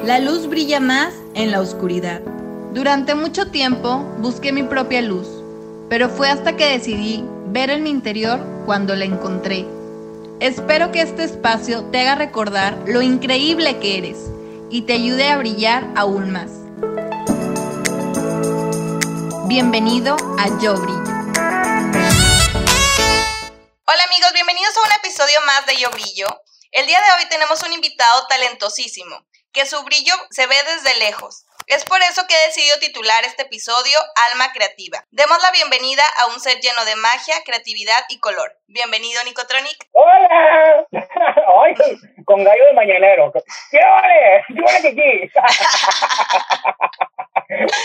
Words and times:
La 0.00 0.18
luz 0.18 0.48
brilla 0.48 0.80
más 0.80 1.14
en 1.34 1.52
la 1.52 1.60
oscuridad. 1.60 2.20
Durante 2.72 3.14
mucho 3.14 3.52
tiempo 3.52 3.98
busqué 4.18 4.50
mi 4.50 4.64
propia 4.64 5.00
luz, 5.00 5.28
pero 5.88 6.08
fue 6.08 6.28
hasta 6.28 6.56
que 6.56 6.66
decidí 6.66 7.22
ver 7.48 7.70
en 7.70 7.84
mi 7.84 7.90
interior 7.90 8.40
cuando 8.66 8.96
la 8.96 9.04
encontré. 9.04 9.64
Espero 10.40 10.90
que 10.90 11.02
este 11.02 11.22
espacio 11.22 11.84
te 11.84 12.00
haga 12.00 12.16
recordar 12.16 12.76
lo 12.86 13.00
increíble 13.00 13.78
que 13.78 13.98
eres 13.98 14.18
y 14.70 14.82
te 14.82 14.94
ayude 14.94 15.28
a 15.28 15.36
brillar 15.36 15.86
aún 15.94 16.32
más. 16.32 16.50
Bienvenido 19.46 20.16
a 20.38 20.48
Yo 20.60 20.74
Brillo. 20.74 21.12
Hola 23.84 24.04
amigos, 24.08 24.32
bienvenidos 24.34 24.74
a 24.78 24.86
un 24.86 24.92
episodio 24.98 25.36
más 25.46 25.64
de 25.66 25.76
Yo 25.76 25.90
Brillo. 25.90 26.26
El 26.72 26.86
día 26.86 26.98
de 26.98 27.22
hoy 27.22 27.28
tenemos 27.28 27.62
un 27.62 27.72
invitado 27.74 28.26
talentosísimo, 28.28 29.26
que 29.52 29.66
su 29.66 29.84
brillo 29.84 30.14
se 30.30 30.46
ve 30.46 30.54
desde 30.66 30.98
lejos. 30.98 31.44
Es 31.66 31.84
por 31.84 32.00
eso 32.00 32.26
que 32.26 32.34
he 32.34 32.46
decidido 32.46 32.78
titular 32.80 33.22
este 33.24 33.42
episodio 33.42 33.98
Alma 34.32 34.50
Creativa. 34.52 35.04
Demos 35.10 35.40
la 35.42 35.50
bienvenida 35.52 36.02
a 36.18 36.26
un 36.26 36.40
ser 36.40 36.58
lleno 36.60 36.84
de 36.84 36.96
magia, 36.96 37.36
creatividad 37.44 38.02
y 38.08 38.18
color. 38.18 38.58
Bienvenido, 38.66 39.22
Nicotronic. 39.24 39.76
¡Hola! 39.92 40.84
¡Ay! 40.90 41.74
Con 42.24 42.42
gallo 42.42 42.66
de 42.66 42.72
mañanero. 42.72 43.32
¡Qué 43.70 43.78
vale! 43.78 44.44
¡Qué 44.48 44.60
vale 44.60 44.80
que 44.80 44.88
aquí! 44.88 45.30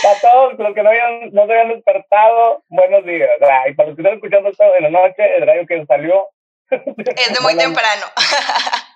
Para 0.02 0.20
todos 0.20 0.58
los 0.58 0.74
que 0.74 0.82
no, 0.82 0.90
hayan, 0.90 1.30
no 1.32 1.46
se 1.46 1.52
habían 1.52 1.68
despertado, 1.68 2.64
buenos 2.68 3.04
días. 3.04 3.30
Y 3.68 3.74
para 3.74 3.88
los 3.88 3.96
que 3.96 4.02
están 4.02 4.14
escuchando 4.14 4.48
esto 4.48 4.64
en 4.76 4.84
la 4.84 4.90
noche, 4.90 5.36
el 5.36 5.46
radio 5.46 5.66
que 5.66 5.84
salió. 5.86 6.28
Es 6.70 7.34
de 7.34 7.40
muy 7.40 7.56
temprano. 7.56 8.06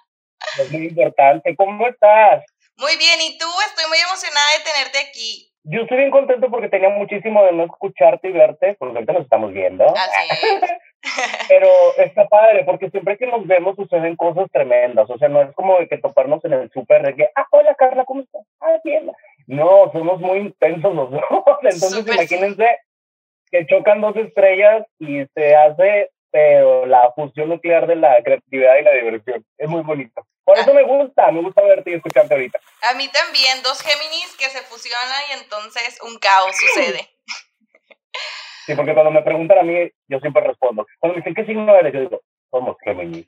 Es 0.58 0.70
muy 0.70 0.88
importante. 0.88 1.56
¿Cómo 1.56 1.86
estás? 1.86 2.44
Muy 2.76 2.96
bien, 2.96 3.20
¿y 3.20 3.38
tú? 3.38 3.46
Estoy 3.66 3.88
muy 3.88 3.98
emocionada 3.98 4.46
de 4.56 4.64
tenerte 4.64 4.98
aquí. 5.08 5.50
Yo 5.64 5.82
estoy 5.82 5.98
bien 5.98 6.10
contento 6.10 6.50
porque 6.50 6.68
tenía 6.68 6.88
muchísimo 6.88 7.44
de 7.44 7.52
no 7.52 7.64
escucharte 7.64 8.28
y 8.28 8.32
verte, 8.32 8.74
porque 8.78 8.96
ahorita 8.96 9.12
nos 9.12 9.22
estamos 9.22 9.52
viendo. 9.52 9.86
Así 9.88 10.28
es. 10.30 10.70
Pero 11.48 11.68
está 11.98 12.28
padre, 12.28 12.64
porque 12.64 12.90
siempre 12.90 13.16
que 13.16 13.26
nos 13.26 13.46
vemos 13.46 13.76
suceden 13.76 14.16
cosas 14.16 14.48
tremendas. 14.52 15.08
O 15.10 15.18
sea, 15.18 15.28
no 15.28 15.42
es 15.42 15.52
como 15.54 15.78
de 15.78 15.88
que 15.88 15.98
toparnos 15.98 16.44
en 16.44 16.52
el 16.52 16.70
súper 16.70 17.02
de 17.02 17.16
que, 17.16 17.28
ah, 17.34 17.46
hola 17.50 17.74
Carla, 17.74 18.04
¿cómo 18.04 18.22
estás? 18.22 18.42
Ah, 18.60 18.78
bien. 18.84 19.10
No, 19.46 19.90
somos 19.92 20.20
muy 20.20 20.38
intensos 20.38 20.94
los 20.94 21.10
dos. 21.10 21.22
Entonces, 21.62 22.06
imagínense 22.06 22.66
que 23.50 23.66
chocan 23.66 24.00
dos 24.00 24.16
estrellas 24.16 24.86
y 24.98 25.24
se 25.34 25.54
hace, 25.54 26.10
pero 26.32 26.86
la 26.86 27.12
fusión 27.12 27.50
nuclear 27.50 27.86
de 27.86 27.96
la 27.96 28.16
creatividad 28.24 28.76
y 28.78 28.82
la 28.82 28.92
diversión. 28.92 29.44
Es 29.58 29.68
muy 29.68 29.82
bonito. 29.82 30.26
Por 30.44 30.58
eso 30.58 30.74
me 30.74 30.82
gusta, 30.82 31.30
me 31.30 31.42
gusta 31.42 31.62
verte 31.62 31.90
y 31.90 31.94
escucharte 31.94 32.34
ahorita. 32.34 32.58
A 32.90 32.94
mí 32.94 33.06
también, 33.08 33.62
dos 33.62 33.80
Géminis 33.82 34.34
que 34.36 34.48
se 34.48 34.62
fusionan 34.62 35.22
y 35.30 35.42
entonces 35.42 36.00
un 36.02 36.18
caos 36.18 36.56
sucede. 36.56 37.08
Sí, 38.66 38.74
porque 38.74 38.94
cuando 38.94 39.10
me 39.10 39.22
preguntan 39.22 39.58
a 39.58 39.62
mí, 39.62 39.90
yo 40.08 40.18
siempre 40.20 40.42
respondo. 40.42 40.86
Cuando 40.98 41.14
me 41.14 41.20
dicen, 41.20 41.34
¿qué 41.34 41.44
signo 41.44 41.76
eres? 41.76 41.92
Yo 41.92 42.00
digo, 42.00 42.22
somos 42.50 42.76
Géminis. 42.82 43.26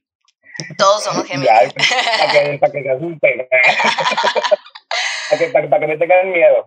Todos 0.79 1.05
somos 1.05 1.25
Géminis. 1.29 1.49
Ya, 1.49 2.19
para 2.19 2.33
que, 2.33 2.59
para 2.59 2.73
que 2.73 2.83
se 2.83 2.91
asusten. 2.91 3.49
para, 5.35 5.39
que, 5.39 5.53
para, 5.53 5.69
para 5.69 5.81
que 5.81 5.87
me 5.87 5.99
tengan 5.99 6.31
miedo. 6.31 6.65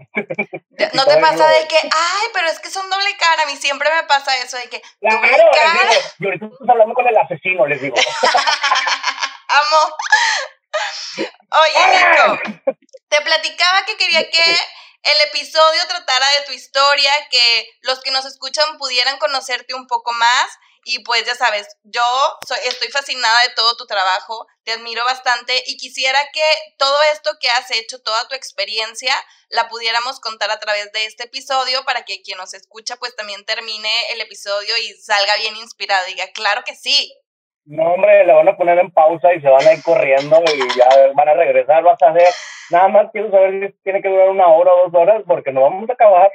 ¿No 0.93 1.05
te 1.05 1.17
pasa 1.21 1.47
de 1.47 1.67
que, 1.67 1.77
ay, 1.77 2.27
pero 2.33 2.47
es 2.47 2.59
que 2.59 2.69
son 2.69 2.89
doble 2.89 3.15
cara? 3.17 3.43
A 3.43 3.45
mí 3.45 3.55
siempre 3.55 3.89
me 3.93 4.03
pasa 4.03 4.35
eso 4.37 4.57
de 4.57 4.69
que, 4.69 4.81
Claro, 4.99 5.17
doble 5.17 5.37
cara. 5.53 5.89
digo, 5.89 6.01
y 6.19 6.25
ahorita 6.25 6.45
estás 6.45 6.69
hablando 6.69 6.93
con 6.93 7.07
el 7.07 7.17
asesino, 7.17 7.65
les 7.67 7.81
digo. 7.81 7.95
Amo. 9.49 9.95
Oye, 11.49 11.81
Nico, 11.87 12.73
te 13.09 13.21
platicaba 13.21 13.85
que 13.85 13.97
quería 13.97 14.29
que 14.29 14.43
el 15.03 15.29
episodio 15.29 15.81
tratara 15.87 16.27
de 16.39 16.45
tu 16.45 16.51
historia, 16.51 17.11
que 17.31 17.69
los 17.81 18.01
que 18.01 18.11
nos 18.11 18.25
escuchan 18.25 18.77
pudieran 18.77 19.17
conocerte 19.17 19.73
un 19.73 19.87
poco 19.87 20.11
más. 20.13 20.45
Y 20.89 21.03
pues 21.03 21.25
ya 21.25 21.35
sabes, 21.35 21.67
yo 21.83 22.01
soy, 22.47 22.57
estoy 22.65 22.87
fascinada 22.87 23.41
de 23.43 23.53
todo 23.57 23.75
tu 23.75 23.85
trabajo, 23.87 24.47
te 24.63 24.71
admiro 24.71 25.03
bastante 25.03 25.51
y 25.65 25.75
quisiera 25.75 26.17
que 26.31 26.47
todo 26.77 26.95
esto 27.11 27.31
que 27.41 27.49
has 27.49 27.69
hecho, 27.71 28.01
toda 28.01 28.25
tu 28.29 28.35
experiencia, 28.35 29.13
la 29.49 29.67
pudiéramos 29.67 30.21
contar 30.21 30.49
a 30.49 30.59
través 30.59 30.89
de 30.93 31.03
este 31.03 31.25
episodio 31.25 31.83
para 31.83 32.03
que 32.03 32.21
quien 32.21 32.37
nos 32.37 32.53
escucha 32.53 32.95
pues 32.95 33.13
también 33.17 33.43
termine 33.43 33.91
el 34.13 34.21
episodio 34.21 34.77
y 34.77 34.93
salga 34.93 35.35
bien 35.35 35.57
inspirado. 35.57 36.05
Diga, 36.07 36.23
claro 36.33 36.61
que 36.65 36.73
sí. 36.73 37.13
No, 37.65 37.83
hombre, 37.91 38.25
la 38.25 38.35
van 38.35 38.47
a 38.47 38.55
poner 38.55 38.79
en 38.79 38.89
pausa 38.91 39.33
y 39.33 39.41
se 39.41 39.49
van 39.49 39.67
a 39.67 39.73
ir 39.73 39.83
corriendo 39.83 40.41
y 40.55 40.79
ya 40.79 41.11
van 41.13 41.27
a 41.27 41.33
regresar, 41.33 41.83
vas 41.83 42.01
a 42.01 42.11
hacer. 42.11 42.29
Nada 42.69 42.87
más 42.87 43.07
quiero 43.11 43.29
saber 43.29 43.59
si 43.59 43.83
tiene 43.83 44.01
que 44.01 44.07
durar 44.07 44.29
una 44.29 44.47
hora 44.47 44.71
o 44.73 44.89
dos 44.89 45.01
horas 45.01 45.21
porque 45.27 45.51
no 45.51 45.63
vamos 45.63 45.89
a 45.89 45.93
acabar. 45.93 46.31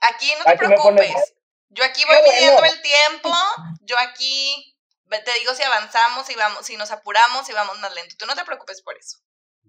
Aquí 0.00 0.32
no 0.38 0.50
te 0.50 0.66
preocupes. 0.66 1.34
Yo 1.70 1.84
aquí 1.84 2.02
voy 2.04 2.16
Qué 2.16 2.22
bueno. 2.22 2.36
midiendo 2.36 2.64
el 2.64 2.82
tiempo. 2.82 3.30
Yo 3.82 3.96
aquí 3.98 4.76
te 5.08 5.32
digo 5.38 5.54
si 5.54 5.62
avanzamos, 5.62 6.26
si 6.26 6.34
vamos, 6.36 6.66
si 6.66 6.76
nos 6.76 6.90
apuramos, 6.90 7.46
si 7.46 7.52
vamos 7.52 7.78
más 7.80 7.94
lento. 7.94 8.14
Tú 8.18 8.26
no 8.26 8.34
te 8.34 8.44
preocupes 8.44 8.82
por 8.82 8.96
eso. 8.96 9.18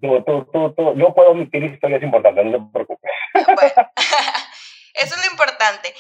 Tú, 0.02 0.24
tú, 0.24 0.46
tú, 0.52 0.74
tú, 0.74 0.98
yo 0.98 1.14
puedo 1.14 1.32
omitir 1.32 1.64
historias 1.64 2.02
importantes, 2.02 2.46
no 2.46 2.66
te 2.66 2.74
preocupes. 2.74 3.12
Bueno, 3.34 3.92
eso 4.94 5.16
es 5.16 5.26
lo 5.26 5.32
importante. 5.32 5.94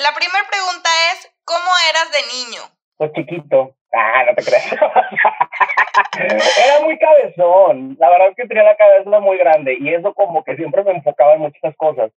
La 0.00 0.14
primera 0.14 0.44
pregunta 0.48 0.88
es, 1.12 1.30
¿cómo 1.44 1.70
eras 1.90 2.10
de 2.10 2.22
niño? 2.32 2.62
Pues 2.96 3.12
chiquito. 3.12 3.76
Ah, 3.92 4.24
no 4.26 4.34
te 4.34 4.44
creas. 4.44 4.72
Era 6.64 6.80
muy 6.80 6.98
cabezón. 6.98 7.96
La 8.00 8.10
verdad 8.10 8.28
es 8.30 8.36
que 8.36 8.46
tenía 8.46 8.64
la 8.64 8.76
cabeza 8.76 9.20
muy 9.20 9.36
grande 9.38 9.76
y 9.78 9.94
eso 9.94 10.12
como 10.14 10.42
que 10.42 10.56
siempre 10.56 10.82
me 10.82 10.92
enfocaba 10.92 11.34
en 11.34 11.42
muchas 11.42 11.76
cosas. 11.76 12.10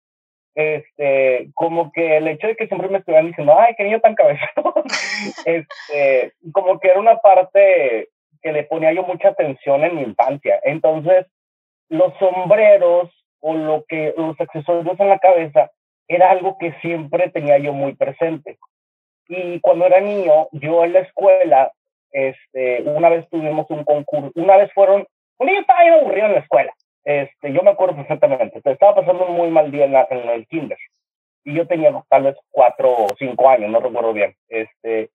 Este, 0.57 1.51
como 1.53 1.93
que 1.93 2.17
el 2.17 2.29
hecho 2.29 2.47
de 2.47 2.57
que 2.57 2.67
siempre 2.67 2.89
me 2.89 2.99
estuvieran 2.99 3.27
diciendo, 3.27 3.55
ay, 3.59 3.75
qué 3.77 3.85
niño 3.85 4.01
tan 4.01 4.15
cabezón, 4.15 4.49
este, 5.45 6.33
como 6.51 6.81
que 6.81 6.89
era 6.89 6.99
una 6.99 7.19
parte 7.19 8.09
que 8.41 8.53
le 8.53 8.65
ponía 8.65 8.91
yo 8.95 9.03
mucha 9.03 9.29
atención 9.29 9.85
en 9.85 9.97
mi 9.97 10.03
infancia. 10.03 10.59
Entonces, 10.65 11.27
los 11.91 12.15
sombreros 12.19 13.11
o 13.41 13.53
lo 13.53 13.85
que, 13.87 14.15
los 14.17 14.41
accesorios 14.41 14.99
en 14.99 15.09
la 15.11 15.19
cabeza 15.19 15.71
era 16.09 16.31
algo 16.31 16.57
que 16.57 16.73
siempre 16.81 17.29
tenía 17.29 17.59
yo 17.59 17.75
muy 17.75 17.95
presente. 17.95 18.59
Y 19.29 19.61
cuando 19.61 19.85
era 19.85 20.01
niño, 20.01 20.49
yo 20.53 20.85
en 20.85 20.95
la 20.95 21.01
escuela, 21.01 21.71
este, 22.13 22.83
una 22.83 23.11
vez 23.11 23.29
tuvimos 23.29 23.67
un 23.71 23.85
concurso, 23.85 24.33
una 24.37 24.57
vez 24.57 24.73
fueron, 24.73 25.07
un 25.39 25.47
día 25.49 25.61
estaba 25.61 25.81
aburrido 25.81 26.27
en 26.27 26.33
la 26.33 26.41
escuela, 26.41 26.73
este, 27.07 27.53
yo 27.53 27.63
me 27.63 27.71
acuerdo 27.71 27.97
perfectamente, 27.97 28.61
estaba 28.65 28.97
pasando 28.97 29.25
un 29.27 29.37
muy 29.37 29.49
mal 29.49 29.71
día 29.71 29.87
en, 29.87 29.93
la- 29.93 30.07
en 30.11 30.29
el 30.29 30.47
kinder, 30.47 30.77
y 31.45 31.55
yo 31.55 31.67
tenía 31.67 31.93
tal 32.11 32.25
vez 32.25 32.37
cuatro 32.51 32.91
o 32.91 33.07
cinco 33.19 33.49
años, 33.49 33.71
no 33.71 33.81
recuerdo 33.81 34.13
bien, 34.13 34.35
este, 34.49 35.09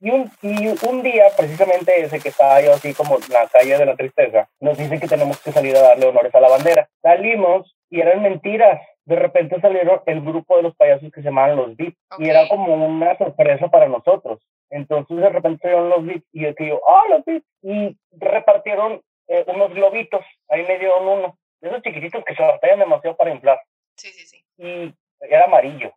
y 0.00 0.10
un, 0.10 0.30
y 0.42 0.68
un 0.88 1.02
día, 1.02 1.24
precisamente 1.36 2.00
ese 2.00 2.20
que 2.20 2.28
estaba 2.28 2.60
yo 2.60 2.72
así 2.74 2.94
como 2.94 3.16
en 3.16 3.32
la 3.32 3.48
calle 3.48 3.76
de 3.76 3.84
la 3.86 3.96
tristeza, 3.96 4.48
nos 4.60 4.78
dicen 4.78 5.00
que 5.00 5.08
tenemos 5.08 5.42
que 5.42 5.50
salir 5.50 5.74
a 5.76 5.80
darle 5.82 6.06
honores 6.06 6.32
a 6.36 6.40
la 6.40 6.48
bandera. 6.50 6.88
Salimos 7.02 7.74
y 7.90 8.00
eran 8.00 8.22
mentiras. 8.22 8.80
De 9.06 9.16
repente 9.16 9.60
salieron 9.60 10.00
el 10.06 10.20
grupo 10.20 10.56
de 10.56 10.62
los 10.62 10.76
payasos 10.76 11.10
que 11.10 11.20
se 11.20 11.24
llamaban 11.30 11.56
los 11.56 11.74
VIP 11.76 11.96
Ok. 12.12 12.20
y 12.20 12.28
era 12.30 12.46
como 12.48 12.72
una 12.76 13.18
sorpresa 13.18 13.66
para 13.70 13.88
nosotros. 13.88 14.38
Entonces 14.70 15.16
de 15.16 15.30
repente 15.30 15.62
salieron 15.62 15.90
los 15.90 16.04
VIP 16.06 16.24
y 16.32 16.42
yo 16.42 16.54
que 16.54 16.68
yo, 16.68 16.80
¡ah, 16.86 17.02
los 17.10 17.24
VIP! 17.24 17.44
Y 17.62 17.96
repartieron 18.12 19.00
eh, 19.28 19.44
unos 19.46 19.72
globitos, 19.74 20.24
ahí 20.48 20.64
me 20.66 20.78
dieron 20.78 21.06
uno, 21.06 21.38
de 21.60 21.68
esos 21.68 21.82
chiquititos 21.82 22.24
que 22.24 22.34
se 22.34 22.42
batallan 22.42 22.78
demasiado 22.80 23.16
para 23.16 23.30
inflar 23.30 23.60
Sí, 23.96 24.12
sí, 24.12 24.26
sí. 24.26 24.44
y 24.58 24.94
era 25.20 25.44
amarillo. 25.44 25.92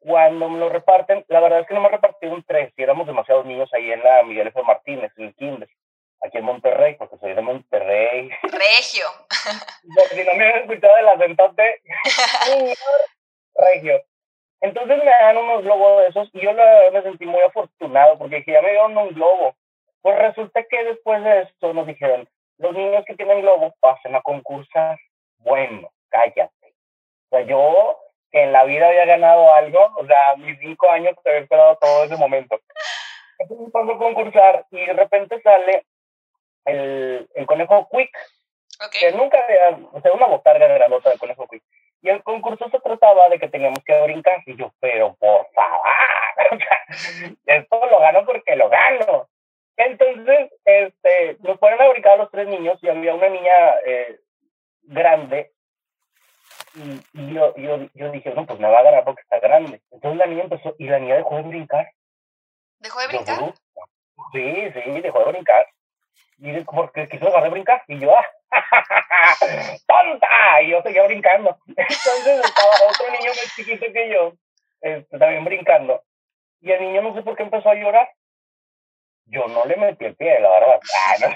Cuando 0.00 0.48
me 0.48 0.58
lo 0.58 0.68
reparten, 0.68 1.24
la 1.28 1.40
verdad 1.40 1.60
es 1.60 1.66
que 1.66 1.74
no 1.74 1.80
me 1.80 1.88
repartieron 1.88 2.44
tres, 2.46 2.72
y 2.76 2.82
éramos 2.82 3.06
demasiados 3.06 3.46
niños 3.46 3.72
ahí 3.74 3.90
en 3.90 4.02
la 4.02 4.22
Miguel 4.22 4.46
F. 4.48 4.62
Martínez, 4.62 5.10
en 5.16 5.24
el 5.26 5.34
Kinder, 5.34 5.68
aquí 6.22 6.38
en 6.38 6.44
Monterrey, 6.44 6.94
porque 6.94 7.16
soy 7.18 7.34
de 7.34 7.40
Monterrey. 7.40 8.30
Regio. 8.42 9.06
Si 10.10 10.24
no 10.24 10.34
me 10.34 10.44
habían 10.44 10.62
escuchado 10.62 10.96
el 10.98 11.08
acentote, 11.08 11.82
señor 12.44 12.76
regio. 13.58 14.02
Entonces 14.60 14.98
me 14.98 15.10
dan 15.10 15.36
unos 15.36 15.62
globos 15.62 16.00
de 16.02 16.08
esos 16.08 16.28
y 16.32 16.40
yo 16.40 16.52
la 16.52 16.64
verdad 16.64 16.92
me 16.92 17.02
sentí 17.02 17.26
muy 17.26 17.40
afortunado 17.40 18.18
porque 18.18 18.36
dije, 18.36 18.52
ya 18.52 18.62
me 18.62 18.70
dieron 18.70 18.96
un 18.96 19.14
globo. 19.14 19.56
Pues 20.00 20.18
resulta 20.18 20.62
que 20.64 20.84
después 20.84 21.22
de 21.22 21.42
esto 21.42 21.72
nos 21.74 21.86
dijeron, 21.86 22.28
los 22.58 22.74
niños 22.74 23.04
que 23.06 23.14
tienen 23.14 23.40
globo 23.42 23.74
pasen 23.80 24.14
a 24.14 24.20
concursar. 24.22 24.98
Bueno, 25.38 25.90
cállate. 26.08 26.74
O 27.30 27.36
sea, 27.36 27.40
yo 27.42 27.98
que 28.30 28.42
en 28.42 28.52
la 28.52 28.64
vida 28.64 28.88
había 28.88 29.06
ganado 29.06 29.52
algo, 29.54 29.90
o 29.96 30.06
sea, 30.06 30.36
mis 30.36 30.58
cinco 30.58 30.90
años 30.90 31.16
te 31.22 31.30
había 31.30 31.42
esperado 31.42 31.76
todo 31.76 32.04
ese 32.04 32.16
momento. 32.16 32.60
Entonces 33.38 33.72
paso 33.72 33.92
a 33.92 33.98
concursar 33.98 34.66
y 34.70 34.84
de 34.84 34.92
repente 34.92 35.40
sale 35.40 35.86
el, 36.66 37.28
el 37.34 37.46
conejo 37.46 37.88
Quick, 37.90 38.10
Ok. 38.84 38.92
que 39.00 39.12
nunca 39.12 39.38
había, 39.42 39.78
o 39.92 40.00
sea, 40.00 40.12
una 40.12 40.26
botarga 40.26 40.66
grandota 40.66 41.10
de 41.10 41.18
conejo 41.18 41.46
quick. 41.48 41.62
Y 42.00 42.10
el 42.10 42.22
concurso 42.22 42.68
se 42.70 42.78
trataba 42.78 43.28
de 43.28 43.40
que 43.40 43.48
teníamos 43.48 43.80
que 43.84 44.00
brincar. 44.02 44.40
Y 44.46 44.56
yo, 44.56 44.72
pero 44.78 45.16
por 45.16 45.48
favor, 45.52 45.80
esto 47.46 47.86
lo 47.86 47.98
gano 47.98 48.24
porque 48.24 48.54
lo 48.54 48.68
gano. 48.68 49.28
Entonces, 49.78 50.50
este, 50.64 51.36
nos 51.40 51.58
ponen 51.58 51.80
a 51.80 51.88
brincar 51.88 52.14
a 52.14 52.16
los 52.16 52.30
tres 52.30 52.48
niños 52.48 52.78
y 52.82 52.88
había 52.88 53.14
una 53.14 53.28
niña 53.28 53.52
eh, 53.86 54.20
grande 54.82 55.52
y, 56.74 57.34
yo, 57.34 57.54
yo, 57.56 57.78
yo 57.94 58.10
dije, 58.10 58.32
no, 58.34 58.46
pues 58.46 58.58
me 58.58 58.68
va 58.68 58.78
a 58.78 58.82
ganar 58.82 59.04
porque 59.04 59.22
está 59.22 59.38
grande. 59.38 59.80
Entonces 59.90 60.18
la 60.18 60.26
niña 60.26 60.42
empezó, 60.44 60.74
y 60.78 60.88
la 60.88 60.98
niña 60.98 61.16
dejó 61.16 61.36
de 61.36 61.42
brincar. 61.42 61.88
¿Dejó 62.80 63.00
de 63.00 63.06
brincar? 63.08 63.54
Sí, 64.32 64.72
sí, 64.72 65.00
dejó 65.00 65.18
de 65.20 65.32
brincar. 65.32 65.66
Y 66.38 66.60
porque 66.64 67.08
quiso 67.08 67.26
dejar 67.26 67.44
de 67.44 67.50
brincar. 67.50 67.82
Y 67.88 67.98
yo, 67.98 68.12
¡ah! 68.16 68.26
¡Tonta! 69.86 70.62
Y 70.62 70.70
yo 70.70 70.82
seguía 70.82 71.04
brincando. 71.04 71.56
Entonces 71.66 72.44
estaba 72.44 72.74
otro 72.88 73.10
niño 73.10 73.30
más 73.30 73.54
chiquito 73.56 73.86
que 73.92 74.10
yo, 74.10 74.32
este, 74.80 75.18
también 75.18 75.44
brincando. 75.44 76.02
Y 76.60 76.72
el 76.72 76.80
niño 76.80 77.02
no 77.02 77.14
sé 77.14 77.22
por 77.22 77.36
qué 77.36 77.44
empezó 77.44 77.70
a 77.70 77.74
llorar. 77.74 78.08
Yo 79.30 79.46
no 79.46 79.64
le 79.64 79.76
metí 79.76 80.06
el 80.06 80.16
pie, 80.16 80.40
la 80.40 80.50
verdad. 80.50 80.80
Ah, 81.06 81.14
no, 81.20 81.28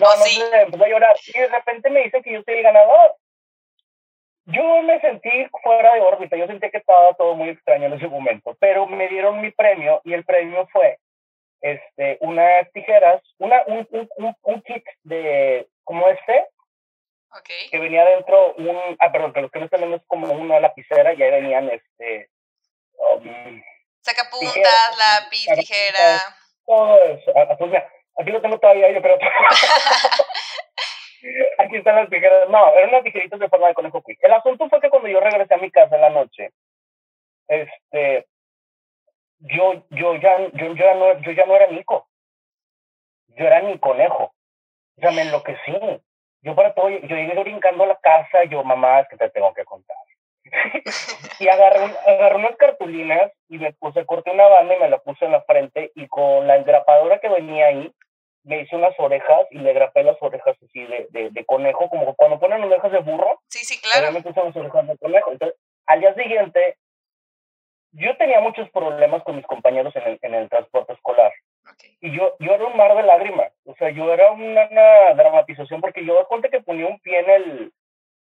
no, 0.00 0.16
no 0.16 0.56
empezó 0.56 0.84
a 0.84 0.88
llorar. 0.88 1.16
Y 1.26 1.38
de 1.38 1.48
repente 1.48 1.90
me 1.90 2.04
dice 2.04 2.22
que 2.22 2.32
yo 2.32 2.42
soy 2.42 2.54
el 2.54 2.62
ganador. 2.62 3.16
Yo 4.46 4.82
me 4.82 5.00
sentí 5.00 5.30
fuera 5.62 5.94
de 5.94 6.00
órbita, 6.00 6.36
yo 6.36 6.46
sentí 6.46 6.68
que 6.70 6.78
estaba 6.78 7.14
todo 7.14 7.34
muy 7.34 7.50
extraño 7.50 7.86
en 7.86 7.92
ese 7.92 8.08
momento, 8.08 8.56
pero 8.58 8.86
me 8.86 9.06
dieron 9.06 9.40
mi 9.40 9.52
premio 9.52 10.00
y 10.04 10.14
el 10.14 10.24
premio 10.24 10.66
fue 10.72 10.98
este, 11.60 12.18
unas 12.20 12.70
tijeras, 12.72 13.22
una, 13.38 13.62
un, 13.68 13.86
un, 14.16 14.36
un, 14.42 14.62
kit 14.62 14.84
de 15.04 15.68
como 15.84 16.08
este, 16.08 16.48
okay. 17.30 17.70
que 17.70 17.78
venía 17.78 18.04
dentro 18.04 18.54
un, 18.54 18.96
ah, 18.98 19.12
perdón, 19.12 19.32
los 19.36 19.50
que 19.52 19.60
no 19.60 19.66
están 19.66 19.92
es 19.92 20.02
como 20.08 20.32
una 20.32 20.58
lapicera 20.58 21.14
y 21.14 21.22
ahí 21.22 21.30
venían 21.30 21.70
este... 21.70 22.28
Um, 22.94 23.62
Sacapuntas, 24.00 24.98
lápiz, 24.98 25.46
tijera. 25.54 26.18
Todo 26.66 27.02
eso. 27.04 27.32
Ah, 27.36 27.56
pues 27.58 27.70
mira, 27.70 27.88
aquí 28.18 28.30
lo 28.30 28.40
tengo 28.40 28.58
todavía, 28.58 28.90
yo 28.90 29.02
creo. 29.02 29.18
Aquí 31.58 31.76
están 31.76 31.94
las 31.96 32.10
tijeras. 32.10 32.48
No, 32.48 32.74
eran 32.74 32.88
unas 32.88 33.04
tijeritas 33.04 33.38
de 33.38 33.48
forma 33.48 33.68
de 33.68 33.74
conejo 33.74 34.02
quick. 34.02 34.18
El 34.22 34.32
asunto 34.32 34.68
fue 34.68 34.80
que 34.80 34.90
cuando 34.90 35.08
yo 35.08 35.20
regresé 35.20 35.54
a 35.54 35.58
mi 35.58 35.70
casa 35.70 35.94
en 35.94 36.02
la 36.02 36.10
noche, 36.10 36.50
este, 37.46 38.26
yo, 39.38 39.84
yo 39.90 40.16
ya, 40.16 40.38
yo, 40.52 40.74
ya 40.74 40.94
no, 40.94 41.20
yo 41.20 41.32
ya 41.32 41.46
no 41.46 41.54
era 41.56 41.68
Nico. 41.68 42.08
Yo 43.28 43.46
era 43.46 43.62
mi 43.62 43.78
conejo. 43.78 44.34
O 44.96 45.00
sea, 45.00 45.12
me 45.12 45.22
enloquecí. 45.22 45.72
Yo 46.42 46.56
para 46.56 46.74
todo, 46.74 46.88
yo 46.88 47.16
llegué 47.16 47.40
brincando 47.40 47.84
a 47.84 47.88
la 47.88 47.96
casa, 47.96 48.44
yo, 48.44 48.64
mamá, 48.64 49.00
es 49.00 49.08
que 49.08 49.16
te 49.16 49.30
tengo 49.30 49.54
que 49.54 49.64
contar. 49.64 49.96
y 51.40 51.48
agarré, 51.48 51.84
agarré 52.06 52.36
unas 52.36 52.56
cartulinas 52.56 53.32
y 53.48 53.58
me 53.58 53.72
puse, 53.72 54.04
corté 54.06 54.30
una 54.30 54.46
banda 54.46 54.76
y 54.76 54.80
me 54.80 54.90
la 54.90 54.98
puse 54.98 55.24
en 55.24 55.32
la 55.32 55.42
frente 55.42 55.92
y 55.94 56.06
con 56.08 56.46
la 56.46 56.56
engrapadora 56.56 57.18
que 57.20 57.28
venía 57.28 57.66
ahí, 57.66 57.92
me 58.44 58.60
hice 58.60 58.76
unas 58.76 58.98
orejas 58.98 59.46
y 59.50 59.58
le 59.58 59.72
grapé 59.72 60.02
las 60.02 60.16
orejas 60.20 60.56
así 60.62 60.84
de, 60.84 61.06
de, 61.10 61.30
de 61.30 61.44
conejo, 61.44 61.88
como 61.88 62.14
cuando 62.14 62.40
ponen 62.40 62.62
orejas 62.64 62.92
de 62.92 62.98
burro. 62.98 63.40
Sí, 63.48 63.64
sí, 63.64 63.80
claro. 63.80 64.12
Me 64.12 64.22
puse 64.22 64.40
unas 64.40 64.56
orejas 64.56 64.86
de 64.88 64.98
conejo. 64.98 65.32
Entonces, 65.32 65.58
al 65.86 66.00
día 66.00 66.14
siguiente, 66.14 66.76
yo 67.92 68.16
tenía 68.16 68.40
muchos 68.40 68.68
problemas 68.70 69.22
con 69.22 69.36
mis 69.36 69.46
compañeros 69.46 69.94
en 69.96 70.02
el, 70.02 70.18
en 70.22 70.34
el 70.34 70.48
transporte 70.48 70.94
escolar. 70.94 71.32
Y 72.00 72.16
yo, 72.16 72.34
yo 72.40 72.52
era 72.52 72.66
un 72.66 72.76
mar 72.76 72.96
de 72.96 73.02
lágrimas. 73.02 73.52
O 73.64 73.74
sea, 73.76 73.90
yo 73.90 74.12
era 74.12 74.32
una, 74.32 74.68
dramatización 75.14 75.80
porque 75.80 76.04
yo 76.04 76.18
me 76.18 76.24
cuenta 76.26 76.48
que 76.48 76.60
ponía 76.60 76.86
un 76.86 76.98
pie 77.00 77.20
en 77.20 77.30
el... 77.30 77.72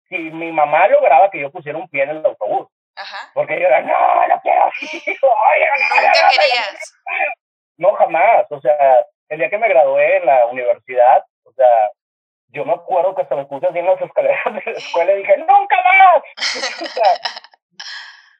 Si 0.09 0.17
mi 0.17 0.51
mamá 0.51 0.87
lograba 0.87 1.29
que 1.31 1.39
yo 1.39 1.51
pusiera 1.51 1.77
un 1.77 1.89
pie 1.89 2.03
en 2.03 2.09
el 2.11 2.25
autobús. 2.25 2.67
Ajá. 2.95 3.31
Porque 3.33 3.59
yo 3.59 3.67
era, 3.67 3.81
no, 3.81 4.27
no 4.27 4.41
quiero. 4.41 4.65
Nunca 4.65 6.29
querías. 6.31 6.95
No, 7.77 7.93
jamás. 7.95 8.45
O 8.49 8.61
sea, 8.61 9.05
el 9.29 9.39
día 9.39 9.49
que 9.49 9.57
me 9.57 9.67
gradué 9.67 10.17
en 10.17 10.25
la 10.25 10.45
universidad, 10.45 11.25
o 11.43 11.51
sea, 11.53 11.67
yo 12.49 12.63
me 12.63 12.73
acuerdo 12.73 13.15
que 13.15 13.23
hasta 13.23 13.35
me 13.35 13.45
puse 13.45 13.67
así 13.67 13.79
en 13.79 13.85
las 13.85 14.01
escaleras 14.01 14.45
de 14.45 14.71
la 14.71 14.77
escuela 14.77 15.13
y 15.13 15.17
dije, 15.17 15.37
¡nunca 15.37 15.75
más! 15.83 16.23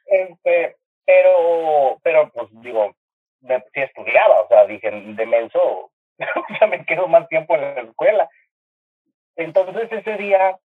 este, 0.06 0.76
pero, 1.06 2.00
pero, 2.02 2.32
pues, 2.32 2.48
digo, 2.62 2.96
me, 3.42 3.60
sí 3.74 3.82
estudiaba, 3.82 4.42
o 4.42 4.48
sea, 4.48 4.66
dije, 4.66 4.90
de 4.90 5.26
menso, 5.26 5.60
o 6.20 6.58
sea, 6.58 6.68
me 6.68 6.86
quedo 6.86 7.08
más 7.08 7.28
tiempo 7.28 7.56
en 7.56 7.76
la 7.76 7.82
escuela. 7.82 8.30
Entonces 9.36 9.92
ese 9.92 10.16
día 10.16 10.58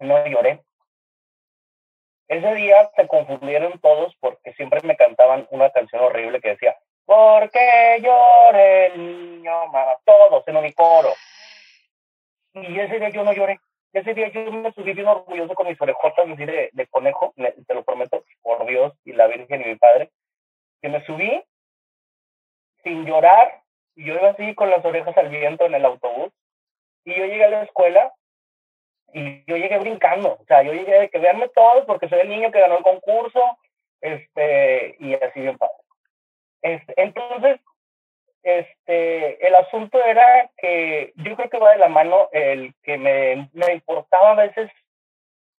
no 0.00 0.26
lloré. 0.26 0.62
Ese 2.28 2.54
día 2.54 2.90
se 2.94 3.08
confundieron 3.08 3.78
todos 3.80 4.14
porque 4.20 4.52
siempre 4.54 4.80
me 4.82 4.96
cantaban 4.96 5.46
una 5.50 5.70
canción 5.70 6.02
horrible 6.02 6.40
que 6.40 6.50
decía, 6.50 6.76
¿Por 7.10 7.50
qué 7.50 7.98
llora 8.00 8.86
el 8.86 8.96
niño? 8.96 9.52
Todos 10.04 10.46
en 10.46 10.56
un 10.58 10.72
coro. 10.72 11.12
Y 12.54 12.78
ese 12.78 13.00
día 13.00 13.08
yo 13.08 13.24
no 13.24 13.32
lloré. 13.32 13.58
Ese 13.92 14.14
día 14.14 14.28
yo 14.28 14.52
me 14.52 14.72
subí 14.72 14.92
bien 14.92 15.08
orgulloso 15.08 15.54
con 15.56 15.66
mis 15.66 15.80
orejotas 15.80 16.28
así 16.28 16.44
de, 16.44 16.70
de 16.72 16.86
conejo, 16.86 17.34
te 17.36 17.74
lo 17.74 17.82
prometo, 17.82 18.22
por 18.42 18.64
Dios 18.64 18.92
y 19.04 19.12
la 19.12 19.26
Virgen 19.26 19.62
y 19.62 19.64
mi 19.64 19.74
Padre, 19.74 20.12
que 20.80 20.88
me 20.88 21.04
subí 21.04 21.42
sin 22.84 23.04
llorar, 23.04 23.60
y 23.96 24.04
yo 24.04 24.14
iba 24.14 24.28
así 24.28 24.54
con 24.54 24.70
las 24.70 24.84
orejas 24.84 25.16
al 25.16 25.30
viento 25.30 25.64
en 25.64 25.74
el 25.74 25.84
autobús, 25.84 26.30
y 27.04 27.12
yo 27.12 27.26
llegué 27.26 27.44
a 27.44 27.50
la 27.50 27.62
escuela 27.64 28.14
y 29.12 29.44
yo 29.46 29.56
llegué 29.56 29.78
brincando, 29.78 30.38
o 30.40 30.44
sea, 30.46 30.62
yo 30.62 30.72
llegué 30.72 31.00
de 31.00 31.08
que 31.10 31.18
veanme 31.18 31.48
todos 31.48 31.84
porque 31.86 32.08
soy 32.08 32.20
el 32.20 32.28
niño 32.28 32.50
que 32.50 32.60
ganó 32.60 32.78
el 32.78 32.84
concurso, 32.84 33.58
este, 34.00 34.96
y 34.98 35.14
así 35.14 35.40
bien 35.40 35.58
padre. 35.58 35.74
Este, 36.62 36.94
entonces, 36.96 37.60
este, 38.42 39.46
el 39.46 39.54
asunto 39.54 40.02
era 40.02 40.50
que 40.56 41.12
yo 41.16 41.36
creo 41.36 41.50
que 41.50 41.58
va 41.58 41.72
de 41.72 41.78
la 41.78 41.88
mano 41.88 42.28
el 42.32 42.74
que 42.82 42.96
me, 42.96 43.48
me 43.52 43.74
importaba 43.74 44.32
a 44.32 44.46
veces 44.46 44.70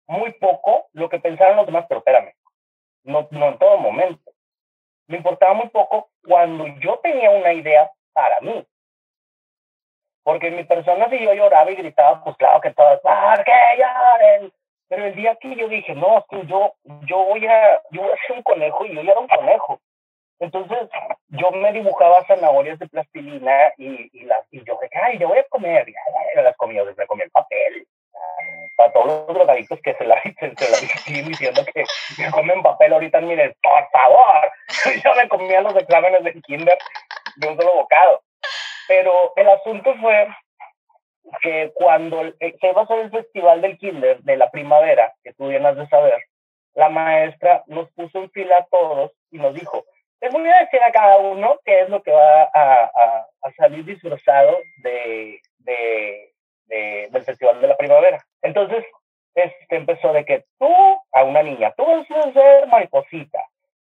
muy 0.06 0.32
poco 0.32 0.88
lo 0.92 1.08
que 1.08 1.20
pensaban 1.20 1.56
los 1.56 1.66
demás, 1.66 1.86
pero 1.88 1.98
espérame, 1.98 2.32
no, 3.04 3.28
no 3.30 3.48
en 3.48 3.58
todo 3.58 3.78
momento. 3.78 4.32
Me 5.06 5.18
importaba 5.18 5.54
muy 5.54 5.68
poco 5.68 6.10
cuando 6.26 6.66
yo 6.80 6.98
tenía 7.02 7.30
una 7.30 7.52
idea 7.52 7.90
para 8.12 8.40
mí. 8.40 8.66
Porque 10.22 10.50
mi 10.50 10.64
persona, 10.64 11.08
si 11.08 11.18
yo 11.18 11.32
lloraba 11.32 11.70
y 11.70 11.76
gritaba, 11.76 12.22
pues 12.22 12.36
claro 12.36 12.60
que 12.60 12.72
todas, 12.72 13.00
¿por 13.00 13.44
qué 13.44 13.52
lloren? 13.78 14.52
Pero 14.88 15.06
el 15.06 15.14
día 15.14 15.36
que 15.36 15.54
yo 15.54 15.68
dije, 15.68 15.94
no, 15.94 16.24
que 16.28 16.44
yo, 16.46 16.74
yo, 17.06 17.24
voy 17.24 17.46
a, 17.46 17.80
yo 17.90 18.02
voy 18.02 18.10
a 18.10 18.26
ser 18.26 18.36
un 18.36 18.42
conejo 18.42 18.84
y 18.84 18.94
yo 18.94 19.02
ya 19.02 19.12
era 19.12 19.20
un 19.20 19.28
conejo. 19.28 19.80
Entonces 20.40 20.88
yo 21.28 21.50
me 21.52 21.72
dibujaba 21.72 22.24
zanahorias 22.26 22.78
de 22.78 22.88
plastilina 22.88 23.72
y, 23.76 24.10
y, 24.12 24.24
las, 24.24 24.44
y 24.50 24.64
yo 24.64 24.78
dije, 24.82 24.98
ay, 25.00 25.18
yo 25.18 25.28
voy 25.28 25.38
a 25.38 25.44
comer. 25.44 25.88
Y 25.88 25.92
ya, 26.34 26.42
las 26.42 26.56
comía, 26.56 26.82
me 26.82 27.06
comía 27.06 27.26
el 27.26 27.30
papel. 27.30 27.86
Para 28.76 28.92
todos 28.92 29.06
los 29.06 29.26
drogadictos 29.28 29.78
que 29.82 29.94
se 29.94 30.04
la, 30.04 30.20
se, 30.40 30.56
se 30.56 30.70
la 30.70 30.76
siguen 30.76 31.28
diciendo 31.28 31.62
que, 31.66 31.84
que, 32.16 32.30
comen 32.30 32.62
papel 32.62 32.92
ahorita, 32.94 33.20
miren, 33.20 33.54
por 33.62 33.88
favor. 33.90 34.52
yo 35.04 35.14
me 35.14 35.28
comía 35.28 35.60
los 35.60 35.76
exámenes 35.76 36.24
de 36.24 36.32
kinder 36.40 36.78
de 37.36 37.48
un 37.48 37.56
solo 37.56 37.74
bocado. 37.74 38.22
Pero 38.90 39.32
el 39.36 39.48
asunto 39.48 39.94
fue 40.00 40.26
que 41.42 41.70
cuando 41.74 42.22
se 42.40 42.56
iba 42.60 42.82
a 42.82 42.94
el 42.96 43.10
festival 43.12 43.60
del 43.60 43.78
kinder 43.78 44.18
de 44.22 44.36
la 44.36 44.50
primavera, 44.50 45.14
que 45.22 45.32
tú 45.34 45.46
vienes 45.46 45.76
de 45.76 45.86
saber, 45.86 46.20
la 46.74 46.88
maestra 46.88 47.62
nos 47.68 47.88
puso 47.92 48.18
en 48.18 48.30
fila 48.32 48.56
a 48.56 48.66
todos 48.66 49.12
y 49.30 49.38
nos 49.38 49.54
dijo, 49.54 49.84
les 50.20 50.32
voy 50.32 50.44
a 50.48 50.58
decir 50.58 50.80
a 50.82 50.90
cada 50.90 51.18
uno 51.18 51.60
qué 51.64 51.82
es 51.82 51.88
lo 51.88 52.02
que 52.02 52.10
va 52.10 52.50
a, 52.52 53.26
salir 53.56 53.84
disfrazado 53.84 54.58
de, 54.78 55.40
de, 55.58 56.32
de, 56.64 57.08
del 57.12 57.22
Festival 57.22 57.60
de 57.60 57.68
la 57.68 57.76
Primavera. 57.76 58.18
Entonces, 58.42 58.84
este 59.36 59.76
empezó 59.76 60.12
de 60.12 60.24
que 60.24 60.46
tú, 60.58 60.74
a 61.12 61.22
una 61.22 61.44
niña, 61.44 61.72
tú 61.76 61.86
vas 61.86 62.10
a 62.10 62.32
ser 62.32 62.66
mariposita, 62.66 63.38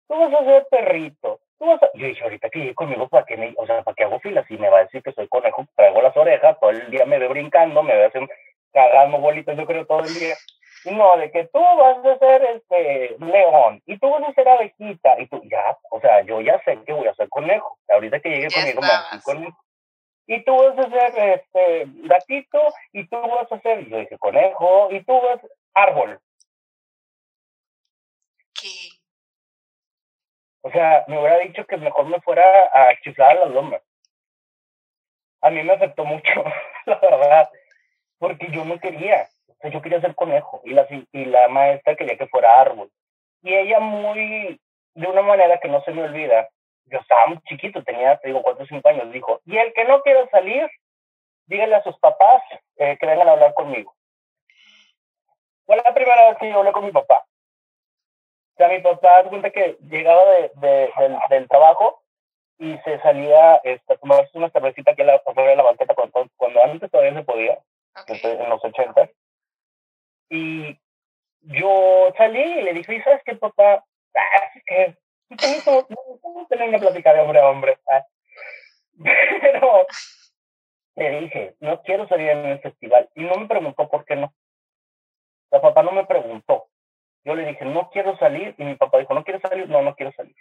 tú 0.07 0.19
vas 0.19 0.35
a 0.35 0.45
ser 0.45 0.67
perrito. 0.71 1.41
Yo 1.61 2.07
dije, 2.07 2.23
ahorita 2.23 2.51
que 2.51 2.59
llegue 2.61 2.75
conmigo, 2.75 3.09
¿para 3.09 3.25
qué, 3.27 3.37
me... 3.37 3.53
o 3.57 3.67
sea, 3.67 3.83
¿para 3.83 3.95
qué 3.95 4.05
hago 4.05 4.21
filas? 4.21 4.49
Y 4.51 4.57
me 4.59 4.69
va 4.69 4.79
a 4.79 4.85
decir 4.85 5.03
que 5.03 5.13
soy 5.13 5.29
conejo, 5.29 5.67
traigo 5.75 6.01
las 6.01 6.17
orejas, 6.17 6.59
todo 6.61 6.71
el 6.71 6.91
día 6.91 7.05
me 7.05 7.19
ve 7.19 7.29
brincando, 7.29 7.83
me 7.83 7.97
ve 7.97 8.07
haciendo, 8.07 8.33
cagando 8.73 9.19
bolitas, 9.19 9.57
yo 9.57 9.67
creo, 9.67 9.87
todo 9.87 10.01
el 10.01 10.15
día. 10.15 10.37
No, 10.85 11.17
de 11.17 11.31
que 11.33 11.45
tú 11.47 11.59
vas 11.59 12.05
a 12.05 12.19
ser 12.19 12.43
este 12.45 13.17
león 13.19 13.83
y 13.87 13.99
tú 13.99 14.09
vas 14.11 14.23
a 14.23 14.33
ser 14.33 14.49
abejita 14.49 15.21
y 15.21 15.27
tú 15.27 15.43
ya, 15.45 15.77
o 15.91 16.01
sea, 16.01 16.23
yo 16.23 16.41
ya 16.41 16.63
sé 16.65 16.79
que 16.87 16.93
voy 16.93 17.09
a 17.09 17.15
ser 17.15 17.29
conejo. 17.29 17.79
Ahorita 17.89 18.21
que 18.21 18.29
llegue 18.29 18.49
conmigo 18.49 18.81
me 18.81 19.21
conejo. 19.23 19.59
Y 20.27 20.45
tú 20.45 20.55
vas 20.57 20.79
a 20.79 20.91
ser 20.91 21.41
este 21.41 21.87
gatito 22.07 22.61
y 22.93 23.09
tú 23.09 23.17
vas 23.17 23.51
a 23.51 23.61
ser, 23.61 23.89
yo 23.89 23.99
dije 23.99 24.19
conejo 24.19 24.89
y 24.93 25.03
tú 25.03 25.21
vas 25.21 25.41
árbol. 25.75 26.21
¿Qué? 28.55 28.98
O 30.69 30.71
sea, 30.71 31.05
me 31.09 31.19
hubiera 31.19 31.39
dicho 31.39 31.65
que 31.65 31.79
mejor 31.79 32.05
me 32.07 32.21
fuera 32.21 32.45
a 32.75 32.95
chiflar 33.01 33.39
a 33.39 33.41
las 33.47 33.51
lomas. 33.51 33.81
A 35.41 35.49
mí 35.49 35.63
me 35.63 35.73
afectó 35.73 36.05
mucho, 36.05 36.31
la 36.85 36.99
verdad, 36.99 37.49
porque 38.19 38.49
yo 38.51 38.67
no 38.67 38.79
quería 38.79 39.27
yo 39.65 39.81
quería 39.81 40.01
ser 40.03 40.15
conejo 40.15 40.61
y 40.65 40.75
la, 40.75 40.87
y 40.91 41.25
la 41.25 41.49
maestra 41.49 41.97
quería 41.97 42.19
que 42.19 42.29
fuera 42.29 42.61
árbol. 42.61 42.91
Y 43.43 43.55
ella 43.55 43.81
muy, 43.81 44.61
de 44.95 45.07
una 45.07 45.23
manera 45.23 45.59
que 45.59 45.69
no 45.69 45.83
se 45.85 45.91
me 45.93 46.03
olvida, 46.03 46.51
yo 46.85 46.99
estaba 46.99 47.41
chiquito, 47.49 47.83
tenía, 47.83 48.19
te 48.19 48.29
digo, 48.29 48.43
cuatro 48.43 48.65
o 48.65 48.67
cinco 48.67 48.91
años, 48.91 49.11
dijo, 49.11 49.41
y 49.47 49.57
el 49.57 49.73
que 49.73 49.85
no 49.85 50.03
quiera 50.03 50.29
salir, 50.29 50.69
dígale 51.47 51.77
a 51.77 51.83
sus 51.83 51.99
papás 51.99 52.43
eh, 52.77 52.99
que 53.01 53.07
vengan 53.07 53.29
a 53.29 53.33
hablar 53.33 53.55
conmigo. 53.55 53.95
Fue 55.65 55.77
la 55.77 55.95
primera 55.95 56.29
vez 56.29 56.39
que 56.39 56.51
yo 56.51 56.59
hablé 56.59 56.73
con 56.73 56.85
mi 56.85 56.93
papá. 56.93 57.25
Sea, 58.59 58.69
mi 58.69 58.81
papá, 58.81 59.23
se 59.23 59.29
cuenta 59.29 59.51
que 59.51 59.79
llegaba 59.83 60.23
de, 60.33 60.51
de, 60.57 60.93
del, 60.99 61.17
del 61.31 61.49
trabajo 61.49 62.03
y 62.59 62.77
se 62.79 62.99
salía 63.01 63.57
este, 63.63 63.95
a 63.95 63.97
tomarse 63.97 64.37
una 64.37 64.51
cervecita 64.51 64.91
aquí 64.91 65.03
en 65.03 65.07
la, 65.07 65.23
de 65.25 65.57
la 65.57 65.63
banqueta 65.63 65.95
cuando, 65.95 66.29
cuando 66.37 66.65
antes 66.65 66.91
todavía 66.91 67.15
se 67.15 67.23
podía, 67.25 67.59
Ok. 67.97 68.11
en 68.25 68.49
los 68.51 68.65
ochentas. 68.65 69.11
Y 70.29 70.77
yo 71.43 72.13
salí 72.17 72.43
y 72.43 72.63
le 72.63 72.75
dije, 72.75 72.97
"¿Y 72.97 73.01
¿sabes 73.03 73.23
qué, 73.25 73.37
papá? 73.37 73.85
Ah, 74.15 74.51
es 74.57 74.65
que 74.65 74.97
no 75.31 76.47
tener 76.49 76.69
una 76.69 76.79
plática 76.79 77.15
de 77.15 77.21
hombre 77.21 77.39
a 77.41 77.49
hombre. 77.49 77.79
ah". 77.89 78.05
Pero 80.95 81.11
le 81.13 81.21
dije, 81.21 81.55
no 81.61 81.81
quiero 81.83 82.09
salir 82.09 82.31
en 82.31 82.45
el 82.47 82.61
festival. 82.61 83.09
Y 83.15 83.23
no 83.23 83.37
me 83.37 83.47
preguntó 83.47 83.89
por 83.89 84.05
qué 84.05 84.17
no. 84.17 84.35
La 85.53 85.61
papá 85.61 85.85
no 85.85 85.93
me 85.93 86.05
preguntó. 86.07 86.69
Yo 87.29 87.35
le 87.35 87.45
dije, 87.45 87.63
no 87.67 87.91
quiero 87.91 88.17
salir. 88.17 88.55
Y 88.57 88.65
mi 88.65 88.75
papá 88.77 88.97
dijo, 88.97 89.13
¿no 89.13 89.23
quieres 89.23 89.43
salir? 89.43 89.69
No, 89.69 89.83
no 89.83 89.95
quiero 89.95 90.13
salir. 90.13 90.35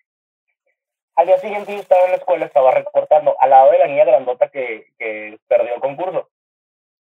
Al 1.18 1.28
día 1.28 1.38
siguiente 1.40 1.74
yo 1.74 1.82
estaba 1.82 2.06
en 2.06 2.12
la 2.12 2.18
escuela, 2.18 2.46
estaba 2.46 2.72
recortando 2.72 3.36
al 3.42 3.50
lado 3.50 3.72
de 3.72 3.80
la 3.80 3.88
niña 3.88 4.06
grandota 4.06 4.48
que, 4.48 4.88
que 4.98 5.38
perdió 5.50 5.76
el 5.76 5.82
concurso. 5.82 6.30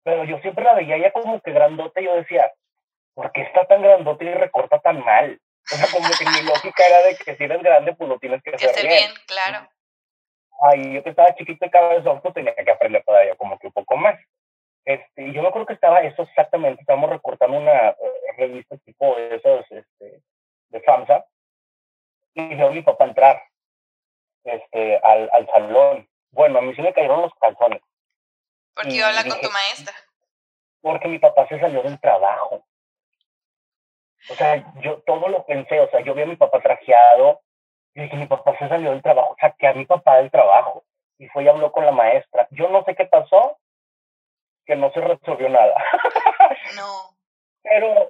Pero 0.03 0.25
yo 0.25 0.39
siempre 0.41 0.65
la 0.65 0.75
veía 0.75 0.97
ella 0.97 1.13
como 1.13 1.41
que 1.41 1.53
grandota 1.53 1.99
y 1.99 2.05
yo 2.05 2.15
decía, 2.15 2.53
¿por 3.15 3.33
qué 3.33 3.41
está 3.41 3.65
tan 3.65 3.81
grandota 3.81 4.23
y 4.23 4.35
recorta 4.35 4.81
tan 4.81 5.03
mal? 5.03 5.41
O 5.73 5.77
sea, 5.77 5.87
como 5.91 6.09
que 6.11 6.27
mi 6.27 6.47
lógica 6.47 6.83
era 6.87 7.03
de 7.07 7.17
que 7.17 7.37
si 7.37 7.45
eres 7.45 7.63
grande, 7.63 7.95
pues 7.95 8.11
lo 8.11 8.19
tienes 8.19 8.43
que 8.43 8.51
hacer 8.51 8.87
bien. 8.87 8.89
bien, 8.89 9.13
claro. 9.27 9.67
Ay, 10.63 10.93
yo 10.93 11.03
que 11.03 11.11
estaba 11.11 11.35
chiquito 11.37 11.65
y 11.65 11.71
cabezón, 11.71 12.21
pues 12.21 12.35
tenía 12.35 12.55
que 12.55 12.71
aprender 12.71 13.03
todavía 13.03 13.35
como 13.37 13.59
que 13.59 13.69
un 13.69 13.73
poco 13.73 13.97
más. 13.97 14.21
Este, 14.85 15.23
y 15.29 15.33
yo 15.33 15.43
me 15.43 15.49
acuerdo 15.49 15.67
que 15.67 15.75
estaba 15.75 16.01
eso 16.01 16.23
exactamente, 16.23 16.81
estábamos 16.81 17.11
recortando 17.11 17.59
una 17.59 17.91
eh, 17.91 17.97
revista 18.39 18.77
tipo 18.79 19.15
de 19.17 19.37
esos, 19.37 19.65
este, 19.71 20.23
de 20.69 20.81
FAMSA, 20.81 21.27
y 22.35 22.55
veo 22.55 22.69
a 22.69 22.73
mi 22.73 22.83
papá 22.83 23.05
entrar, 23.05 23.43
este, 24.45 24.99
al, 24.99 25.29
al 25.33 25.47
salón. 25.51 26.09
Bueno, 26.31 26.59
a 26.59 26.63
mí 26.63 26.75
sí 26.75 26.83
me 26.83 26.93
cayeron 26.95 27.23
los 27.23 27.35
calzones, 27.35 27.83
Porque 28.75 28.95
iba 28.95 29.07
a 29.07 29.09
hablar 29.11 29.29
con 29.29 29.41
tu 29.41 29.51
maestra. 29.51 29.95
porque 30.81 31.09
mi 31.09 31.19
papá 31.19 31.47
se 31.49 31.61
salió 31.61 31.83
del 31.83 32.01
trabajo. 32.01 32.65
O 34.31 34.35
sea, 34.35 34.73
yo 34.81 35.03
todo 35.03 35.29
lo 35.29 35.45
pensé, 35.45 35.81
o 35.81 35.91
sea, 35.91 36.01
yo 36.01 36.15
vi 36.15 36.23
a 36.23 36.27
mi 36.27 36.37
papá 36.37 36.61
trajeado, 36.61 37.43
y 37.95 38.03
dije, 38.03 38.17
mi 38.17 38.27
papá 38.27 38.57
se 38.59 38.69
salió 38.69 38.91
del 38.91 39.03
trabajo, 39.03 39.37
saqué 39.41 39.67
a 39.67 39.75
mi 39.75 39.85
papá 39.85 40.19
del 40.19 40.31
trabajo, 40.31 40.85
y 41.19 41.27
fue 41.29 41.45
y 41.45 41.49
habló 41.49 41.71
con 41.73 41.85
la 41.85 41.93
maestra. 41.93 42.47
Yo 42.51 42.69
no 42.69 42.85
sé 42.85 42.95
qué 42.95 43.05
pasó, 43.07 43.59
que 44.71 44.77
no 44.77 44.93
se 44.93 45.01
resolvió 45.01 45.49
nada, 45.49 45.75
No. 46.77 47.11
pero, 47.65 48.09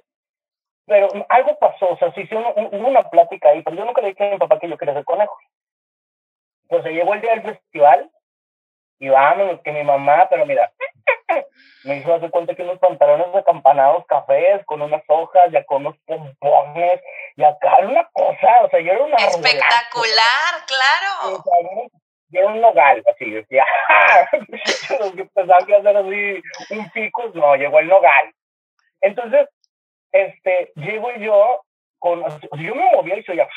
pero 0.85 1.09
algo 1.29 1.57
pasó, 1.57 1.89
o 1.89 1.97
sea, 1.97 2.13
se 2.13 2.21
hizo 2.21 2.37
un- 2.37 2.53
un- 2.55 2.75
hubo 2.79 2.87
una 2.87 3.09
plática 3.09 3.49
ahí, 3.49 3.63
pero 3.63 3.75
yo 3.77 3.83
nunca 3.85 4.01
le 4.01 4.09
dije 4.09 4.27
a 4.27 4.31
mi 4.33 4.37
papá 4.37 4.59
que 4.59 4.69
yo 4.69 4.77
quería 4.77 4.93
ser 4.93 5.03
conejo. 5.05 5.35
Pues 6.69 6.83
se 6.83 6.91
llegó 6.91 7.15
el 7.15 7.21
día 7.21 7.31
del 7.31 7.41
festival, 7.41 8.11
y 8.99 9.09
vámonos, 9.09 9.59
que 9.63 9.71
mi 9.71 9.83
mamá, 9.83 10.27
pero 10.29 10.45
mira, 10.45 10.71
me 11.83 11.97
hizo 11.97 12.13
hacer 12.13 12.29
cuenta 12.29 12.53
que 12.53 12.61
unos 12.61 12.77
pantalones 12.77 13.33
acampanados 13.35 14.05
cafés 14.05 14.63
con 14.67 14.83
unas 14.83 15.01
hojas, 15.07 15.51
ya 15.51 15.65
con 15.65 15.83
unos 15.87 15.97
pompones, 16.05 17.01
y 17.37 17.43
acá 17.43 17.77
era 17.79 17.87
una 17.87 18.07
cosa, 18.13 18.61
o 18.65 18.69
sea, 18.69 18.79
yo 18.81 18.91
era 18.91 19.03
una 19.03 19.15
Espectacular, 19.17 20.65
claro. 20.67 21.43
Era 22.31 22.47
un 22.47 22.61
nogal, 22.61 23.03
así, 23.11 23.29
decía, 23.29 23.65
los 24.99 25.11
que 25.15 25.25
pensaban 25.25 25.65
que 25.65 25.71
iba 25.71 25.79
a 25.79 25.83
ser 25.83 25.97
así 25.97 26.43
un 26.69 26.91
ficus, 26.91 27.35
no, 27.35 27.55
llegó 27.55 27.79
el 27.79 27.87
nogal. 27.87 28.33
Entonces, 29.01 29.47
este, 30.11 30.71
llego 30.75 31.11
yo 31.15 31.61
con, 31.99 32.23
yo 32.59 32.75
me 32.75 32.91
movía 32.93 33.17
y 33.17 33.23
se 33.23 33.33
oía, 33.33 33.47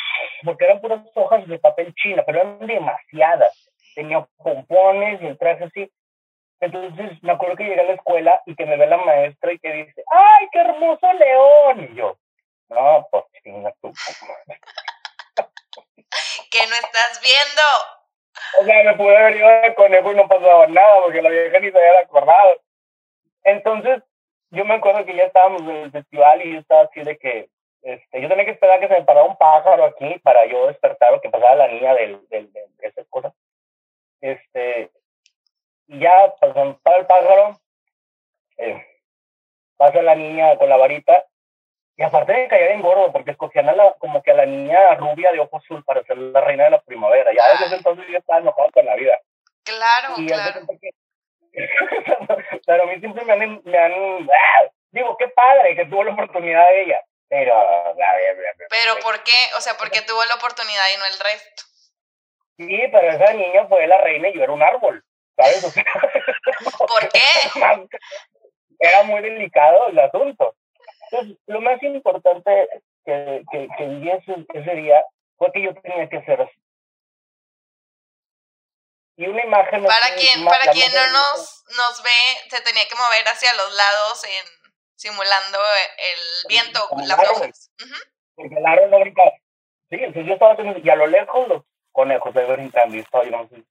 porque 0.44 0.64
eran 0.64 0.80
puras 0.80 1.00
hojas 1.14 1.46
de 1.46 1.58
papel 1.58 1.94
china, 1.94 2.22
pero 2.26 2.40
eran 2.40 2.66
demasiadas. 2.66 3.70
Tenía 3.94 4.26
pompones 4.36 5.22
y 5.22 5.26
el 5.26 5.38
traje 5.38 5.64
así. 5.64 5.90
Entonces, 6.60 7.22
me 7.22 7.32
acuerdo 7.32 7.56
que 7.56 7.64
llegué 7.64 7.80
a 7.80 7.84
la 7.84 7.94
escuela 7.94 8.42
y 8.46 8.54
que 8.54 8.66
me 8.66 8.76
ve 8.76 8.86
la 8.86 8.98
maestra 8.98 9.52
y 9.52 9.58
que 9.58 9.72
dice, 9.72 10.04
¡ay, 10.10 10.48
qué 10.52 10.60
hermoso 10.60 11.12
león! 11.12 11.88
Y 11.90 11.94
yo, 11.96 12.16
no, 12.68 13.06
pues, 13.10 13.24
tú. 13.80 13.92
Que 16.50 16.66
no 16.68 16.74
estás 16.76 17.20
viendo. 17.20 17.62
O 18.60 18.64
sea, 18.64 18.84
me 18.84 18.94
pude 18.94 19.16
haber 19.16 19.36
ido 19.36 19.48
de 19.48 19.74
conejo 19.74 20.12
y 20.12 20.16
no 20.16 20.28
pasaba 20.28 20.66
nada, 20.66 21.02
porque 21.02 21.22
la 21.22 21.30
vieja 21.30 21.60
ni 21.60 21.70
se 21.70 21.78
había 21.78 22.00
acordado. 22.00 22.60
Entonces, 23.44 24.02
yo 24.50 24.64
me 24.64 24.74
acuerdo 24.74 25.04
que 25.04 25.16
ya 25.16 25.24
estábamos 25.24 25.62
en 25.62 25.76
el 25.76 25.90
festival 25.90 26.44
y 26.44 26.52
yo 26.54 26.58
estaba 26.60 26.82
así 26.82 27.02
de 27.02 27.16
que, 27.18 27.48
este, 27.82 28.20
yo 28.20 28.28
tenía 28.28 28.44
que 28.44 28.52
esperar 28.52 28.80
que 28.80 28.88
se 28.88 28.94
me 28.94 29.04
parara 29.04 29.26
un 29.26 29.36
pájaro 29.36 29.84
aquí 29.84 30.18
para 30.20 30.46
yo 30.46 30.68
despertar 30.68 31.12
o 31.12 31.20
que 31.20 31.30
pasara 31.30 31.56
la 31.56 31.68
niña 31.68 31.94
del, 31.94 32.26
del, 32.28 32.52
de, 32.52 32.66
esa 32.80 33.04
cosa. 33.10 33.34
Este, 34.20 34.90
y 35.86 36.00
ya 36.00 36.34
pasó 36.40 36.62
el 36.62 36.76
pájaro, 37.06 37.60
eh, 38.56 38.86
pasa 39.76 40.02
la 40.02 40.14
niña 40.14 40.56
con 40.56 40.68
la 40.68 40.76
varita, 40.76 41.26
y 41.96 42.02
aparte 42.02 42.32
de 42.32 42.48
caer 42.48 42.72
en 42.72 42.82
gordo, 42.82 43.12
porque 43.12 43.30
escogían 43.32 43.68
a 43.68 43.72
la, 43.72 43.92
como 43.98 44.22
que 44.22 44.32
a 44.32 44.34
la 44.34 44.46
niña 44.46 44.94
rubia 44.96 45.30
de 45.32 45.40
ojo 45.40 45.58
azul 45.58 45.84
para 45.84 46.02
ser 46.04 46.18
la 46.18 46.40
reina 46.40 46.64
de 46.64 46.70
la 46.70 46.80
primavera. 46.82 47.32
Ya 47.32 47.48
desde 47.52 47.66
ese 47.66 47.76
entonces 47.76 48.04
yo 48.10 48.18
estaba 48.18 48.40
enojado 48.40 48.68
con 48.72 48.84
la 48.84 48.96
vida. 48.96 49.18
Claro, 49.64 50.14
Y 50.16 50.26
claro. 50.26 50.60
que- 50.80 50.90
pero 52.66 52.82
a 52.82 52.86
mí 52.86 52.98
siempre 52.98 53.24
me 53.24 53.32
han, 53.32 53.60
me 53.64 53.78
han 53.78 53.92
¡ah! 54.28 54.70
digo, 54.90 55.16
qué 55.16 55.28
padre 55.28 55.76
que 55.76 55.86
tuvo 55.86 56.02
la 56.04 56.12
oportunidad 56.12 56.68
de 56.68 56.82
ella. 56.82 57.00
Pero, 57.28 57.54
Pero 58.68 58.96
¿por 59.02 59.22
qué? 59.24 59.32
O 59.56 59.60
sea, 59.60 59.74
porque 59.78 60.02
tuvo 60.02 60.24
la 60.24 60.34
oportunidad 60.34 60.84
y 60.94 60.98
no 60.98 61.04
el 61.06 61.18
resto. 61.18 61.62
sí, 62.58 62.82
pero 62.92 63.10
esa 63.10 63.32
niña 63.32 63.66
fue 63.66 63.86
la 63.86 63.98
reina 63.98 64.28
y 64.28 64.34
yo 64.34 64.42
era 64.44 64.52
un 64.52 64.62
árbol, 64.62 65.02
¿sabes? 65.36 65.64
O 65.64 65.70
sea, 65.70 65.84
¿Por 66.78 67.08
qué? 67.08 67.20
era 68.78 69.02
muy 69.04 69.22
delicado 69.22 69.88
el 69.88 69.98
asunto. 69.98 70.54
Entonces, 71.14 71.38
lo 71.46 71.60
más 71.60 71.80
importante 71.82 72.68
que, 73.04 73.44
que, 73.52 73.68
que 73.78 73.86
viví 73.86 74.10
ese, 74.10 74.46
ese 74.52 74.74
día 74.74 75.04
fue 75.36 75.52
que 75.52 75.62
yo 75.62 75.74
tenía 75.74 76.08
que 76.08 76.16
hacer 76.16 76.40
así. 76.40 76.60
Y 79.16 79.28
una 79.28 79.44
imagen... 79.44 79.84
Para 79.84 80.16
quien, 80.16 80.44
para 80.44 80.72
quien 80.72 80.92
no 80.92 81.12
nos, 81.12 81.64
nos 81.76 82.02
ve, 82.02 82.10
se 82.50 82.60
tenía 82.62 82.88
que 82.88 82.96
mover 82.96 83.28
hacia 83.28 83.54
los 83.54 83.72
lados 83.74 84.24
en 84.24 84.44
simulando 84.96 85.58
el 85.98 86.48
viento, 86.48 86.80
Como 86.88 87.06
las 87.06 87.30
hojas. 87.30 87.70
Porque 88.34 88.56
el 88.56 88.66
árbol 88.66 88.90
no 88.90 88.98
brincaba. 88.98 89.30
Sí, 89.90 89.96
entonces 89.96 90.26
yo 90.26 90.34
estaba 90.34 90.56
teniendo, 90.56 90.80
y 90.80 90.90
a 90.90 90.96
lo 90.96 91.06
lejos 91.06 91.46
los 91.46 91.62
conejos 91.92 92.34
ahí 92.34 92.46
brincando, 92.46 92.96
y 92.96 93.00
estaba 93.00 93.24
yo 93.24 93.38
así. 93.38 93.64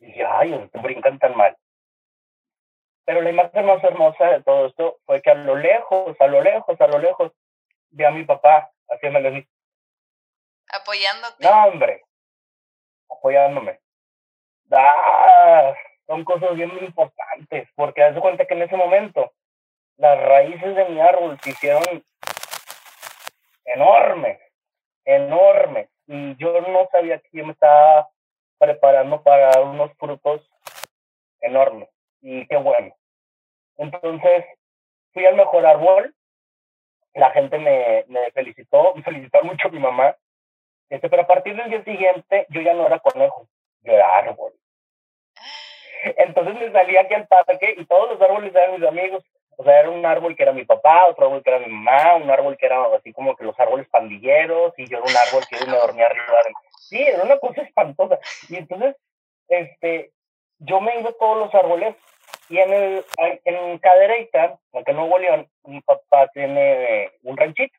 Y 0.00 0.06
dije, 0.06 0.24
ay, 0.24 0.50
¿por 0.50 0.70
qué 0.70 0.78
brincan 0.78 1.18
tan 1.20 1.36
mal? 1.36 1.56
Pero 3.10 3.22
la 3.22 3.30
imagen 3.30 3.66
más 3.66 3.82
hermosa 3.82 4.24
de 4.24 4.42
todo 4.44 4.66
esto 4.66 5.00
fue 5.04 5.20
que 5.20 5.32
a 5.32 5.34
lo 5.34 5.56
lejos, 5.56 6.14
a 6.20 6.28
lo 6.28 6.40
lejos, 6.42 6.80
a 6.80 6.86
lo 6.86 7.00
lejos, 7.00 7.32
vi 7.90 8.04
a 8.04 8.12
mi 8.12 8.22
papá 8.22 8.70
haciéndole 8.88 9.30
así. 9.30 9.48
Apoyándote. 10.68 11.44
No, 11.44 11.64
hombre, 11.64 12.04
apoyándome. 13.10 13.80
Ah, 14.70 15.74
son 16.06 16.22
cosas 16.22 16.54
bien 16.54 16.70
importantes, 16.84 17.68
porque 17.74 18.00
haz 18.00 18.14
de 18.14 18.20
cuenta 18.20 18.44
que 18.44 18.54
en 18.54 18.62
ese 18.62 18.76
momento 18.76 19.32
las 19.96 20.16
raíces 20.16 20.76
de 20.76 20.84
mi 20.84 21.00
árbol 21.00 21.36
se 21.42 21.50
hicieron 21.50 22.04
enormes, 23.64 24.38
enormes, 25.04 25.88
y 26.06 26.36
yo 26.36 26.60
no 26.60 26.88
sabía 26.92 27.18
que 27.18 27.28
yo 27.32 27.44
me 27.44 27.54
estaba 27.54 28.08
preparando 28.56 29.20
para 29.20 29.60
unos 29.62 29.90
frutos 29.98 30.48
enormes, 31.40 31.88
y 32.20 32.46
qué 32.46 32.56
bueno. 32.56 32.94
Entonces, 33.76 34.44
fui 35.12 35.26
al 35.26 35.36
mejor 35.36 35.66
árbol, 35.66 36.14
la 37.14 37.30
gente 37.30 37.58
me, 37.58 38.04
me 38.08 38.30
felicitó, 38.32 38.94
me 38.94 39.02
felicitó 39.02 39.42
mucho 39.42 39.68
mi 39.70 39.78
mamá, 39.78 40.16
este, 40.88 41.08
pero 41.08 41.22
a 41.22 41.26
partir 41.26 41.56
del 41.56 41.70
día 41.70 41.84
siguiente 41.84 42.46
yo 42.50 42.60
ya 42.60 42.74
no 42.74 42.86
era 42.86 42.98
conejo, 42.98 43.48
yo 43.82 43.92
era 43.92 44.18
árbol. 44.18 44.52
Entonces 46.16 46.54
me 46.54 46.72
salí 46.72 46.96
aquí 46.96 47.14
al 47.14 47.26
parque 47.26 47.74
y 47.76 47.84
todos 47.86 48.10
los 48.10 48.20
árboles 48.20 48.54
eran 48.54 48.78
mis 48.78 48.88
amigos. 48.88 49.24
O 49.56 49.64
sea, 49.64 49.80
era 49.80 49.90
un 49.90 50.04
árbol 50.06 50.34
que 50.34 50.42
era 50.42 50.52
mi 50.52 50.64
papá, 50.64 51.06
otro 51.08 51.26
árbol 51.26 51.42
que 51.42 51.50
era 51.50 51.58
mi 51.58 51.70
mamá, 51.70 52.16
un 52.16 52.30
árbol 52.30 52.56
que 52.56 52.66
era 52.66 52.82
así 52.96 53.12
como 53.12 53.36
que 53.36 53.44
los 53.44 53.58
árboles 53.60 53.86
pandilleros, 53.88 54.72
y 54.78 54.86
yo 54.88 54.98
era 54.98 55.06
un 55.06 55.16
árbol 55.16 55.44
que 55.48 55.58
yo 55.58 55.66
me 55.66 55.76
dormía 55.76 56.06
arriba 56.06 56.38
de... 56.44 56.52
Sí, 56.78 57.02
era 57.02 57.22
una 57.22 57.38
cosa 57.38 57.60
espantosa. 57.62 58.18
Y 58.48 58.56
entonces, 58.56 58.96
este, 59.48 60.12
yo 60.58 60.80
me 60.80 60.98
iba 60.98 61.10
a 61.10 61.18
todos 61.18 61.36
los 61.36 61.54
árboles 61.54 61.94
y 62.50 62.58
en 62.58 62.72
el 62.72 63.04
en 63.44 63.78
Cadereyta, 63.78 64.58
acá 64.74 64.90
en 64.90 64.96
Nuevo 64.96 65.18
León, 65.18 65.48
mi 65.62 65.80
papá 65.82 66.26
tiene 66.34 67.12
un 67.22 67.36
ranchito. 67.36 67.78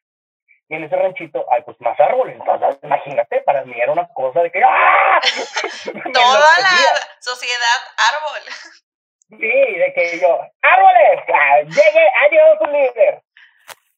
Y 0.69 0.75
en 0.75 0.85
ese 0.85 0.95
ranchito 0.95 1.45
hay 1.51 1.61
pues 1.63 1.75
más 1.81 1.99
árboles. 1.99 2.37
Entonces, 2.39 2.79
imagínate, 2.81 3.41
para 3.41 3.65
mí 3.65 3.73
era 3.75 3.91
una 3.91 4.07
cosa 4.07 4.41
de 4.41 4.49
que 4.49 4.63
¡ah! 4.63 5.19
Toda 6.13 6.39
la 6.39 7.19
sociedad 7.19 7.79
árbol. 7.97 8.41
Sí, 9.29 9.75
de 9.77 9.93
que 9.93 10.19
yo, 10.19 10.39
árboles, 10.61 11.23
ah, 11.33 11.59
llegue, 11.59 12.31
llegado 12.31 12.57
su 12.59 12.65
líder. 12.71 13.21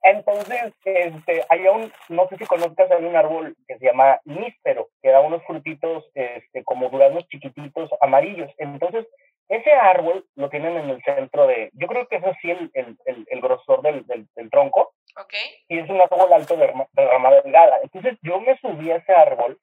entonces, 0.03 0.73
este, 0.85 1.45
hay 1.49 1.67
un, 1.67 1.93
no 2.09 2.27
sé 2.29 2.37
si 2.37 2.45
conozcas, 2.45 2.89
hay 2.91 3.03
un 3.03 3.15
árbol 3.15 3.55
que 3.67 3.77
se 3.77 3.85
llama 3.85 4.19
níspero, 4.25 4.89
que 5.01 5.09
da 5.09 5.21
unos 5.21 5.43
frutitos 5.45 6.05
este, 6.15 6.63
como 6.63 6.89
duraznos 6.89 7.27
chiquititos 7.29 7.89
amarillos. 8.01 8.51
Entonces, 8.57 9.07
ese 9.55 9.71
árbol 9.71 10.25
lo 10.35 10.49
tienen 10.49 10.77
en 10.77 10.89
el 10.89 11.03
centro 11.03 11.45
de, 11.47 11.69
yo 11.73 11.87
creo 11.87 12.07
que 12.07 12.15
es 12.15 12.23
así 12.23 12.49
el, 12.49 12.71
el, 12.73 12.97
el, 13.05 13.41
grosor 13.41 13.81
del, 13.83 14.05
del, 14.07 14.49
tronco. 14.49 14.93
Ok. 15.15 15.33
Y 15.67 15.77
es 15.77 15.89
un 15.89 16.01
árbol 16.01 16.33
alto 16.33 16.57
de, 16.57 16.73
de 16.93 17.07
rama 17.07 17.31
delgada. 17.31 17.79
Entonces, 17.83 18.17
yo 18.23 18.39
me 18.41 18.57
subí 18.57 18.89
a 18.89 18.95
ese 18.95 19.13
árbol 19.13 19.59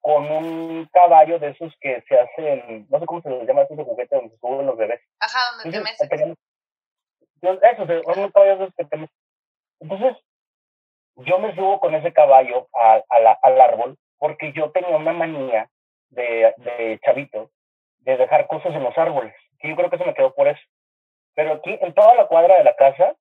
con 0.00 0.30
un 0.30 0.88
caballo 0.92 1.38
de 1.38 1.48
esos 1.48 1.74
que 1.80 2.02
se 2.06 2.18
hacen, 2.18 2.86
no 2.90 3.00
sé 3.00 3.06
cómo 3.06 3.22
se 3.22 3.30
les 3.30 3.46
llama, 3.46 3.62
esos 3.62 3.78
de 3.78 3.84
juguete 3.84 4.14
donde 4.14 4.30
se 4.30 4.40
suben 4.40 4.66
los 4.66 4.76
bebés. 4.76 5.00
Ajá, 5.20 5.56
donde 5.62 5.78
te 5.78 5.84
metes. 5.84 6.36
Eso, 7.40 7.82
un 8.20 8.30
caballo 8.30 8.56
de 8.58 8.64
esos 8.64 8.74
que 8.74 8.84
te 8.84 8.96
metes. 8.96 9.16
Entonces, 9.80 10.16
yo 11.16 11.38
me 11.38 11.54
subo 11.54 11.80
con 11.80 11.94
ese 11.94 12.12
caballo 12.12 12.68
a, 12.74 13.02
al 13.42 13.60
árbol 13.60 13.96
porque 14.18 14.52
yo 14.52 14.70
tenía 14.70 14.96
una 14.96 15.12
manía 15.12 15.70
de, 16.10 16.54
de 16.58 17.00
chavito 17.04 17.50
de 18.00 18.16
dejar 18.16 18.46
cosas 18.46 18.74
en 18.74 18.82
los 18.82 18.96
árboles, 18.96 19.34
que 19.60 19.68
yo 19.68 19.76
creo 19.76 19.90
que 19.90 19.98
se 19.98 20.04
me 20.04 20.14
quedó 20.14 20.34
por 20.34 20.48
eso. 20.48 20.60
Pero 21.34 21.54
aquí, 21.54 21.78
en 21.80 21.94
toda 21.94 22.14
la 22.14 22.26
cuadra 22.26 22.56
de 22.56 22.64
la 22.64 22.74
casa, 22.74 23.14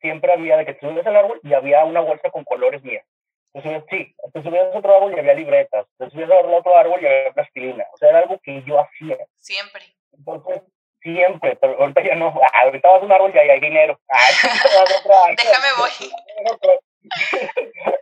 siempre 0.00 0.32
había 0.32 0.56
de 0.56 0.66
que 0.66 0.74
te 0.74 0.80
subías 0.80 1.06
al 1.06 1.16
árbol 1.16 1.40
y 1.42 1.54
había 1.54 1.84
una 1.84 2.00
bolsa 2.00 2.30
con 2.30 2.44
colores 2.44 2.82
mías. 2.82 3.06
Te 3.52 3.62
subías, 3.62 3.84
sí, 3.88 4.14
te 4.32 4.42
subías 4.42 4.74
a 4.74 4.78
otro 4.78 4.96
árbol 4.96 5.14
y 5.14 5.18
había 5.18 5.34
libretas, 5.34 5.86
te 5.96 6.10
subías 6.10 6.30
a 6.30 6.40
otro 6.40 6.76
árbol 6.76 7.00
y 7.00 7.06
había 7.06 7.32
plastilina. 7.32 7.86
O 7.92 7.96
sea, 7.96 8.10
era 8.10 8.18
algo 8.18 8.38
que 8.42 8.62
yo 8.64 8.80
hacía. 8.80 9.16
Siempre. 9.36 9.84
Entonces, 10.12 10.62
siempre, 11.00 11.56
pero 11.56 11.78
ahorita 11.78 12.02
ya 12.02 12.16
no. 12.16 12.34
Ah, 12.42 12.64
ahorita 12.64 12.90
vas 12.90 13.02
a 13.02 13.04
un 13.04 13.12
árbol 13.12 13.32
y 13.34 13.38
ahí 13.38 13.50
hay 13.50 13.60
dinero. 13.60 13.98
Déjame 15.36 15.68
voy. 15.78 16.10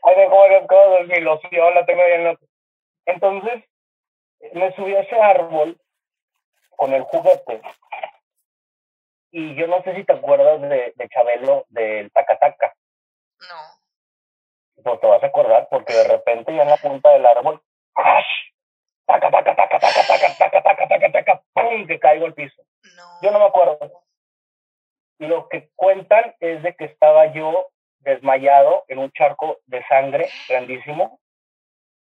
Ahí 0.04 0.16
dejo 0.16 0.48
las 0.48 0.66
cosas, 0.66 1.06
mi 1.06 1.20
loción 1.20 1.74
la 1.74 1.84
tengo 1.84 2.04
bien 2.04 2.24
loca. 2.24 2.44
Entonces, 3.06 3.64
me 4.52 4.74
subí 4.74 4.94
a 4.94 5.00
ese 5.00 5.16
árbol 5.20 5.78
con 6.76 6.92
el 6.92 7.02
juguete. 7.02 7.60
Y 9.30 9.54
yo 9.54 9.66
no 9.66 9.82
sé 9.82 9.94
si 9.94 10.04
te 10.04 10.12
acuerdas 10.12 10.60
de, 10.60 10.92
de 10.94 11.08
Chabelo 11.08 11.64
del 11.68 12.10
Tacataca. 12.12 12.74
No. 13.40 14.84
No 14.84 14.98
te 14.98 15.06
vas 15.06 15.22
a 15.22 15.26
acordar 15.26 15.68
porque 15.70 15.94
de 15.94 16.04
repente 16.04 16.54
ya 16.54 16.62
en 16.62 16.68
la 16.68 16.76
punta 16.76 17.10
del 17.10 17.24
árbol, 17.24 17.62
¡ash! 17.94 18.26
¡Taca, 19.06 19.30
taca, 19.30 19.56
taca, 19.56 19.78
taca, 19.78 20.06
taca, 20.06 20.36
taca, 20.36 20.62
taca, 20.62 20.88
taca, 20.88 21.12
taca, 21.12 21.42
¡pum! 21.54 21.86
que 21.86 21.98
caigo 21.98 22.26
al 22.26 22.34
piso. 22.34 22.62
No. 22.96 23.04
Yo 23.22 23.30
no 23.30 23.38
me 23.38 23.46
acuerdo. 23.46 24.04
Lo 25.18 25.48
que 25.48 25.70
cuentan 25.76 26.34
es 26.40 26.62
de 26.62 26.74
que 26.74 26.84
estaba 26.84 27.26
yo 27.32 27.68
desmayado 28.00 28.84
en 28.88 28.98
un 28.98 29.10
charco 29.12 29.58
de 29.66 29.84
sangre 29.86 30.28
grandísimo. 30.48 31.20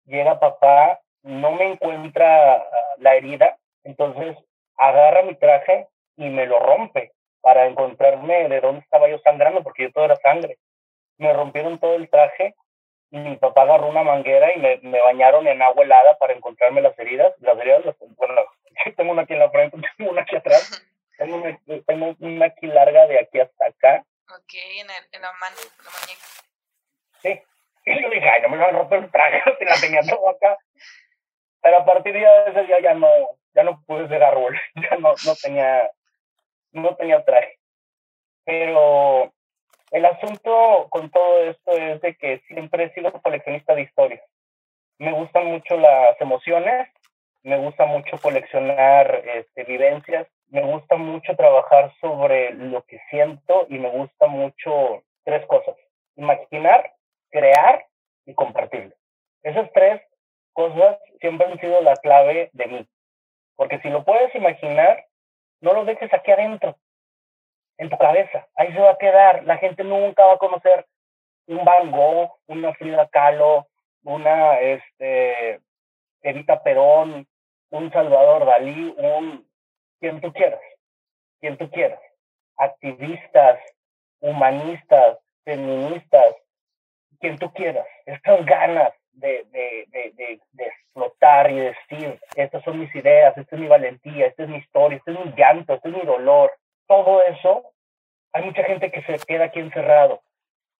Llega 0.06 0.40
papá, 0.40 1.00
no 1.22 1.52
me 1.52 1.72
encuentra 1.74 2.66
la 2.98 3.16
herida, 3.16 3.58
entonces 3.84 4.38
agarra 4.82 5.22
mi 5.22 5.36
traje 5.36 5.88
y 6.18 6.30
me 6.30 6.48
lo 6.48 6.60
rompe 6.60 7.14
para 7.42 7.68
encontrarme 7.68 8.50
de 8.50 8.60
dónde 8.62 8.82
estaba 8.82 9.08
yo 9.10 9.20
sangrando, 9.20 9.64
porque 9.64 9.84
yo 9.84 9.92
todo 9.92 10.06
era 10.06 10.16
sangre. 10.18 10.58
Me 11.18 11.32
rompieron 11.34 11.80
todo 11.80 11.96
el 11.96 12.10
traje 12.10 12.56
y 13.12 13.18
mi 13.20 13.38
papá 13.38 13.64
agarró 13.64 13.88
una 13.88 14.04
manguera 14.04 14.54
y 14.56 14.60
me, 14.60 14.78
me 14.78 15.00
bañaron 15.02 15.48
en 15.48 15.62
agua 15.62 15.84
helada 15.84 16.18
para 16.18 16.34
encontrarme 16.34 16.82
las 16.82 16.98
heridas. 16.98 17.34
Las 17.40 17.58
heridas, 17.60 17.84
bueno, 18.00 18.36
tengo 18.98 19.12
una 19.12 19.24
aquí 19.24 19.34
en 19.34 19.40
la 19.40 19.52
frente, 19.52 19.78
tengo 19.98 20.12
una 20.12 20.22
aquí 20.22 20.36
atrás, 20.36 20.84
tengo 21.18 21.36
una, 21.38 21.60
tengo 21.86 22.16
una 22.20 22.46
aquí 22.48 22.68
larga 22.68 23.06
de 23.08 23.20
aquí 23.20 23.40
hasta 23.40 23.68
acá. 23.68 24.04
Ok, 24.30 24.54
en, 24.80 24.90
el, 24.90 25.06
en 25.12 25.22
la 25.22 25.32
mano, 25.34 25.58
en 25.62 25.86
la 25.86 25.92
muñeca. 25.92 26.26
Sí. 27.22 27.42
Y 27.86 28.02
yo 28.02 28.10
dije, 28.10 28.30
ay, 28.30 28.42
no 28.44 28.50
me 28.50 28.58
van 28.58 28.76
a 28.76 28.80
romper 28.80 29.00
el 29.00 29.12
traje, 29.12 29.42
te 29.60 29.66
la 29.66 29.80
tenía 29.80 30.02
todo 30.02 30.30
acá. 30.30 30.58
Pero 31.62 31.78
a 31.78 31.86
partir 31.86 32.14
de 32.14 32.26
ese 32.48 32.64
día 32.64 32.80
ya 32.80 32.94
no, 32.96 33.08
ya 33.54 33.64
no 33.64 33.84
pude 33.86 34.08
ser 34.08 34.24
árbol, 34.24 34.58
ya 34.76 34.98
no, 34.98 35.14
no 35.26 35.36
tenía, 35.42 35.92
no 36.72 36.96
tenía 36.96 37.24
traje. 37.24 37.58
Pero 38.44 39.32
el 39.92 40.06
asunto 40.06 40.88
con 40.90 41.10
todo 41.12 41.44
esto 41.44 41.72
es 41.74 42.02
de 42.02 42.16
que 42.16 42.40
siempre 42.48 42.86
he 42.86 42.94
sido 42.94 43.12
coleccionista 43.22 43.76
de 43.76 43.84
historias. 43.84 44.24
Me 44.98 45.12
gustan 45.12 45.46
mucho 45.48 45.78
las 45.78 46.20
emociones, 46.22 46.88
me 47.44 47.58
gusta 47.58 47.86
mucho 47.86 48.18
coleccionar 48.20 49.24
este, 49.26 49.64
vivencias, 49.64 50.28
me 50.50 50.62
gusta 50.62 50.96
mucho 50.96 51.36
trabajar 51.36 51.94
sobre 52.00 52.54
lo 52.54 52.84
que 52.84 53.00
siento 53.10 53.66
y 53.70 53.80
me 53.80 53.90
gusta 53.90 54.28
mucho 54.28 55.04
tres 55.24 55.46
cosas. 55.48 55.76
Imaginar, 56.16 56.94
crear 57.30 57.86
y 58.26 58.34
compartirlo. 58.34 58.94
Esas 59.44 59.72
tres 59.74 60.02
cosas 60.54 61.00
siempre 61.20 61.48
han 61.48 61.60
sido 61.60 61.82
la 61.82 61.96
clave 61.96 62.50
de 62.54 62.66
mí. 62.68 62.88
Porque 63.56 63.80
si 63.80 63.90
lo 63.90 64.04
puedes 64.04 64.34
imaginar, 64.36 65.06
no 65.62 65.74
lo 65.74 65.86
dejes 65.86 66.14
aquí 66.14 66.32
adentro, 66.32 66.78
en 67.78 67.90
tu 67.90 67.98
cabeza. 67.98 68.48
Ahí 68.56 68.72
se 68.74 68.80
va 68.80 68.92
a 68.92 68.98
quedar. 68.98 69.44
La 69.44 69.58
gente 69.58 69.84
nunca 69.84 70.26
va 70.26 70.34
a 70.34 70.38
conocer 70.38 70.86
un 71.48 71.64
Van 71.66 71.92
Gogh, 71.92 72.32
una 72.48 72.74
Frida 72.74 73.08
Kahlo, 73.10 73.68
una 74.04 74.60
este, 74.60 75.60
Evita 76.22 76.62
Perón, 76.64 77.28
un 77.70 77.92
Salvador 77.92 78.46
Dalí, 78.46 78.94
un 78.98 79.48
quien 80.00 80.20
tú 80.22 80.32
quieras, 80.34 80.62
quien 81.40 81.58
tú 81.58 81.70
quieras. 81.70 82.00
Activistas, 82.58 83.60
humanistas, 84.20 85.18
feministas, 85.44 86.36
quien 87.20 87.38
tú 87.38 87.52
quieras. 87.54 87.88
Estas 88.06 88.46
ganas 88.46 88.94
de, 89.14 89.46
de, 89.52 89.86
de, 89.90 90.40
de, 90.52 90.64
explotar 90.66 91.52
y 91.52 91.60
decir, 91.60 92.20
estas 92.36 92.64
son 92.64 92.80
mis 92.80 92.94
ideas, 92.96 93.38
esta 93.38 93.56
es 93.56 93.62
mi 93.62 93.68
valentía, 93.68 94.28
esta 94.28 94.44
es 94.44 94.50
mi 94.50 94.58
historia, 94.58 94.98
este 94.98 95.12
es 95.12 95.20
mi 95.20 95.34
llanto, 95.34 95.74
este 95.74 95.90
es 95.90 95.96
mi 95.96 96.02
dolor. 96.02 96.52
Todo 96.88 97.22
eso, 97.24 97.74
hay 98.34 98.44
mucha 98.46 98.64
gente 98.64 98.92
que 98.92 99.02
se 99.04 99.18
queda 99.26 99.46
aquí 99.46 99.60
encerrado 99.60 100.22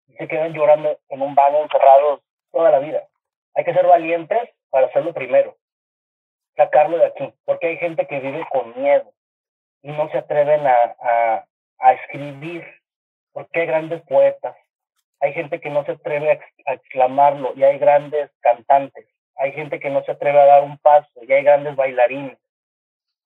y 0.08 0.14
se 0.16 0.28
quedan 0.28 0.54
llorando 0.54 1.00
en 1.10 1.22
un 1.22 1.36
baño 1.36 1.64
encerrados 1.64 2.22
toda 2.52 2.72
la 2.72 2.80
vida. 2.80 3.04
Hay 3.54 3.64
que 3.64 3.74
ser 3.74 3.86
valientes 3.86 4.50
para 4.70 4.88
hacerlo 4.88 5.14
primero, 5.14 5.58
sacarlo 6.56 6.98
de 6.98 7.06
aquí, 7.06 7.34
porque 7.46 7.68
hay 7.68 7.78
gente 7.78 8.08
que 8.08 8.20
vive 8.20 8.46
con 8.52 8.80
miedo 8.82 9.12
y 9.82 9.92
no 9.92 10.10
se 10.10 10.18
atreven 10.18 10.66
a, 10.66 10.96
a, 11.00 11.46
a 11.80 11.94
escribir, 11.94 12.66
porque 13.34 13.62
hay 13.62 13.68
grandes 13.68 14.02
poetas, 14.04 14.56
hay 15.22 15.34
gente 15.34 15.62
que 15.62 15.70
no 15.70 15.86
se 15.86 15.94
atreve 15.94 16.42
a, 16.66 16.74
exclamarlo 16.74 17.54
y 17.56 17.64
hay 17.64 17.78
grandes 17.78 18.32
cantantes. 18.40 19.08
Hay 19.36 19.54
gente 19.54 19.80
que 19.80 19.90
no 19.90 20.04
se 20.04 20.12
atreve 20.12 20.40
a 20.40 20.46
dar 20.46 20.64
un 20.64 20.78
paso 20.80 21.10
y 21.22 21.32
hay 21.32 21.44
grandes 21.44 21.76
bailarines. 21.76 22.38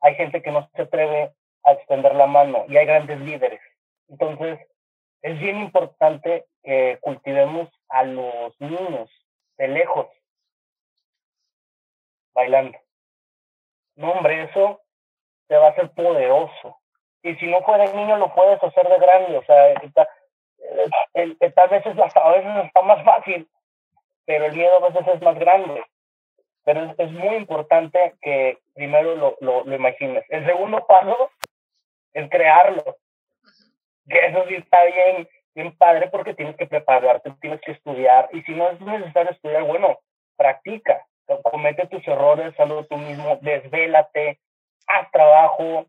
Hay 0.02 0.16
gente 0.16 0.42
que 0.42 0.52
no 0.52 0.70
se 0.76 0.82
atreve 0.84 1.34
a 1.64 1.72
extender 1.72 2.14
la 2.14 2.28
mano 2.28 2.66
y 2.68 2.78
hay 2.78 2.86
grandes 2.86 3.20
líderes. 3.22 3.62
Entonces, 4.10 4.60
es 5.22 5.40
bien 5.40 5.58
importante 5.58 6.46
que 6.64 7.00
cultivemos 7.02 7.70
a 7.90 8.04
los 8.04 8.60
niños 8.60 9.10
de 9.58 9.70
lejos 9.70 10.08
bailando. 12.34 12.78
No, 13.96 14.12
hombre, 14.12 14.44
eso 14.44 14.82
te 15.48 15.56
va 15.56 15.68
a 15.68 15.70
hacer 15.72 15.92
poderoso. 15.92 16.78
Y 17.24 17.36
si 17.36 17.48
no 17.48 17.62
puedes 17.62 17.94
niño, 17.96 18.18
lo 18.18 18.36
puedes 18.36 18.62
hacer 18.62 18.88
de 18.88 18.98
grande. 18.98 19.38
O 19.38 19.46
sea, 19.46 19.74
el, 21.14 21.38
tal 21.54 21.70
vez 21.70 21.86
es 21.86 21.98
a 21.98 22.30
veces 22.32 22.66
está 22.66 22.82
más 22.82 23.04
fácil, 23.04 23.48
pero 24.26 24.46
el 24.46 24.56
miedo 24.56 24.72
a 24.78 24.90
veces 24.90 25.16
es 25.16 25.22
más 25.22 25.38
grande. 25.38 25.84
Pero 26.64 26.96
es, 26.98 27.12
muy 27.12 27.36
importante 27.36 28.16
que 28.22 28.58
primero 28.74 29.16
lo, 29.16 29.38
lo, 29.40 29.64
lo, 29.66 29.76
imagines. 29.76 30.26
El 30.30 30.46
segundo 30.46 30.86
paso 30.88 31.30
es 32.14 32.28
crearlo. 32.30 32.98
Que 34.10 34.26
eso 34.26 34.46
sí 34.48 34.56
está 34.56 34.84
bien, 34.86 35.30
bien 35.54 35.78
padre 35.78 36.10
porque 36.10 36.34
tienes 36.34 36.56
que 36.58 36.66
prepararte, 36.66 37.32
tienes 37.40 37.62
que 37.62 37.74
estudiar. 37.74 38.30
Y 38.34 38.42
si 38.44 38.54
no 38.54 38.70
es 38.70 38.82
necesario 38.82 39.32
estudiar, 39.32 39.64
bueno, 39.64 40.00
practica. 40.36 41.06
Comete 41.44 41.88
tus 41.88 42.08
errores, 42.08 42.60
hazlo 42.60 42.86
tú 42.86 42.98
mismo, 42.98 43.38
desvélate, 43.42 44.40
haz 44.88 45.12
trabajo, 45.12 45.86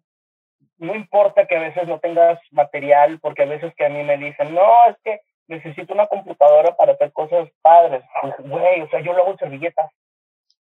no 0.78 0.94
importa 0.94 1.46
que 1.46 1.56
a 1.56 1.60
veces 1.60 1.86
no 1.88 1.98
tengas 1.98 2.38
material, 2.50 3.18
porque 3.20 3.42
a 3.42 3.46
veces 3.46 3.74
que 3.76 3.86
a 3.86 3.88
mí 3.88 4.02
me 4.02 4.16
dicen, 4.16 4.54
no, 4.54 4.86
es 4.88 4.96
que 5.02 5.20
necesito 5.48 5.94
una 5.94 6.06
computadora 6.06 6.76
para 6.76 6.92
hacer 6.92 7.12
cosas 7.12 7.48
padres. 7.62 8.02
Pues, 8.20 8.34
güey, 8.38 8.82
o 8.82 8.88
sea, 8.88 9.00
yo 9.00 9.12
lo 9.12 9.22
hago 9.22 9.32
en 9.32 9.38
servilletas 9.38 9.90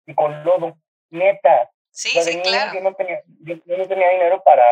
y 0.06 0.14
con 0.14 0.44
lodo, 0.44 0.78
neta. 1.10 1.70
Sí, 1.90 2.10
sí, 2.22 2.42
claro. 2.42 2.74
Yo 2.74 2.82
no, 2.82 2.94
tenía, 2.94 3.22
yo, 3.42 3.56
no 3.66 3.88
tenía 3.88 4.10
dinero 4.10 4.42
para 4.44 4.64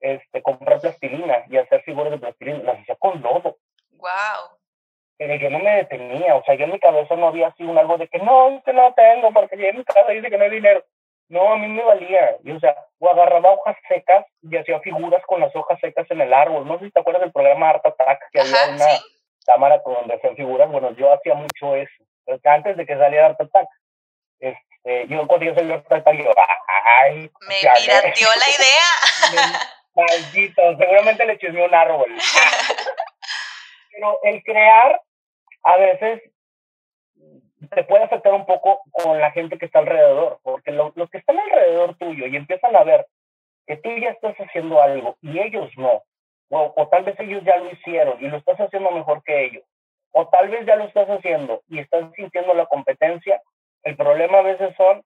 este, 0.00 0.42
comprar 0.42 0.80
plastilina 0.80 1.44
y 1.48 1.56
hacer 1.56 1.82
figuras 1.82 2.10
de 2.10 2.18
plastilina, 2.18 2.62
las 2.62 2.80
hacía 2.80 2.96
con 2.96 3.20
lodo. 3.22 3.58
Wow. 3.92 4.58
Pero 5.16 5.34
yo 5.36 5.50
no 5.50 5.60
me 5.60 5.76
detenía, 5.76 6.34
o 6.34 6.42
sea, 6.44 6.54
yo 6.54 6.64
en 6.64 6.72
mi 6.72 6.80
cabeza 6.80 7.14
no 7.14 7.28
había 7.28 7.48
así 7.48 7.62
un 7.62 7.78
algo 7.78 7.96
de 7.98 8.08
que 8.08 8.18
no, 8.18 8.56
es 8.56 8.64
que 8.64 8.72
no 8.72 8.92
tengo, 8.94 9.32
porque 9.32 9.56
ya 9.56 9.68
en 9.68 9.78
mi 9.78 9.84
casa 9.84 10.10
dice 10.10 10.28
que 10.28 10.38
no 10.38 10.44
hay 10.44 10.50
dinero. 10.50 10.84
No, 11.28 11.52
a 11.52 11.56
mí 11.56 11.66
me 11.68 11.82
valía. 11.82 12.36
Y, 12.44 12.52
o 12.52 12.60
sea, 12.60 12.76
o 12.98 13.08
agarraba 13.08 13.52
hojas 13.52 13.76
secas 13.88 14.26
y 14.42 14.56
hacía 14.56 14.80
figuras 14.80 15.22
con 15.26 15.40
las 15.40 15.54
hojas 15.56 15.78
secas 15.80 16.10
en 16.10 16.20
el 16.20 16.32
árbol. 16.32 16.66
No 16.66 16.78
sé 16.78 16.86
si 16.86 16.90
te 16.90 17.00
acuerdas 17.00 17.22
del 17.22 17.32
programa 17.32 17.70
Art 17.70 17.86
Attack, 17.86 18.30
que 18.30 18.40
había 18.40 18.74
una, 18.74 18.86
cámara 19.44 19.82
con 19.82 19.94
donde 19.94 20.14
hacen 20.14 20.36
figuras, 20.36 20.70
bueno, 20.70 20.92
yo 20.92 21.12
hacía 21.12 21.34
mucho 21.34 21.74
eso. 21.74 22.04
antes 22.44 22.76
de 22.76 22.86
que 22.86 22.96
saliera 22.96 23.26
Art 23.26 23.40
Attack, 23.40 23.68
este, 24.38 25.08
yo 25.08 25.26
cuando 25.26 25.46
yo 25.46 25.54
salí 25.54 25.72
Art 25.72 25.90
Attack, 25.90 26.16
yo, 26.16 26.30
ay. 26.98 27.30
Me 27.48 27.56
pirateó 27.60 28.28
la 28.38 28.48
idea. 28.56 29.60
Maldito, 29.94 30.62
seguramente 30.78 31.26
le 31.26 31.38
chismeó 31.38 31.66
un 31.66 31.74
árbol. 31.74 32.14
Pero 33.92 34.18
el 34.22 34.42
crear, 34.42 35.00
a 35.64 35.76
veces, 35.76 36.22
te 37.68 37.84
puede 37.84 38.04
afectar 38.04 38.32
un 38.32 38.46
poco 38.46 38.82
con 38.90 39.18
la 39.18 39.30
gente 39.30 39.58
que 39.58 39.66
está 39.66 39.80
alrededor, 39.80 40.38
porque 40.42 40.72
los 40.72 41.10
que 41.10 41.18
están 41.18 41.38
alrededor 41.38 41.96
tuyo 41.96 42.26
y 42.26 42.36
empiezan 42.36 42.74
a 42.76 42.84
ver 42.84 43.06
que 43.66 43.76
tú 43.76 43.90
ya 43.96 44.10
estás 44.10 44.36
haciendo 44.36 44.80
algo 44.80 45.16
y 45.20 45.38
ellos 45.38 45.70
no, 45.76 46.02
o, 46.50 46.72
o, 46.76 46.88
tal 46.88 47.04
vez 47.04 47.18
ellos 47.20 47.42
ya 47.44 47.56
lo 47.56 47.70
hicieron 47.70 48.22
y 48.22 48.28
lo 48.28 48.36
estás 48.36 48.58
haciendo 48.58 48.90
mejor 48.90 49.22
que 49.22 49.44
ellos, 49.44 49.64
o 50.10 50.28
tal 50.28 50.48
vez 50.48 50.66
ya 50.66 50.76
lo 50.76 50.84
estás 50.84 51.08
haciendo 51.08 51.62
y 51.68 51.78
estás 51.78 52.12
sintiendo 52.14 52.54
la 52.54 52.66
competencia, 52.66 53.40
el 53.84 53.96
problema 53.96 54.38
a 54.38 54.42
veces 54.42 54.74
son 54.76 55.02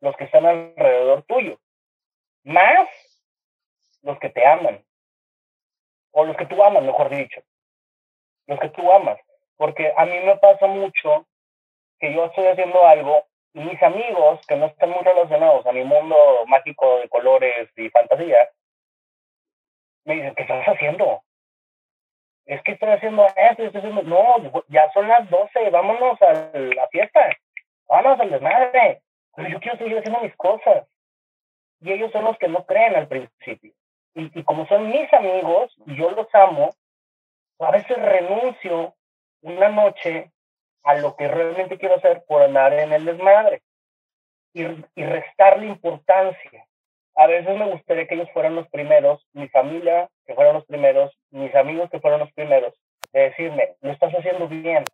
los 0.00 0.16
que 0.16 0.24
están 0.24 0.46
alrededor 0.46 1.22
tuyo, 1.24 1.58
más 2.44 2.88
los 4.02 4.18
que 4.18 4.30
te 4.30 4.46
aman, 4.46 4.84
o 6.12 6.24
los 6.24 6.36
que 6.36 6.46
tú 6.46 6.62
amas, 6.62 6.82
mejor 6.82 7.10
dicho, 7.10 7.42
los 8.46 8.60
que 8.60 8.68
tú 8.70 8.90
amas, 8.92 9.18
porque 9.56 9.92
a 9.96 10.06
mí 10.06 10.18
me 10.20 10.36
pasa 10.36 10.66
mucho 10.66 11.26
que 11.98 12.12
yo 12.12 12.26
estoy 12.26 12.46
haciendo 12.46 12.84
algo 12.86 13.24
y 13.54 13.60
mis 13.60 13.82
amigos 13.82 14.40
que 14.46 14.56
no 14.56 14.66
están 14.66 14.90
muy 14.90 15.02
relacionados 15.02 15.66
a 15.66 15.72
mi 15.72 15.82
mundo 15.82 16.16
mágico 16.46 16.98
de 16.98 17.08
colores 17.08 17.70
y 17.76 17.88
fantasía, 17.88 18.50
me 20.04 20.14
dicen, 20.14 20.34
¿qué 20.34 20.42
estás 20.42 20.66
haciendo? 20.66 21.22
Es 22.44 22.62
que 22.62 22.72
estoy 22.72 22.90
haciendo 22.90 23.26
esto, 23.26 23.62
estoy 23.62 23.80
haciendo... 23.80 24.02
No, 24.02 24.62
ya 24.68 24.92
son 24.92 25.08
las 25.08 25.28
12, 25.30 25.70
vámonos 25.70 26.20
a 26.22 26.32
la 26.54 26.86
fiesta, 26.88 27.30
vámonos 27.88 28.20
al 28.20 28.30
desmadre. 28.30 29.02
Pero 29.34 29.48
yo 29.48 29.60
quiero 29.60 29.78
seguir 29.78 29.98
haciendo 29.98 30.20
mis 30.20 30.36
cosas. 30.36 30.86
Y 31.80 31.92
ellos 31.92 32.12
son 32.12 32.24
los 32.24 32.38
que 32.38 32.48
no 32.48 32.64
creen 32.66 32.94
al 32.94 33.08
principio. 33.08 33.72
Y, 34.14 34.38
y 34.38 34.44
como 34.44 34.66
son 34.68 34.88
mis 34.88 35.12
amigos, 35.12 35.74
y 35.86 35.96
yo 35.96 36.10
los 36.10 36.32
amo, 36.34 36.70
a 37.58 37.70
veces 37.70 37.96
renuncio 37.96 38.94
una 39.42 39.68
noche 39.68 40.30
a 40.86 40.94
lo 40.94 41.16
que 41.16 41.26
realmente 41.26 41.78
quiero 41.78 41.96
hacer 41.96 42.22
por 42.28 42.42
andar 42.42 42.72
en 42.72 42.92
el 42.92 43.04
desmadre 43.04 43.60
y, 44.54 44.62
y 44.62 45.04
restarle 45.04 45.66
importancia. 45.66 46.64
A 47.16 47.26
veces 47.26 47.58
me 47.58 47.68
gustaría 47.72 48.06
que 48.06 48.14
ellos 48.14 48.30
fueran 48.32 48.54
los 48.54 48.68
primeros, 48.68 49.26
mi 49.32 49.48
familia 49.48 50.08
que 50.24 50.34
fueran 50.34 50.54
los 50.54 50.64
primeros, 50.64 51.12
mis 51.30 51.52
amigos 51.56 51.90
que 51.90 51.98
fueran 51.98 52.20
los 52.20 52.32
primeros, 52.32 52.72
de 53.12 53.20
decirme, 53.20 53.74
lo 53.80 53.90
estás 53.90 54.14
haciendo 54.14 54.46
bien. 54.46 54.84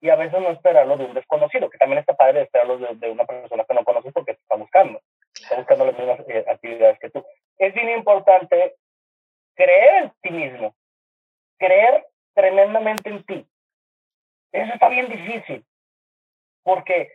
Y 0.00 0.10
a 0.10 0.16
veces 0.16 0.40
no 0.40 0.50
esperarlo 0.50 0.96
de 0.96 1.04
un 1.04 1.14
desconocido, 1.14 1.70
que 1.70 1.78
también 1.78 2.00
está 2.00 2.14
padre 2.14 2.42
esperarlo 2.42 2.76
de, 2.78 2.96
de 2.96 3.08
una 3.08 3.24
persona 3.24 3.64
que 3.64 3.74
no 3.74 3.84
conoces 3.84 4.12
porque 4.12 4.34
te 4.34 4.40
está 4.40 4.56
buscando, 4.56 5.00
está 5.32 5.56
buscando 5.58 5.86
las 5.86 5.96
mismas 5.96 6.20
eh, 6.28 6.44
actividades 6.48 6.98
que 6.98 7.10
tú. 7.10 7.24
Es 7.56 7.72
bien 7.72 7.90
importante 7.90 8.74
creer 9.54 10.02
en 10.02 10.12
ti 10.22 10.30
mismo, 10.30 10.74
creer 11.56 12.04
tremendamente 12.34 13.10
en 13.10 13.22
ti, 13.22 13.46
eso 14.52 14.72
está 14.74 14.88
bien 14.88 15.08
difícil, 15.08 15.64
porque 16.62 17.10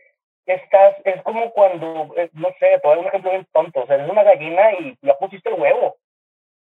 estás, 0.46 0.96
es 1.04 1.22
como 1.22 1.52
cuando, 1.52 2.14
eh, 2.16 2.30
no 2.32 2.48
sé, 2.58 2.78
te 2.80 2.88
un 2.88 3.06
ejemplo 3.06 3.30
bien 3.30 3.46
tonto, 3.52 3.82
o 3.82 3.86
sea, 3.86 3.96
eres 3.96 4.10
una 4.10 4.24
gallina 4.24 4.72
y 4.72 4.98
ya 5.02 5.16
pusiste 5.18 5.48
el 5.48 5.60
huevo 5.60 5.96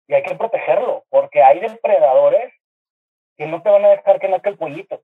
y 0.08 0.14
hay 0.14 0.22
que 0.22 0.34
protegerlo, 0.34 1.04
porque 1.08 1.42
hay 1.42 1.60
depredadores 1.60 2.52
que 3.36 3.46
no 3.46 3.62
te 3.62 3.70
van 3.70 3.84
a 3.84 3.90
dejar 3.90 4.20
que 4.20 4.28
nazca 4.28 4.50
el 4.50 4.58
pollito. 4.58 5.02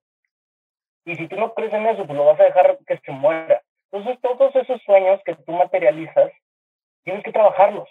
Y 1.04 1.16
si 1.16 1.26
tú 1.26 1.36
no 1.36 1.52
crees 1.54 1.72
en 1.72 1.86
eso, 1.86 2.06
pues 2.06 2.16
lo 2.16 2.24
vas 2.24 2.38
a 2.38 2.44
dejar 2.44 2.78
que 2.86 2.96
se 2.98 3.10
muera. 3.10 3.62
Entonces, 3.90 4.20
todos 4.22 4.54
esos 4.54 4.80
sueños 4.82 5.20
que 5.24 5.34
tú 5.34 5.52
materializas, 5.52 6.30
tienes 7.02 7.24
que 7.24 7.32
trabajarlos, 7.32 7.88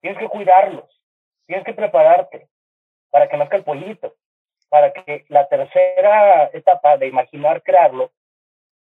tienes 0.00 0.18
que 0.18 0.28
cuidarlos, 0.28 1.02
tienes 1.46 1.64
que 1.64 1.74
prepararte 1.74 2.48
para 3.10 3.28
que 3.28 3.36
nazca 3.36 3.56
el 3.56 3.64
pollito 3.64 4.14
para 4.72 4.90
que 4.94 5.26
la 5.28 5.46
tercera 5.48 6.48
etapa 6.54 6.96
de 6.96 7.06
imaginar 7.06 7.62
crearlo 7.62 8.10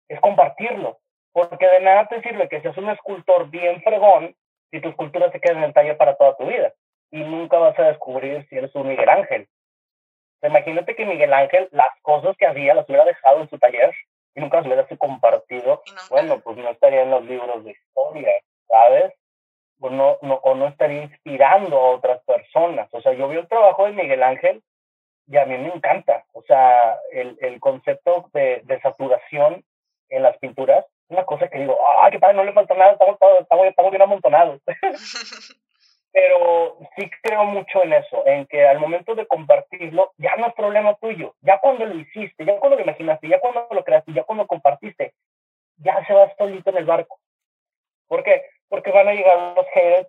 es 0.09 0.19
compartirlo. 0.19 0.97
Porque 1.31 1.67
de 1.67 1.79
nada 1.79 2.07
te 2.07 2.23
sirve 2.23 2.49
que 2.49 2.59
seas 2.61 2.75
un 2.77 2.89
escultor 2.89 3.51
bien 3.51 3.83
fregón 3.83 4.35
si 4.71 4.81
tu 4.81 4.89
escultura 4.89 5.31
se 5.31 5.39
queda 5.39 5.59
en 5.59 5.63
el 5.63 5.73
taller 5.73 5.95
para 5.95 6.15
toda 6.15 6.35
tu 6.37 6.47
vida. 6.47 6.73
Y 7.11 7.19
nunca 7.19 7.59
vas 7.59 7.77
a 7.77 7.83
descubrir 7.83 8.47
si 8.49 8.57
eres 8.57 8.73
un 8.73 8.87
Miguel 8.87 9.07
Ángel. 9.07 9.47
Imagínate 10.41 10.95
que 10.95 11.05
Miguel 11.05 11.31
Ángel 11.31 11.69
las 11.71 12.01
cosas 12.01 12.35
que 12.35 12.47
hacía 12.47 12.73
las 12.73 12.89
hubiera 12.89 13.05
dejado 13.05 13.41
en 13.41 13.49
su 13.51 13.59
taller 13.59 13.93
y 14.33 14.39
nunca 14.39 14.57
las 14.57 14.65
hubiera 14.65 14.87
compartido. 14.97 15.83
Bueno, 16.09 16.39
pues 16.39 16.57
no 16.57 16.67
estaría 16.71 17.03
en 17.03 17.11
los 17.11 17.23
libros 17.25 17.63
de 17.63 17.73
historia, 17.73 18.31
¿sabes? 18.67 19.13
O 19.79 19.91
no, 19.91 20.17
no, 20.23 20.33
o 20.41 20.55
no 20.55 20.67
estaría 20.67 21.03
inspirando 21.03 21.77
a 21.77 21.91
otras 21.91 22.23
personas. 22.23 22.89
O 22.91 23.01
sea, 23.01 23.13
yo 23.13 23.27
vi 23.27 23.37
el 23.37 23.47
trabajo 23.47 23.85
de 23.85 23.91
Miguel 23.91 24.23
Ángel 24.23 24.63
y 25.27 25.37
a 25.37 25.45
mí 25.45 25.57
me 25.57 25.73
encanta. 25.73 26.25
O 26.33 26.41
sea, 26.43 26.99
el, 27.11 27.37
el 27.41 27.59
concepto 27.59 28.29
de, 28.33 28.61
de, 28.65 28.79
saturación 28.81 29.63
en 30.09 30.23
las 30.23 30.37
pinturas 30.37 30.85
es 30.85 31.11
una 31.11 31.25
cosa 31.25 31.47
que 31.47 31.59
digo, 31.59 31.77
¡ah, 31.99 32.09
qué 32.11 32.19
padre! 32.19 32.35
No 32.35 32.43
le 32.43 32.53
falta 32.53 32.73
nada, 32.75 32.93
estamos, 32.93 33.17
estamos, 33.39 33.67
estamos 33.67 33.91
bien 33.91 34.01
amontonados. 34.01 34.61
Pero 36.11 36.77
sí 36.95 37.09
creo 37.21 37.43
mucho 37.43 37.83
en 37.83 37.91
eso, 37.91 38.25
en 38.25 38.45
que 38.45 38.65
al 38.65 38.79
momento 38.79 39.15
de 39.15 39.27
compartirlo, 39.27 40.13
ya 40.17 40.37
no 40.37 40.47
es 40.47 40.53
problema 40.53 40.95
tuyo. 40.95 41.35
Ya 41.41 41.59
cuando 41.59 41.85
lo 41.85 41.93
hiciste, 41.93 42.45
ya 42.45 42.57
cuando 42.57 42.77
lo 42.77 42.83
imaginaste, 42.83 43.27
ya 43.27 43.41
cuando 43.41 43.67
lo 43.69 43.83
creaste, 43.83 44.13
ya 44.13 44.23
cuando 44.23 44.45
lo 44.45 44.47
compartiste, 44.47 45.13
ya 45.77 46.05
se 46.05 46.13
va 46.13 46.33
solito 46.37 46.69
en 46.69 46.77
el 46.77 46.85
barco. 46.85 47.19
¿Por 48.07 48.23
qué? 48.23 48.45
Porque 48.69 48.91
van 48.91 49.09
a 49.09 49.13
llegar 49.13 49.55
los 49.57 49.67
haters, 49.73 50.07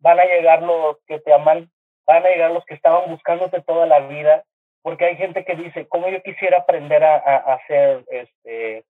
van 0.00 0.18
a 0.18 0.24
llegar 0.24 0.62
los 0.62 0.98
que 1.06 1.20
te 1.20 1.32
aman, 1.32 1.70
van 2.04 2.26
a 2.26 2.30
llegar 2.30 2.50
los 2.50 2.64
que 2.64 2.74
estaban 2.74 3.08
buscándote 3.10 3.62
toda 3.62 3.86
la 3.86 4.00
vida, 4.00 4.44
porque 4.84 5.06
hay 5.06 5.16
gente 5.16 5.46
que 5.46 5.56
dice, 5.56 5.88
¿cómo 5.88 6.10
yo 6.10 6.22
quisiera 6.22 6.58
aprender 6.58 7.02
a, 7.02 7.14
a, 7.16 7.54
hacer 7.54 8.04
este, 8.10 8.84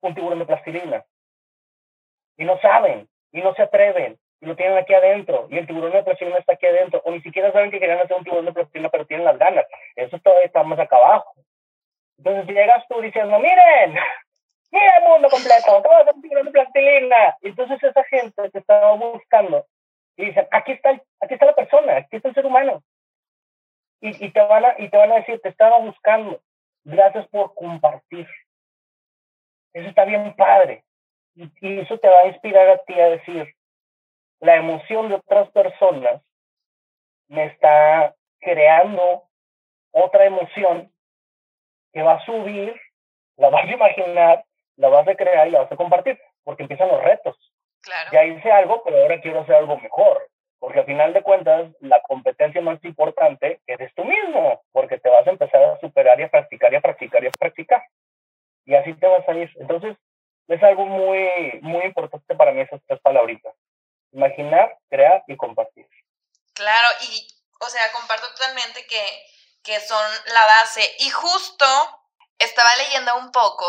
un 0.00 0.12
tiburón 0.12 0.40
de 0.40 0.44
plastilina? 0.44 1.04
Y 2.36 2.44
no 2.44 2.58
saben, 2.58 3.08
y 3.30 3.42
no 3.42 3.54
se 3.54 3.62
atreven, 3.62 4.18
y 4.40 4.46
lo 4.46 4.56
tienen 4.56 4.76
aquí 4.76 4.92
adentro, 4.92 5.46
y 5.50 5.58
el 5.58 5.68
tiburón 5.68 5.92
de 5.92 6.02
plastilina 6.02 6.38
está 6.38 6.54
aquí 6.54 6.66
adentro, 6.66 7.00
o 7.04 7.12
ni 7.12 7.20
siquiera 7.22 7.52
saben 7.52 7.70
que 7.70 7.78
querían 7.78 8.00
hacer 8.00 8.16
un 8.16 8.24
tiburón 8.24 8.44
de 8.44 8.52
plastilina, 8.52 8.88
pero 8.88 9.06
tienen 9.06 9.24
las 9.24 9.38
ganas. 9.38 9.64
Eso 9.94 10.18
todavía 10.18 10.46
está 10.46 10.64
más 10.64 10.80
acá 10.80 10.96
abajo. 10.96 11.32
Entonces 12.18 12.52
llegas 12.52 12.84
tú 12.88 13.00
diciendo, 13.00 13.38
miren, 13.38 13.94
miren 14.72 14.90
el 15.00 15.08
mundo 15.08 15.28
completo, 15.28 15.80
todo 15.80 16.02
es 16.02 16.12
un 16.12 16.22
tiburón 16.22 16.46
de 16.46 16.50
plastilina. 16.50 17.36
Entonces 17.40 17.80
esa 17.84 18.02
gente 18.06 18.50
te 18.50 18.58
estaba 18.58 18.94
buscando 18.94 19.64
y 20.16 20.24
dicen, 20.24 20.48
aquí 20.50 20.72
está, 20.72 20.90
aquí 21.20 21.34
está 21.34 21.46
la 21.46 21.54
persona, 21.54 21.98
aquí 21.98 22.16
está 22.16 22.30
el 22.30 22.34
ser 22.34 22.46
humano 22.46 22.82
y, 24.02 24.26
y, 24.26 24.30
te 24.32 24.40
van 24.40 24.64
a, 24.64 24.74
y 24.78 24.88
te 24.90 24.96
van 24.96 25.12
a 25.12 25.16
decir, 25.16 25.40
te 25.40 25.48
estaba 25.48 25.78
buscando, 25.78 26.42
gracias 26.84 27.26
por 27.28 27.54
compartir. 27.54 28.28
Eso 29.72 29.88
está 29.88 30.04
bien 30.04 30.34
padre. 30.34 30.84
Y, 31.36 31.50
y 31.60 31.78
eso 31.78 31.96
te 31.98 32.08
va 32.08 32.20
a 32.20 32.26
inspirar 32.26 32.68
a 32.68 32.78
ti 32.78 33.00
a 33.00 33.10
decir, 33.10 33.54
la 34.40 34.56
emoción 34.56 35.08
de 35.08 35.14
otras 35.14 35.48
personas 35.52 36.20
me 37.28 37.46
está 37.46 38.14
creando 38.40 39.22
otra 39.92 40.24
emoción 40.24 40.92
que 41.92 42.02
va 42.02 42.14
a 42.14 42.24
subir, 42.24 42.74
la 43.36 43.50
vas 43.50 43.64
a 43.64 43.72
imaginar, 43.72 44.44
la 44.76 44.88
vas 44.88 45.06
a 45.06 45.14
crear 45.14 45.46
y 45.46 45.52
la 45.52 45.60
vas 45.60 45.72
a 45.72 45.76
compartir, 45.76 46.20
porque 46.42 46.64
empiezan 46.64 46.88
los 46.88 47.04
retos. 47.04 47.38
Claro. 47.82 48.10
Ya 48.12 48.24
hice 48.24 48.50
algo, 48.50 48.82
pero 48.82 49.00
ahora 49.00 49.20
quiero 49.20 49.40
hacer 49.40 49.54
algo 49.54 49.78
mejor 49.78 50.31
porque 50.62 50.78
al 50.78 50.86
final 50.86 51.12
de 51.12 51.24
cuentas 51.24 51.72
la 51.80 52.00
competencia 52.02 52.60
más 52.60 52.78
importante 52.84 53.60
eres 53.66 53.92
tú 53.96 54.04
mismo, 54.04 54.62
porque 54.70 54.96
te 54.96 55.08
vas 55.08 55.26
a 55.26 55.30
empezar 55.30 55.60
a 55.60 55.80
superar 55.80 56.20
y 56.20 56.22
a 56.22 56.30
practicar 56.30 56.72
y 56.72 56.76
a 56.76 56.80
practicar 56.80 57.24
y 57.24 57.26
a 57.26 57.30
practicar. 57.32 57.82
Y 58.64 58.76
así 58.76 58.94
te 58.94 59.08
vas 59.08 59.28
a 59.28 59.32
ir. 59.32 59.50
Entonces, 59.56 59.96
es 60.46 60.62
algo 60.62 60.86
muy, 60.86 61.58
muy 61.62 61.84
importante 61.84 62.36
para 62.36 62.52
mí 62.52 62.60
esas 62.60 62.80
tres 62.86 63.00
palabritas. 63.00 63.52
Imaginar, 64.12 64.78
crear 64.88 65.24
y 65.26 65.36
compartir. 65.36 65.88
Claro, 66.54 66.86
y, 67.10 67.26
o 67.58 67.66
sea, 67.66 67.90
comparto 67.90 68.28
totalmente 68.28 68.86
que, 68.86 69.04
que 69.64 69.80
son 69.80 70.06
la 70.32 70.46
base. 70.46 70.88
Y 71.00 71.10
justo 71.10 71.66
estaba 72.38 72.70
leyendo 72.76 73.16
un 73.16 73.32
poco 73.32 73.66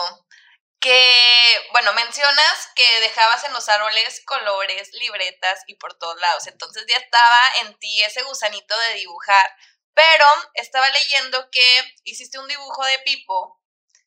que, 0.83 1.69
bueno, 1.71 1.93
mencionas 1.93 2.67
que 2.75 2.99
dejabas 2.99 3.45
en 3.45 3.53
los 3.53 3.69
árboles 3.69 4.21
colores, 4.25 4.91
libretas 4.91 5.63
y 5.65 5.75
por 5.75 5.97
todos 5.97 6.19
lados. 6.19 6.45
Entonces 6.47 6.83
ya 6.89 6.97
estaba 6.97 7.53
en 7.61 7.79
ti 7.79 8.03
ese 8.03 8.21
gusanito 8.23 8.77
de 8.77 8.95
dibujar. 8.95 9.49
Pero 9.93 10.25
estaba 10.55 10.89
leyendo 10.89 11.49
que 11.51 11.95
hiciste 12.03 12.37
un 12.37 12.49
dibujo 12.49 12.83
de 12.83 12.99
Pipo, 12.99 13.61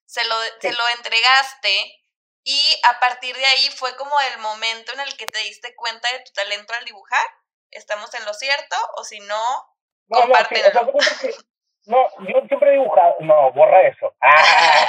se 0.04 0.22
lo, 0.24 0.36
se 0.60 0.72
lo 0.72 0.86
entregaste 0.90 2.04
y 2.44 2.80
a 2.82 3.00
partir 3.00 3.34
de 3.34 3.46
ahí 3.46 3.70
fue 3.70 3.96
como 3.96 4.20
el 4.20 4.38
momento 4.38 4.92
en 4.92 5.00
el 5.00 5.16
que 5.16 5.26
te 5.26 5.38
diste 5.38 5.74
cuenta 5.76 6.12
de 6.12 6.20
tu 6.20 6.32
talento 6.32 6.74
al 6.74 6.84
dibujar. 6.84 7.26
¿Estamos 7.70 8.12
en 8.12 8.24
lo 8.26 8.34
cierto? 8.34 8.76
O 8.96 9.04
si 9.04 9.18
no, 9.20 9.76
no 10.08 10.20
compártelo. 10.20 10.72
No, 10.74 10.92
no, 11.86 12.08
yo 12.26 12.40
siempre 12.48 12.72
dibujado, 12.72 13.16
no, 13.20 13.52
borra 13.52 13.80
eso. 13.82 14.12
Ah. 14.20 14.86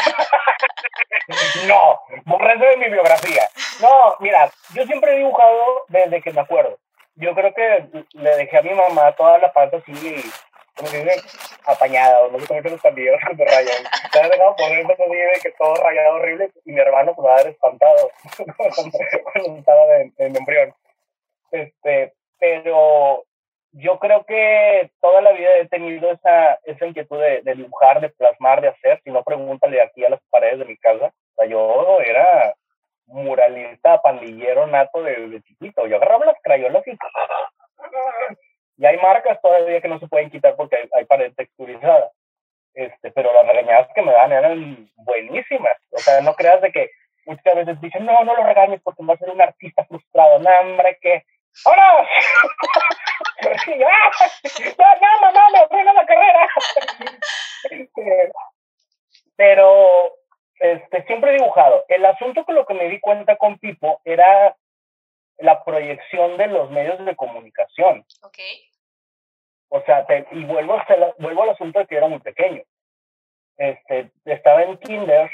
no, 1.68 2.02
borra 2.26 2.54
eso 2.54 2.66
de 2.66 2.78
mi 2.78 2.90
biografía. 2.90 3.44
No, 3.82 4.16
mira, 4.20 4.50
yo 4.74 4.84
siempre 4.86 5.14
he 5.14 5.18
dibujado 5.20 5.86
desde 5.90 6.22
que 6.22 6.32
me 6.32 6.42
acuerdo. 6.42 6.78
Yo 7.16 7.34
creo 7.34 7.54
que 7.54 7.88
le 8.14 8.36
dejé 8.38 8.58
a 8.58 8.62
mi 8.62 8.72
mamá 8.72 9.12
toda 9.14 9.38
la 9.38 9.52
panza 9.52 9.78
así, 9.78 9.94
como 10.76 10.92
que 10.92 11.04
dice, 11.04 11.22
apañada, 11.66 12.20
o 12.22 12.32
no 12.32 12.40
sé 12.40 12.48
cómo 12.48 12.62
se 12.62 12.70
los 12.70 12.82
pandilleros 12.84 13.22
de 13.34 13.46
rayón. 13.46 13.84
Se 14.12 14.20
ha 14.20 14.30
dejado 14.30 14.56
poner 14.56 14.80
eso 14.80 14.92
así 14.94 15.16
de 15.16 15.40
que 15.42 15.52
todo 15.52 15.76
rayado 15.76 16.16
horrible 16.16 16.52
y 16.66 16.72
mi 16.72 16.80
hermano 16.80 17.14
pues 17.16 17.28
va 17.28 17.32
a 17.32 17.40
haber 17.40 17.48
espantado 17.54 18.12
cuando 19.34 19.60
estaba 19.60 19.98
en, 19.98 20.14
en 20.18 20.36
embrión. 20.36 20.76
Este, 21.52 22.14
pero 22.40 23.24
yo 23.72 24.00
creo 24.00 24.26
que 24.26 24.92
toda 25.02 25.22
la 25.22 25.32
vida 25.32 25.50
he 25.56 25.68
tenido 25.68 26.12
esa, 26.12 26.56
esa 26.64 26.86
inquietud 26.86 27.20
de, 27.20 27.42
dibujar, 27.56 28.02
de 28.02 28.10
plasmar, 28.10 28.62
de 28.62 28.70
hacer. 28.70 29.02
Si 29.04 29.12
no, 29.12 29.24
pregúntale 29.24 29.82
aquí 29.82 30.04
a 30.06 30.10
las 30.10 30.22
paredes 30.30 30.60
de 30.60 30.66
mi 30.66 30.78
casa. 30.78 31.08
O 31.08 31.36
sea, 31.36 31.46
yo 31.46 32.00
era 32.02 32.54
muralista, 33.06 34.02
pandillero 34.02 34.68
nato 34.68 35.04
de, 35.04 35.42
chiquito. 35.44 35.86
Yo 35.88 35.98
agarraba 35.98 36.26
las 36.26 36.42
crayolas 36.42 36.86
y... 36.88 36.98
Y 38.80 38.86
hay 38.86 38.98
marcas 38.98 39.42
todavía 39.42 39.82
que 39.82 39.88
no 39.88 40.00
se 40.00 40.08
pueden 40.08 40.30
quitar 40.30 40.56
porque 40.56 40.76
hay, 40.76 40.90
hay 40.94 41.06
pared 41.06 41.34
texturizada. 41.36 42.12
Este, 42.76 43.10
pero 43.12 43.34
las 43.34 43.48
regañadas 43.48 43.90
que 43.96 44.04
me 44.04 44.12
dan 44.12 44.32
eran 44.32 44.90
buenísimas. 44.98 45.78
O 45.92 45.98
sea, 45.98 46.22
no 46.22 46.36
creas 46.36 46.62
de 46.62 46.72
que 46.72 46.92
muchas 47.26 47.56
veces 47.56 47.82
dicen, 47.82 48.06
no, 48.06 48.24
no 48.24 48.36
lo 48.36 48.44
regañes 48.44 48.80
porque 48.84 49.04
va 49.04 49.16
a 49.16 49.18
ser 49.18 49.32
un 49.32 49.42
artista 49.42 49.84
frustrado. 49.86 50.38
No, 50.38 50.50
hombre, 50.62 50.98
que 51.02 51.24
¡Vámonos! 53.42 53.66
¡Ya! 53.68 53.96
¡No, 54.78 55.22
mamá, 55.22 55.50
me 55.54 55.68
frena 55.68 55.94
la 55.94 56.06
carrera! 56.06 56.50
Pero 59.36 60.14
este, 60.60 61.04
siempre 61.06 61.32
he 61.32 61.38
dibujado. 61.38 61.86
El 61.88 62.06
asunto 62.06 62.44
con 62.46 62.56
lo 62.56 62.66
que 62.66 62.74
me 62.74 62.90
di 62.90 63.00
cuenta 63.00 63.38
con 63.38 63.60
Pipo 63.60 64.02
era 64.04 64.56
la 65.38 65.64
proyección 65.64 66.38
de 66.38 66.48
los 66.48 66.72
medios 66.72 67.04
de 67.06 67.16
comunicación. 67.16 68.06
Ok. 68.24 68.38
O 69.70 69.82
sea, 69.82 70.06
te, 70.06 70.28
y 70.32 70.44
vuelvo, 70.46 70.76
hasta 70.76 70.96
la, 70.98 71.14
vuelvo 71.20 71.44
al 71.44 71.50
asunto 71.50 71.80
de 71.80 71.88
que 71.88 71.98
era 71.98 72.08
muy 72.08 72.20
pequeño. 72.20 72.64
Este, 73.58 74.12
estaba 74.26 74.64
en 74.64 74.78
kinder 74.78 75.30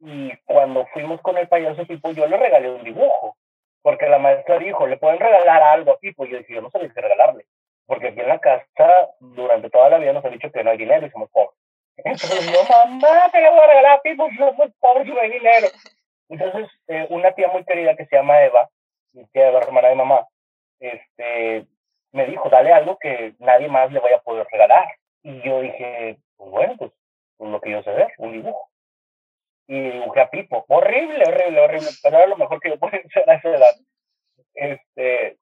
y 0.00 0.36
cuando 0.44 0.86
fuimos 0.86 1.20
con 1.20 1.38
el 1.38 1.48
payaso 1.48 1.86
Pipo, 1.86 2.10
yo 2.12 2.26
le 2.26 2.36
regalé 2.36 2.70
un 2.70 2.82
dibujo 2.82 3.36
porque 3.82 4.08
la 4.08 4.18
maestra 4.18 4.58
dijo, 4.58 4.86
le 4.86 4.96
pueden 4.96 5.18
regalar 5.18 5.62
algo 5.62 5.92
a 5.92 5.98
Pipo. 5.98 6.24
Y 6.24 6.30
yo 6.30 6.38
dije, 6.38 6.54
yo 6.54 6.62
no 6.62 6.70
sabía 6.70 6.90
qué 6.94 7.00
regalarle, 7.00 7.46
porque 7.86 8.08
aquí 8.08 8.20
en 8.20 8.28
la 8.28 8.38
casa 8.38 9.10
durante 9.20 9.70
toda 9.70 9.90
la 9.90 9.98
vida 9.98 10.12
nos 10.12 10.24
han 10.24 10.32
dicho 10.32 10.50
que 10.50 10.64
no 10.64 10.70
hay 10.70 10.78
dinero 10.78 11.06
y 11.06 11.10
somos 11.10 11.30
pobres. 11.30 11.58
Entonces 11.96 12.50
yo, 12.50 12.60
mamá, 12.68 13.30
te 13.30 13.40
le 13.40 13.50
voy 13.50 13.60
a 13.60 13.66
regalar 13.66 13.98
a 13.98 14.02
Pipo, 14.02 14.28
somos 14.36 14.70
pobres 14.80 15.06
y 15.06 15.10
no 15.10 15.20
hay 15.20 15.30
dinero. 15.30 15.66
Entonces, 16.28 16.70
eh, 16.88 17.06
una 17.10 17.32
tía 17.32 17.48
muy 17.48 17.64
querida 17.64 17.96
que 17.96 18.06
se 18.06 18.16
llama 18.16 18.42
Eva, 18.42 18.70
mi 19.12 19.26
tía 19.26 19.48
Eva, 19.48 19.60
hermana 19.60 19.88
de 19.88 19.94
mamá, 19.96 20.26
este, 20.80 21.66
me 22.12 22.26
dijo, 22.26 22.48
dale 22.48 22.72
algo 22.72 22.96
que 22.98 23.34
nadie 23.38 23.68
más 23.68 23.92
le 23.92 24.00
vaya 24.00 24.16
a 24.16 24.22
poder 24.22 24.46
regalar. 24.50 24.86
Y 25.22 25.42
yo 25.42 25.60
dije, 25.60 26.18
pues 26.36 26.50
bueno, 26.50 26.74
pues, 26.78 26.92
pues 27.36 27.50
lo 27.50 27.60
que 27.60 27.70
yo 27.70 27.82
sé 27.82 27.90
hacer, 27.90 28.12
un 28.18 28.32
dibujo 28.32 28.71
y 29.72 29.90
dibujé 29.90 30.20
a 30.20 30.28
Pipo. 30.28 30.66
Horrible, 30.68 31.24
horrible, 31.26 31.60
horrible, 31.60 31.88
pero 32.02 32.18
era 32.18 32.26
lo 32.26 32.36
mejor 32.36 32.60
que 32.60 32.68
yo 32.68 32.78
podía 32.78 33.00
hacer 33.00 33.30
a 33.30 33.34
esa 33.36 33.48
edad. 33.48 33.74
Este, 34.52 35.38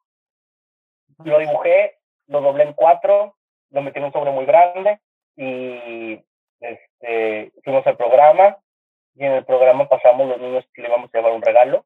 lo 1.24 1.38
dibujé, 1.40 1.98
lo 2.28 2.40
doblé 2.40 2.62
en 2.62 2.72
cuatro, 2.74 3.34
lo 3.70 3.82
metí 3.82 3.98
en 3.98 4.04
un 4.04 4.12
sobre 4.12 4.30
muy 4.30 4.46
grande 4.46 5.00
y 5.34 6.24
este, 6.60 7.50
fuimos 7.64 7.84
al 7.88 7.96
programa 7.96 8.56
y 9.16 9.24
en 9.24 9.32
el 9.32 9.44
programa 9.44 9.88
pasamos 9.88 10.28
los 10.28 10.40
niños 10.40 10.64
que 10.74 10.82
le 10.82 10.88
íbamos 10.88 11.12
a 11.12 11.18
llevar 11.18 11.32
un 11.32 11.42
regalo. 11.42 11.84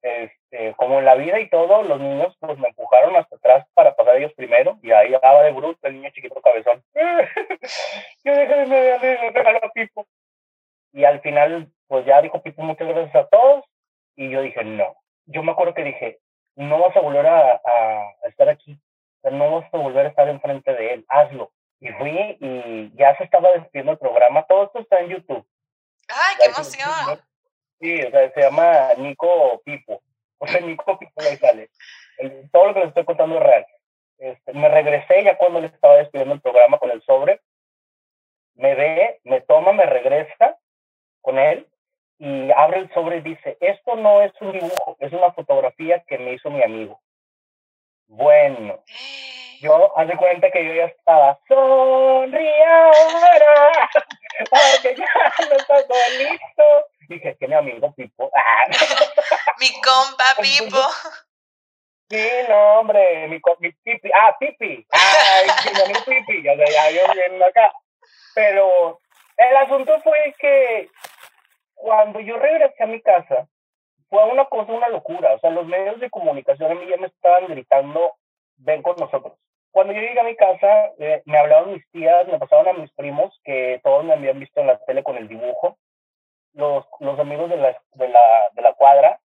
Este, 0.00 0.74
como 0.76 1.00
en 1.00 1.04
la 1.04 1.16
vida 1.16 1.38
y 1.38 1.50
todo, 1.50 1.82
los 1.82 2.00
niños 2.00 2.34
pues 2.40 2.58
me 2.58 2.68
empujaron 2.68 3.14
hasta 3.14 3.36
atrás 3.36 3.66
para 3.74 3.94
pasar 3.94 4.16
ellos 4.16 4.32
primero 4.32 4.78
y 4.82 4.90
ahí 4.90 5.12
estaba 5.12 5.42
de 5.42 5.52
bruto 5.52 5.86
el 5.86 5.96
niño 5.96 6.10
chiquito 6.14 6.40
cabezón. 6.40 6.82
yo 8.24 8.34
dejé 8.34 8.54
de 8.56 9.18
me 9.20 9.30
regalo 9.30 9.58
a 9.62 9.70
Pipo. 9.70 10.06
Y 10.92 11.04
al 11.04 11.20
final, 11.20 11.72
pues 11.88 12.04
ya 12.06 12.20
dijo 12.20 12.42
Pipo 12.42 12.62
muchas 12.62 12.88
gracias 12.88 13.14
a 13.14 13.28
todos. 13.28 13.64
Y 14.16 14.30
yo 14.30 14.42
dije, 14.42 14.62
no. 14.64 14.96
Yo 15.26 15.42
me 15.42 15.52
acuerdo 15.52 15.74
que 15.74 15.84
dije, 15.84 16.20
no 16.56 16.78
vas 16.78 16.94
a 16.96 17.00
volver 17.00 17.26
a, 17.26 17.60
a, 17.64 18.12
estar 18.28 18.48
aquí. 18.48 18.72
O 18.72 19.20
sea, 19.22 19.30
no 19.30 19.60
vas 19.60 19.72
a 19.72 19.78
volver 19.78 20.06
a 20.06 20.08
estar 20.08 20.28
enfrente 20.28 20.72
de 20.72 20.94
él. 20.94 21.04
Hazlo. 21.08 21.52
Y 21.80 21.88
fui 21.92 22.36
y 22.40 22.92
ya 22.94 23.16
se 23.16 23.24
estaba 23.24 23.50
despidiendo 23.52 23.92
el 23.92 23.98
programa. 23.98 24.44
Todo 24.44 24.64
esto 24.64 24.78
está 24.80 25.00
en 25.00 25.08
YouTube. 25.08 25.46
¡Ay, 26.08 26.36
qué 26.38 26.50
emoción! 26.50 27.20
Sí, 27.80 28.02
o 28.02 28.10
sea, 28.10 28.32
se 28.32 28.40
llama 28.40 28.94
Nico 28.98 29.60
Pipo. 29.64 30.02
O 30.38 30.46
sea, 30.46 30.60
Nico 30.60 30.98
Pipo 30.98 31.20
ahí 31.20 31.36
sale. 31.36 31.70
El, 32.18 32.50
todo 32.50 32.66
lo 32.66 32.74
que 32.74 32.80
les 32.80 32.88
estoy 32.88 33.04
contando 33.04 33.36
es 33.36 33.42
real. 33.42 33.66
Este, 34.18 34.52
me 34.52 34.68
regresé 34.68 35.24
ya 35.24 35.36
cuando 35.36 35.60
le 35.60 35.66
estaba 35.66 35.96
despidiendo 35.96 36.34
el 36.34 36.40
programa 36.40 36.78
con 36.78 36.90
el 36.90 37.02
sobre. 37.02 37.40
Me 38.54 38.74
ve, 38.74 39.20
me 39.24 39.40
toma, 39.40 39.72
me 39.72 39.86
regresa 39.86 40.56
con 41.22 41.38
él 41.38 41.66
y 42.18 42.50
abre 42.52 42.80
el 42.80 42.94
sobre 42.94 43.16
y 43.16 43.20
dice, 43.22 43.56
esto 43.60 43.96
no 43.96 44.22
es 44.22 44.32
un 44.40 44.52
dibujo, 44.52 44.96
es 45.00 45.12
una 45.12 45.32
fotografía 45.32 46.04
que 46.06 46.18
me 46.18 46.34
hizo 46.34 46.50
mi 46.50 46.62
amigo. 46.62 47.00
Bueno, 48.06 48.78
yo 49.60 49.96
hace 49.98 50.16
cuenta 50.16 50.50
que 50.50 50.64
yo 50.64 50.74
ya 50.74 50.84
estaba, 50.84 51.38
sonríe 51.48 52.64
ahora, 52.64 53.90
porque 54.50 54.96
ya 54.96 55.04
no 55.50 55.56
está 55.56 55.86
todo 55.86 55.98
listo. 56.18 56.62
Dije, 57.08 57.36
que 57.38 57.48
mi 57.48 57.54
amigo 57.54 57.92
Pipo. 57.94 58.30
mi 59.60 59.68
compa 59.80 60.36
Pipo. 60.40 60.82
Sí, 62.08 62.28
no, 62.48 62.80
hombre, 62.80 63.28
mi, 63.28 63.40
mi 63.60 63.72
Pipi, 63.72 64.10
ah, 64.14 64.36
Pipi, 64.38 64.86
ay, 64.90 65.46
mi 65.74 65.80
amigo 65.80 66.00
Pipi, 66.04 66.42
ya, 66.42 66.54
ya, 66.54 66.90
yo 66.90 67.12
viendo 67.14 67.46
acá. 67.46 67.72
Pero 68.34 69.00
el 69.36 69.56
asunto 69.56 70.00
fue 70.02 70.34
que 70.38 70.90
cuando 71.82 72.20
yo 72.20 72.36
regresé 72.38 72.84
a 72.84 72.86
mi 72.86 73.00
casa, 73.00 73.48
fue 74.08 74.24
una 74.30 74.44
cosa, 74.44 74.72
una 74.72 74.88
locura. 74.88 75.34
O 75.34 75.40
sea, 75.40 75.50
los 75.50 75.66
medios 75.66 75.98
de 75.98 76.10
comunicación 76.10 76.70
a 76.70 76.74
mí 76.76 76.86
ya 76.88 76.96
me 76.96 77.08
estaban 77.08 77.48
gritando, 77.48 78.12
ven 78.58 78.82
con 78.82 78.94
nosotros. 78.96 79.36
Cuando 79.72 79.92
yo 79.92 80.00
llegué 80.00 80.20
a 80.20 80.24
mi 80.24 80.36
casa, 80.36 80.92
eh, 81.00 81.22
me 81.24 81.38
hablaban 81.38 81.72
mis 81.72 81.84
tías, 81.90 82.28
me 82.28 82.38
pasaban 82.38 82.68
a 82.68 82.72
mis 82.74 82.92
primos, 82.92 83.36
que 83.42 83.80
todos 83.82 84.04
me 84.04 84.12
habían 84.12 84.38
visto 84.38 84.60
en 84.60 84.68
la 84.68 84.78
tele 84.84 85.02
con 85.02 85.16
el 85.16 85.26
dibujo. 85.26 85.76
Los, 86.52 86.86
los 87.00 87.18
amigos 87.18 87.50
de 87.50 87.56
la, 87.56 87.76
de 87.94 88.08
la, 88.08 88.20
de 88.52 88.62
la 88.62 88.74
cuadra 88.74 89.18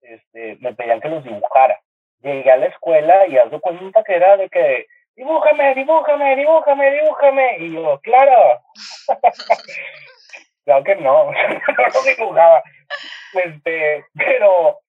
este, 0.00 0.58
me 0.60 0.74
pedían 0.74 1.00
que 1.00 1.08
los 1.08 1.24
dibujara. 1.24 1.80
Llegué 2.20 2.50
a 2.52 2.56
la 2.56 2.66
escuela 2.66 3.26
y 3.26 3.36
haz 3.38 3.48
cuenta 3.60 4.04
que 4.04 4.14
era 4.14 4.36
de 4.36 4.48
que, 4.48 4.86
dibújame, 5.16 5.74
dibújame, 5.74 6.36
dibújame, 6.36 6.90
dibújame. 6.92 7.56
Y 7.58 7.72
yo, 7.72 7.98
claro. 8.00 8.60
Claro 10.66 10.82
que 10.82 10.96
no, 10.96 11.30
no 11.30 11.86
lo 11.94 12.02
dibujaba. 12.02 12.62
Este, 13.32 14.04
pero 14.14 14.80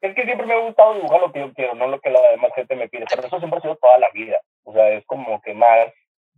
es 0.00 0.14
que 0.14 0.24
siempre 0.24 0.46
me 0.46 0.54
ha 0.54 0.60
gustado 0.60 0.94
dibujar 0.94 1.20
lo 1.20 1.30
que 1.30 1.40
yo 1.40 1.52
quiero, 1.52 1.74
no 1.74 1.88
lo 1.88 2.00
que 2.00 2.10
la 2.10 2.22
demás 2.30 2.52
gente 2.54 2.74
me 2.74 2.88
pide. 2.88 3.04
Pero 3.08 3.26
eso 3.26 3.38
siempre 3.38 3.58
ha 3.58 3.62
sido 3.62 3.76
toda 3.76 3.98
la 3.98 4.08
vida. 4.14 4.40
O 4.64 4.72
sea, 4.72 4.88
es 4.90 5.04
como 5.04 5.40
que 5.42 5.52
más, 5.52 5.92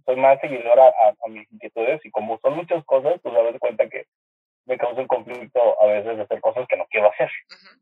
soy 0.05 0.17
más 0.17 0.41
seguidora 0.41 0.89
a, 0.89 1.15
a 1.25 1.29
mis 1.29 1.51
inquietudes 1.53 2.05
y 2.05 2.11
como 2.11 2.39
son 2.41 2.57
muchas 2.57 2.85
cosas, 2.85 3.21
pues 3.23 3.37
a 3.37 3.43
veces 3.43 3.61
cuenta 3.61 3.89
que 3.89 4.05
me 4.67 4.77
causa 4.77 5.01
el 5.01 5.07
conflicto 5.07 5.81
a 5.81 5.87
veces 5.87 6.17
de 6.17 6.25
hacer 6.25 6.41
cosas 6.41 6.67
que 6.69 6.77
no 6.77 6.87
quiero 6.91 7.11
hacer. 7.13 7.31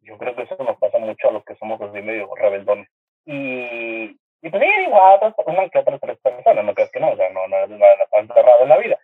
Yo 0.03 0.19
creo 0.19 0.37
que 0.37 0.43
eso 0.43 0.57
nos 0.63 0.77
pasa 0.77 0.99
mucho 0.99 1.29
a 1.29 1.33
los 1.33 1.45
que 1.47 1.57
somos 1.57 1.81
así 1.81 2.03
medio 2.03 2.29
rebeldones. 2.35 2.89
Y, 3.25 4.19
y 4.43 4.51
pues 4.51 4.63
sí, 4.63 4.69
dibujaba 4.85 5.35
una 5.47 5.69
que 5.71 5.79
otras 5.79 5.99
tres 5.99 6.19
personas, 6.19 6.63
no 6.63 6.75
crees 6.75 6.91
que 6.91 7.01
no, 7.01 7.11
o 7.11 7.17
sea, 7.17 7.31
no, 7.31 7.49
no 7.49 7.57
es 7.57 7.71
nada 7.71 8.07
tan 8.13 8.29
cerrado 8.29 8.63
en 8.63 8.69
la 8.69 8.77
vida 8.77 8.96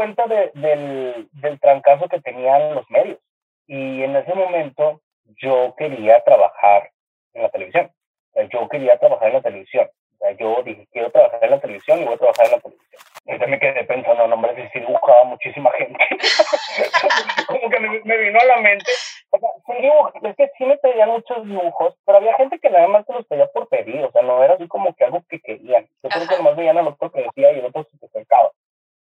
cuenta 0.00 0.26
de, 0.26 0.50
del, 0.54 1.28
del 1.32 1.60
trancazo 1.60 2.08
que 2.08 2.22
tenían 2.22 2.74
los 2.74 2.88
medios. 2.90 3.18
Y 3.66 4.02
en 4.02 4.16
ese 4.16 4.32
momento 4.32 5.02
yo 5.42 5.74
quería 5.76 6.24
trabajar 6.24 6.90
en 7.34 7.42
la 7.42 7.50
televisión. 7.50 7.90
O 8.30 8.32
sea, 8.32 8.48
yo 8.48 8.66
quería 8.70 8.96
trabajar 8.98 9.28
en 9.28 9.34
la 9.34 9.42
televisión. 9.42 9.90
O 10.14 10.16
sea, 10.16 10.30
yo 10.32 10.62
dije, 10.62 10.88
quiero 10.90 11.10
trabajar 11.10 11.44
en 11.44 11.50
la 11.50 11.60
televisión 11.60 12.00
y 12.00 12.04
voy 12.06 12.14
a 12.14 12.16
trabajar 12.16 12.46
en 12.46 12.52
la 12.52 12.60
televisión. 12.60 13.02
Entonces 13.26 13.48
me 13.50 13.60
quedé 13.60 13.84
pensando, 13.84 14.26
no, 14.26 14.34
hombre, 14.36 14.70
si 14.72 14.80
dibujaba 14.80 15.24
muchísima 15.24 15.70
gente. 15.72 15.98
Como 17.46 17.68
que 17.68 17.80
me, 17.80 18.00
me, 18.02 18.16
vino 18.16 18.40
a 18.40 18.44
la 18.44 18.56
mente. 18.56 18.90
O 19.32 19.38
sea, 19.38 19.50
sí 19.66 20.26
es 20.28 20.36
que 20.36 20.50
sí 20.56 20.64
me 20.64 20.78
pedían 20.78 21.10
muchos 21.10 21.44
dibujos, 21.46 21.94
pero 22.06 22.18
había 22.18 22.34
gente 22.36 22.58
que 22.58 22.70
nada 22.70 22.88
más 22.88 23.04
se 23.04 23.12
los 23.12 23.26
pedía 23.26 23.48
por 23.48 23.68
pedir. 23.68 24.02
O 24.02 24.10
sea, 24.12 24.22
no 24.22 24.42
era 24.42 24.54
así 24.54 24.66
como 24.66 24.94
que 24.94 25.04
algo 25.04 25.22
que 25.28 25.40
querían. 25.40 25.86
Yo 26.02 26.08
creo 26.08 26.26
que 26.26 26.36
nomás 26.38 26.56
veían 26.56 26.78
al 26.78 26.88
otro 26.88 27.12
que 27.12 27.20
decía 27.20 27.52
y 27.52 27.58
el 27.58 27.66
otro 27.66 27.84
se 27.84 28.06
acercaba. 28.06 28.50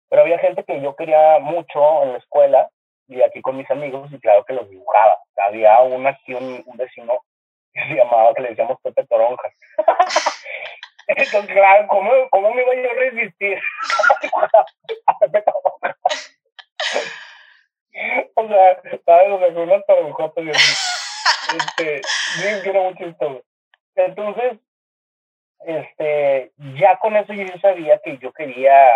Pero 0.09 0.23
había 0.23 0.39
gente 0.39 0.63
que 0.63 0.81
yo 0.81 0.95
quería 0.95 1.39
mucho 1.39 2.03
en 2.03 2.13
la 2.13 2.17
escuela 2.17 2.69
y 3.07 3.21
aquí 3.21 3.41
con 3.41 3.57
mis 3.57 3.69
amigos 3.71 4.11
y 4.11 4.19
claro 4.19 4.43
que 4.43 4.53
los 4.53 4.69
dibujaba. 4.69 5.15
Había 5.37 5.79
un, 5.81 6.05
aquí 6.07 6.33
un, 6.33 6.63
un 6.65 6.77
vecino 6.77 7.23
que 7.73 7.81
se 7.81 7.95
llamaba, 7.95 8.33
que 8.33 8.41
le 8.41 8.49
decíamos 8.49 8.79
Pepe 8.81 9.05
Toronjas. 9.05 9.53
Entonces, 11.07 11.55
claro, 11.55 11.87
¿cómo, 11.87 12.11
cómo 12.29 12.53
me 12.53 12.61
iba 12.61 12.75
yo 12.75 12.91
a 12.91 12.93
resistir? 12.93 13.59
o 18.35 18.47
sea, 18.47 18.81
¿sabes? 19.05 19.31
O 19.31 19.39
sea, 19.39 19.53
con 19.53 19.63
unas 19.63 19.85
tarbujotas 19.87 20.43
y 20.43 20.49
así. 20.51 21.57
Este, 21.57 22.01
bien, 22.43 22.61
que 22.61 22.69
era 22.69 22.81
muy 22.81 22.95
chistoso. 22.95 23.43
Entonces, 23.95 24.59
este, 25.61 26.51
ya 26.77 26.97
con 26.97 27.15
eso 27.15 27.33
yo 27.33 27.45
sabía 27.59 27.99
que 27.99 28.19
yo 28.19 28.31
quería 28.31 28.87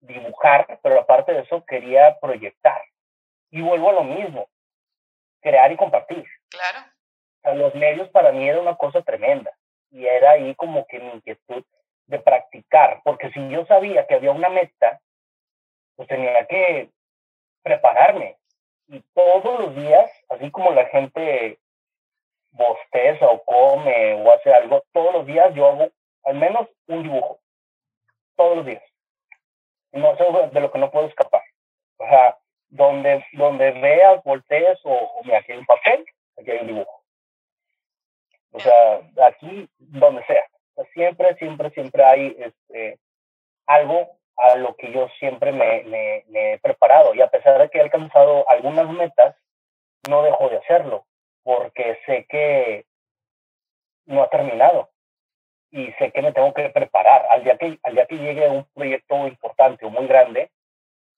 dibujar, 0.00 0.78
pero 0.82 1.00
aparte 1.00 1.34
de 1.34 1.40
eso 1.40 1.62
quería 1.66 2.18
proyectar. 2.20 2.80
Y 3.50 3.60
vuelvo 3.60 3.90
a 3.90 3.94
lo 3.94 4.04
mismo, 4.04 4.48
crear 5.40 5.70
y 5.70 5.76
compartir. 5.76 6.24
Claro. 6.48 6.78
O 6.78 7.42
sea, 7.42 7.54
los 7.54 7.74
medios 7.74 8.08
para 8.08 8.32
mí 8.32 8.48
era 8.48 8.60
una 8.60 8.76
cosa 8.76 9.02
tremenda. 9.02 9.52
Y 9.90 10.06
era 10.06 10.32
ahí 10.32 10.54
como 10.56 10.86
que 10.86 10.98
mi 10.98 11.10
inquietud 11.10 11.64
de 12.06 12.18
practicar, 12.18 13.00
porque 13.04 13.30
si 13.30 13.48
yo 13.48 13.66
sabía 13.66 14.06
que 14.06 14.14
había 14.14 14.30
una 14.30 14.48
meta, 14.48 15.00
pues 15.96 16.08
tenía 16.08 16.46
que 16.46 16.90
prepararme. 17.62 18.36
Y 18.88 19.00
todos 19.14 19.58
los 19.60 19.74
días, 19.74 20.10
así 20.28 20.50
como 20.50 20.70
la 20.70 20.86
gente 20.86 21.58
bosteza 22.50 23.26
o 23.26 23.42
come 23.44 24.14
o 24.14 24.32
hace 24.32 24.52
algo, 24.52 24.84
todos 24.92 25.14
los 25.14 25.26
días 25.26 25.52
yo 25.54 25.66
hago 25.66 25.90
al 26.24 26.36
menos 26.36 26.68
un 26.86 27.02
dibujo. 27.02 27.40
Todos 28.36 28.58
los 28.58 28.66
días. 28.66 28.82
No 29.92 30.12
es 30.12 30.20
algo 30.20 30.48
de 30.48 30.60
lo 30.60 30.70
que 30.70 30.78
no 30.78 30.90
puedo 30.90 31.06
escapar. 31.06 31.42
O 31.96 32.06
sea, 32.06 32.38
donde, 32.68 33.24
donde 33.32 33.70
veas, 33.72 34.22
voltees 34.24 34.78
o, 34.84 34.92
o 34.92 35.24
me 35.24 35.36
aquí 35.36 35.52
hay 35.52 35.58
un 35.58 35.66
papel, 35.66 36.04
aquí 36.38 36.50
hay 36.50 36.58
un 36.58 36.66
dibujo. 36.66 37.02
O 38.52 38.60
sea, 38.60 39.00
aquí, 39.26 39.68
donde 39.78 40.24
sea. 40.24 40.44
O 40.74 40.82
sea 40.82 40.92
siempre, 40.92 41.34
siempre, 41.36 41.70
siempre 41.70 42.04
hay 42.04 42.36
este, 42.38 42.98
algo 43.66 44.18
a 44.36 44.56
lo 44.56 44.74
que 44.76 44.92
yo 44.92 45.08
siempre 45.18 45.52
me, 45.52 45.82
me, 45.84 46.24
me 46.28 46.54
he 46.54 46.58
preparado. 46.58 47.14
Y 47.14 47.20
a 47.20 47.28
pesar 47.28 47.60
de 47.60 47.68
que 47.68 47.78
he 47.78 47.82
alcanzado 47.82 48.48
algunas 48.48 48.88
metas, 48.90 49.36
no 50.08 50.22
dejo 50.22 50.48
de 50.48 50.58
hacerlo 50.58 51.04
porque 51.42 51.98
sé 52.06 52.26
que 52.28 52.86
no 54.06 54.22
ha 54.22 54.30
terminado 54.30 54.90
y 55.70 55.92
sé 55.92 56.10
que 56.12 56.22
me 56.22 56.32
tengo 56.32 56.54
que 56.54 56.70
preparar. 56.70 57.26
Al 57.30 57.44
día 57.44 57.58
que, 57.58 57.78
al 57.82 57.94
día 57.94 58.06
que 58.06 58.16
llegue 58.16 58.48
un 58.48 58.64
proyecto 58.74 59.26
muy 59.90 60.06
grande, 60.06 60.50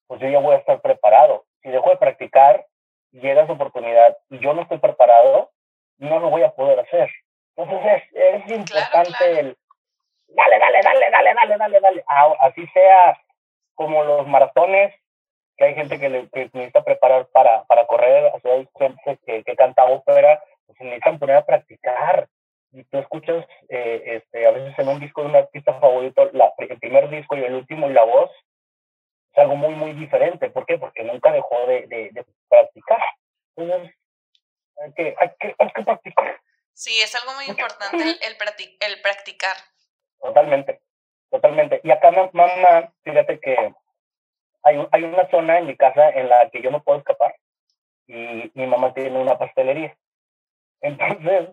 pues 0.07 0.21
yo 0.21 0.29
ya 0.29 0.39
voy 0.39 0.55
a 0.55 0.59
estar 0.59 0.81
preparado. 0.81 1.45
Si 1.63 1.71
dejo 1.71 1.91
de 1.91 1.97
practicar, 1.97 2.67
llega 3.13 3.43
esa 3.43 3.53
oportunidad 3.53 4.17
y 4.31 4.39
yo 4.39 4.55
no 4.55 4.63
estoy 4.63 4.79
preparado, 4.79 5.51
no 5.99 6.19
lo 6.21 6.31
voy 6.31 6.43
a 6.43 6.51
poder 6.51 6.81
hacer. 6.81 7.11
Entonces 7.57 8.03
es, 8.13 8.45
es 8.45 8.51
importante 8.51 9.41
el 9.41 9.57
dale, 10.29 10.59
dale, 10.59 10.81
dale, 10.83 11.11
dale, 11.11 11.35
dale, 11.35 11.57
dale, 11.59 11.81
dale. 11.81 12.05
Así 12.41 12.67
sea 12.69 13.21
como 13.75 14.05
los 14.05 14.27
maratones, 14.27 14.95
que 15.57 15.65
hay 15.65 15.75
gente 15.75 15.99
que, 15.99 16.09
le, 16.09 16.29
que 16.31 16.51
necesita 16.53 16.85
preparar 16.85 17.27
para, 17.33 17.65
para 17.65 17.87
correr, 17.87 18.33
así 18.35 18.49
hay 18.49 18.69
gente 18.79 19.19
que, 19.27 19.43
que 19.43 19.57
canta 19.57 19.85
ópera, 19.85 20.43
pues 20.67 20.79
se 20.79 20.85
necesitan 20.85 21.19
poner 21.19 21.37
a 21.37 21.47
practicar. 21.47 22.29
Y 22.71 22.85
tú 22.85 22.99
escuchas, 22.99 23.47
eh, 23.69 24.03
este, 24.05 24.47
a 24.47 24.51
veces 24.51 24.79
en 24.79 24.89
un 24.89 25.01
disco 25.01 25.23
de 25.23 25.29
un 25.29 25.37
artista 25.37 25.75
favorito, 25.81 26.29
la, 26.33 26.53
el 26.59 26.79
primer 26.79 27.09
disco 27.09 27.37
y 27.37 27.45
el 27.45 27.55
último 27.55 27.89
y 27.89 27.93
la 27.93 28.05
voz, 28.05 28.31
es 29.39 29.43
algo 29.43 29.57
muy, 29.57 29.75
muy 29.75 29.93
diferente. 29.93 30.51
¿Por 30.51 30.67
qué? 30.67 30.79
Porque 30.79 31.05
nunca 31.05 31.31
dejó 31.31 31.67
de, 31.67 31.87
de, 31.87 32.11
de 32.11 32.27
practicar. 32.49 33.01
Entonces, 33.57 33.95
hay 34.77 34.93
que, 34.93 35.15
hay, 35.19 35.31
que, 35.39 35.55
hay 35.59 35.71
que 35.71 35.83
practicar. 35.83 36.41
Sí, 36.73 37.01
es 37.01 37.15
algo 37.15 37.33
muy 37.35 37.47
importante 37.47 37.97
el, 37.97 38.11
el, 38.11 38.37
el 38.81 39.01
practicar. 39.01 39.57
Totalmente, 40.21 40.81
totalmente. 41.31 41.81
Y 41.85 41.91
acá, 41.91 42.11
mamá, 42.11 42.93
fíjate 43.03 43.41
que 43.41 43.75
hay, 44.63 44.87
hay 44.91 45.05
una 45.05 45.31
zona 45.31 45.59
en 45.59 45.67
mi 45.67 45.77
casa 45.77 46.11
en 46.11 46.29
la 46.29 46.51
que 46.51 46.61
yo 46.61 46.71
no 46.71 46.83
puedo 46.83 46.99
escapar 46.99 47.35
y 48.07 48.51
mi 48.55 48.67
mamá 48.67 48.93
tiene 48.95 49.19
una 49.21 49.39
pastelería. 49.39 49.97
Entonces, 50.81 51.51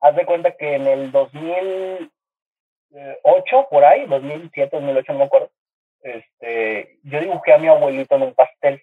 haz 0.00 0.16
de 0.16 0.26
cuenta 0.26 0.56
que 0.56 0.74
en 0.74 0.86
el 0.86 1.12
2008, 1.12 3.68
por 3.70 3.84
ahí, 3.84 4.06
2007, 4.06 4.76
2008, 4.76 5.12
no 5.12 5.18
me 5.18 5.24
acuerdo, 5.24 5.50
este, 6.02 6.98
yo 7.02 7.20
dibujé 7.20 7.52
a 7.52 7.58
mi 7.58 7.68
abuelito 7.68 8.16
en 8.16 8.22
un 8.22 8.34
pastel. 8.34 8.82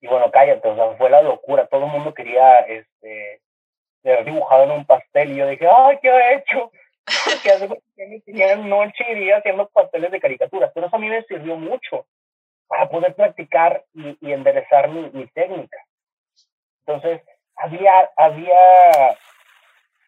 Y 0.00 0.08
bueno, 0.08 0.30
cállate, 0.30 0.66
o 0.68 0.74
sea, 0.74 0.96
fue 0.96 1.10
la 1.10 1.22
locura. 1.22 1.66
Todo 1.66 1.84
el 1.84 1.92
mundo 1.92 2.12
quería 2.12 2.60
este, 2.60 3.40
ser 4.02 4.24
dibujado 4.24 4.64
en 4.64 4.70
un 4.72 4.84
pastel. 4.84 5.32
Y 5.32 5.36
yo 5.36 5.46
dije, 5.46 5.68
¡ay, 5.68 5.98
qué 6.02 6.10
ha 6.10 6.32
hecho! 6.34 6.70
que 7.42 7.50
hace 7.50 8.56
noche 8.56 9.04
y 9.10 9.14
día 9.14 9.38
haciendo 9.38 9.68
pasteles 9.68 10.10
de 10.10 10.20
caricaturas, 10.20 10.70
pero 10.74 10.86
eso 10.86 10.96
a 10.96 10.98
mí 10.98 11.08
me 11.08 11.22
sirvió 11.24 11.56
mucho 11.56 12.06
para 12.68 12.88
poder 12.88 13.14
practicar 13.14 13.84
y, 13.92 14.16
y 14.20 14.32
enderezar 14.32 14.88
mi, 14.88 15.10
mi, 15.10 15.26
técnica. 15.26 15.78
Entonces, 16.86 17.20
había, 17.56 18.10
había, 18.16 19.16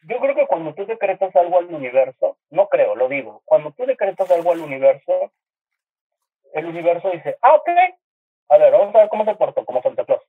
yo 0.06 0.18
creo 0.18 0.34
que 0.34 0.46
cuando 0.46 0.74
tú 0.74 0.86
decretas 0.86 1.34
algo 1.36 1.58
al 1.58 1.66
universo, 1.66 2.36
no 2.50 2.68
creo, 2.68 2.94
lo 2.94 3.08
digo, 3.08 3.42
cuando 3.44 3.72
tú 3.72 3.86
decretas 3.86 4.30
algo 4.30 4.52
al 4.52 4.60
universo, 4.60 5.32
el 6.52 6.66
universo 6.66 7.10
dice, 7.10 7.36
ah, 7.42 7.54
ok, 7.54 7.68
a 8.50 8.58
ver, 8.58 8.72
vamos 8.72 8.94
a 8.94 8.98
ver 8.98 9.08
cómo 9.08 9.24
se 9.24 9.34
portó, 9.34 9.64
como 9.64 9.82
Santa 9.82 10.04
Claus. 10.04 10.22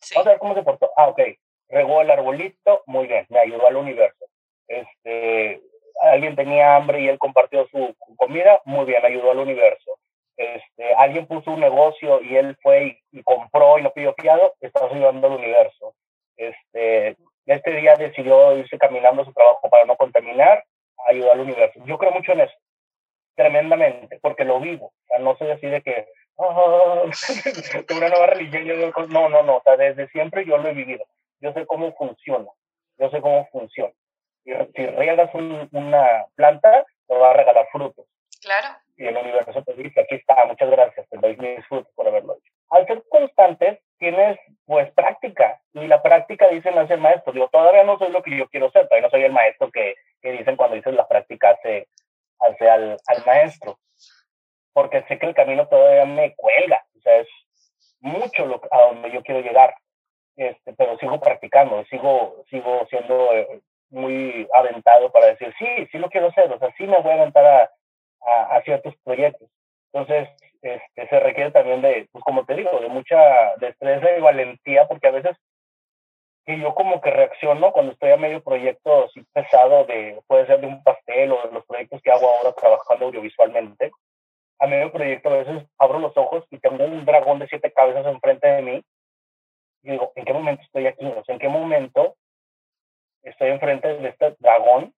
Sí. 0.00 0.14
Vamos 0.14 0.26
a 0.26 0.30
ver 0.30 0.38
cómo 0.38 0.54
se 0.54 0.62
portó. 0.62 0.90
Ah, 0.96 1.08
ok, 1.08 1.20
regó 1.68 2.02
el 2.02 2.10
arbolito, 2.10 2.82
muy 2.86 3.06
bien, 3.06 3.26
me 3.30 3.40
ayudó 3.40 3.66
al 3.66 3.76
universo. 3.76 4.26
Este, 4.68 5.60
alguien 6.00 6.36
tenía 6.36 6.76
hambre 6.76 7.00
y 7.00 7.08
él 7.08 7.18
compartió 7.18 7.66
su 7.68 7.94
comida, 8.16 8.60
muy 8.64 8.84
bien, 8.84 9.04
ayudó 9.04 9.30
al 9.30 9.38
universo. 9.38 9.98
Este, 10.36 10.94
alguien 10.94 11.26
puso 11.26 11.52
un 11.52 11.60
negocio 11.60 12.20
y 12.22 12.36
él 12.36 12.56
fue 12.62 12.86
y, 13.12 13.18
y 13.18 13.22
compró 13.22 13.78
y 13.78 13.82
no 13.82 13.92
pidió 13.92 14.14
fiado, 14.14 14.54
estás 14.60 14.90
ayudando 14.90 15.26
al 15.26 15.34
universo. 15.34 15.94
Este, 16.36 17.16
este 17.46 17.72
día 17.72 17.96
decidió 17.96 18.56
irse 18.56 18.78
caminando 18.78 19.22
a 19.22 19.24
su 19.24 19.32
trabajo 19.32 19.68
para 19.68 19.84
no 19.84 19.96
contaminar, 19.96 20.64
ayudó 21.06 21.32
al 21.32 21.40
universo. 21.40 21.80
Yo 21.84 21.98
creo 21.98 22.12
mucho 22.12 22.32
en 22.32 22.42
eso, 22.42 22.54
tremendamente, 23.34 24.18
porque 24.20 24.44
lo 24.44 24.60
vivo. 24.60 24.86
O 24.86 25.06
sea, 25.08 25.18
no 25.18 25.36
soy 25.36 25.50
así 25.50 25.66
de 25.66 25.82
que, 25.82 26.06
oh, 26.36 27.04
una 27.96 28.08
nueva 28.08 28.26
religión, 28.26 28.64
yo 28.64 28.76
no, 29.08 29.28
no, 29.28 29.42
no, 29.42 29.56
o 29.56 29.62
sea, 29.62 29.76
desde 29.76 30.08
siempre 30.08 30.44
yo 30.46 30.58
lo 30.58 30.68
he 30.68 30.74
vivido. 30.74 31.04
Yo 31.40 31.52
sé 31.52 31.66
cómo 31.66 31.92
funciona, 31.94 32.48
yo 32.98 33.10
sé 33.10 33.20
cómo 33.20 33.48
funciona 33.50 33.92
si, 34.44 34.52
si 34.74 34.86
riegas 34.86 35.30
un, 35.34 35.68
una 35.72 36.26
planta, 36.34 36.84
te 37.06 37.14
va 37.14 37.30
a 37.30 37.34
regalar 37.34 37.66
frutos. 37.70 38.06
Claro. 38.40 38.76
Y 38.96 39.06
el 39.06 39.16
universo 39.16 39.62
te 39.62 39.74
dice, 39.74 40.00
aquí 40.00 40.16
está, 40.16 40.44
muchas 40.46 40.70
gracias, 40.70 41.08
te 41.08 41.18
doy 41.18 41.36
mis 41.36 41.66
frutos 41.66 41.92
por 41.94 42.08
haberlo 42.08 42.34
hecho. 42.34 42.52
Al 42.70 42.86
ser 42.86 43.02
constantes, 43.08 43.80
tienes 43.98 44.38
pues 44.66 44.90
práctica, 44.92 45.60
y 45.82 45.88
la 45.88 46.02
práctica 46.02 46.48
dicen 46.48 46.78
hace 46.78 46.94
el 46.94 47.00
maestro. 47.00 47.32
Digo, 47.32 47.48
todavía 47.48 47.84
no 47.84 47.98
soy 47.98 48.10
lo 48.10 48.22
que 48.22 48.36
yo 48.36 48.48
quiero 48.48 48.70
ser, 48.70 48.88
todavía 48.88 49.06
no 49.06 49.10
soy 49.10 49.24
el 49.24 49.32
maestro 49.32 49.70
que, 49.70 49.96
que 50.20 50.32
dicen 50.32 50.56
cuando 50.56 50.76
dices 50.76 50.94
la 50.94 51.08
práctica 51.08 51.50
hace, 51.50 51.88
hace 52.38 52.70
al, 52.70 52.96
al 53.06 53.26
maestro. 53.26 53.78
Porque 54.72 55.02
sé 55.02 55.18
que 55.18 55.26
el 55.26 55.34
camino 55.34 55.68
todavía 55.68 56.04
me 56.06 56.34
cuelga, 56.34 56.84
o 56.96 57.00
sea, 57.00 57.16
es 57.18 57.28
mucho 58.00 58.46
lo, 58.46 58.60
a 58.70 58.88
donde 58.88 59.10
yo 59.10 59.22
quiero 59.22 59.40
llegar. 59.40 59.74
Este, 60.34 60.72
pero 60.72 60.96
sigo 60.96 61.20
practicando, 61.20 61.84
sigo, 61.84 62.42
sigo 62.48 62.86
siendo 62.88 63.34
eh, 63.34 63.60
muy 63.90 64.48
aventado 64.54 65.12
para 65.12 65.26
decir, 65.26 65.52
sí, 65.58 65.66
sí 65.92 65.98
lo 65.98 66.08
quiero 66.08 66.28
hacer, 66.28 66.50
o 66.50 66.58
sea, 66.58 66.72
sí 66.78 66.86
me 66.86 66.98
voy 66.98 67.12
a 67.12 67.16
aventar 67.16 67.44
a, 67.46 67.70
a, 68.22 68.56
a 68.56 68.62
ciertos 68.62 68.94
proyectos. 69.04 69.48
Entonces, 69.92 70.30
este, 70.62 71.08
se 71.08 71.20
requiere 71.20 71.50
también 71.50 71.82
de, 71.82 72.08
pues 72.12 72.24
como 72.24 72.46
te 72.46 72.54
digo, 72.54 72.80
de 72.80 72.88
mucha 72.88 73.18
destreza 73.56 74.16
y 74.16 74.20
valentía, 74.22 74.86
porque 74.86 75.08
a 75.08 75.10
veces 75.10 75.36
que 76.44 76.58
yo 76.58 76.74
como 76.74 77.00
que 77.00 77.10
reacciono 77.10 77.72
cuando 77.72 77.92
estoy 77.92 78.10
a 78.10 78.16
medio 78.16 78.42
proyecto 78.42 79.04
así 79.04 79.24
pesado, 79.32 79.84
de, 79.84 80.20
puede 80.26 80.46
ser 80.46 80.60
de 80.60 80.66
un 80.66 80.82
pastel 80.82 81.32
o 81.32 81.46
de 81.46 81.52
los 81.52 81.64
proyectos 81.66 82.00
que 82.02 82.10
hago 82.10 82.28
ahora 82.28 82.52
trabajando 82.52 83.06
audiovisualmente, 83.06 83.92
a 84.58 84.66
medio 84.66 84.92
proyecto 84.92 85.28
a 85.28 85.38
veces 85.38 85.64
abro 85.78 85.98
los 85.98 86.16
ojos 86.16 86.44
y 86.50 86.58
tengo 86.58 86.84
un 86.84 87.04
dragón 87.04 87.38
de 87.38 87.48
siete 87.48 87.72
cabezas 87.72 88.06
enfrente 88.06 88.46
de 88.46 88.62
mí 88.62 88.84
y 89.82 89.90
digo, 89.90 90.12
¿en 90.14 90.24
qué 90.24 90.32
momento 90.32 90.62
estoy 90.62 90.86
aquí? 90.86 91.04
O 91.04 91.24
sea, 91.24 91.34
¿en 91.34 91.40
qué 91.40 91.48
momento 91.48 92.16
estoy 93.22 93.50
enfrente 93.50 93.88
de 93.98 94.08
este 94.08 94.36
dragón 94.38 94.94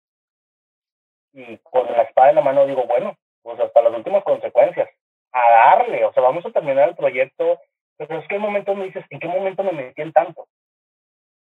y 1.33 1.59
con 1.59 1.87
la 1.91 2.03
espada 2.03 2.31
en 2.31 2.37
la 2.37 2.43
mano 2.43 2.67
digo, 2.67 2.85
bueno, 2.87 3.17
pues 3.43 3.59
hasta 3.59 3.83
las 3.83 3.95
últimas 3.95 4.23
consecuencias, 4.25 4.89
a 5.33 5.51
darle, 5.51 6.05
o 6.05 6.13
sea, 6.13 6.23
vamos 6.23 6.45
a 6.45 6.51
terminar 6.51 6.89
el 6.89 6.95
proyecto, 6.95 7.61
pero 7.97 8.19
es 8.19 8.29
que 8.29 8.35
hay 8.35 8.41
momentos 8.41 8.77
me 8.77 8.85
dices, 8.85 9.05
¿en 9.11 9.19
qué 9.19 9.29
momento 9.29 9.63
me 9.63 9.73
metí 9.73 10.03
en 10.03 10.13
tanto? 10.13 10.47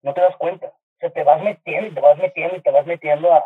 No 0.03 0.13
te 0.13 0.21
das 0.21 0.35
cuenta, 0.37 0.67
o 0.67 0.99
sea, 0.99 1.09
te 1.09 1.23
vas 1.23 1.41
metiendo 1.41 1.93
te 1.95 2.01
vas 2.01 2.17
metiendo 2.17 2.61
te 2.61 2.71
vas 2.71 2.85
metiendo 2.85 3.33
a, 3.33 3.43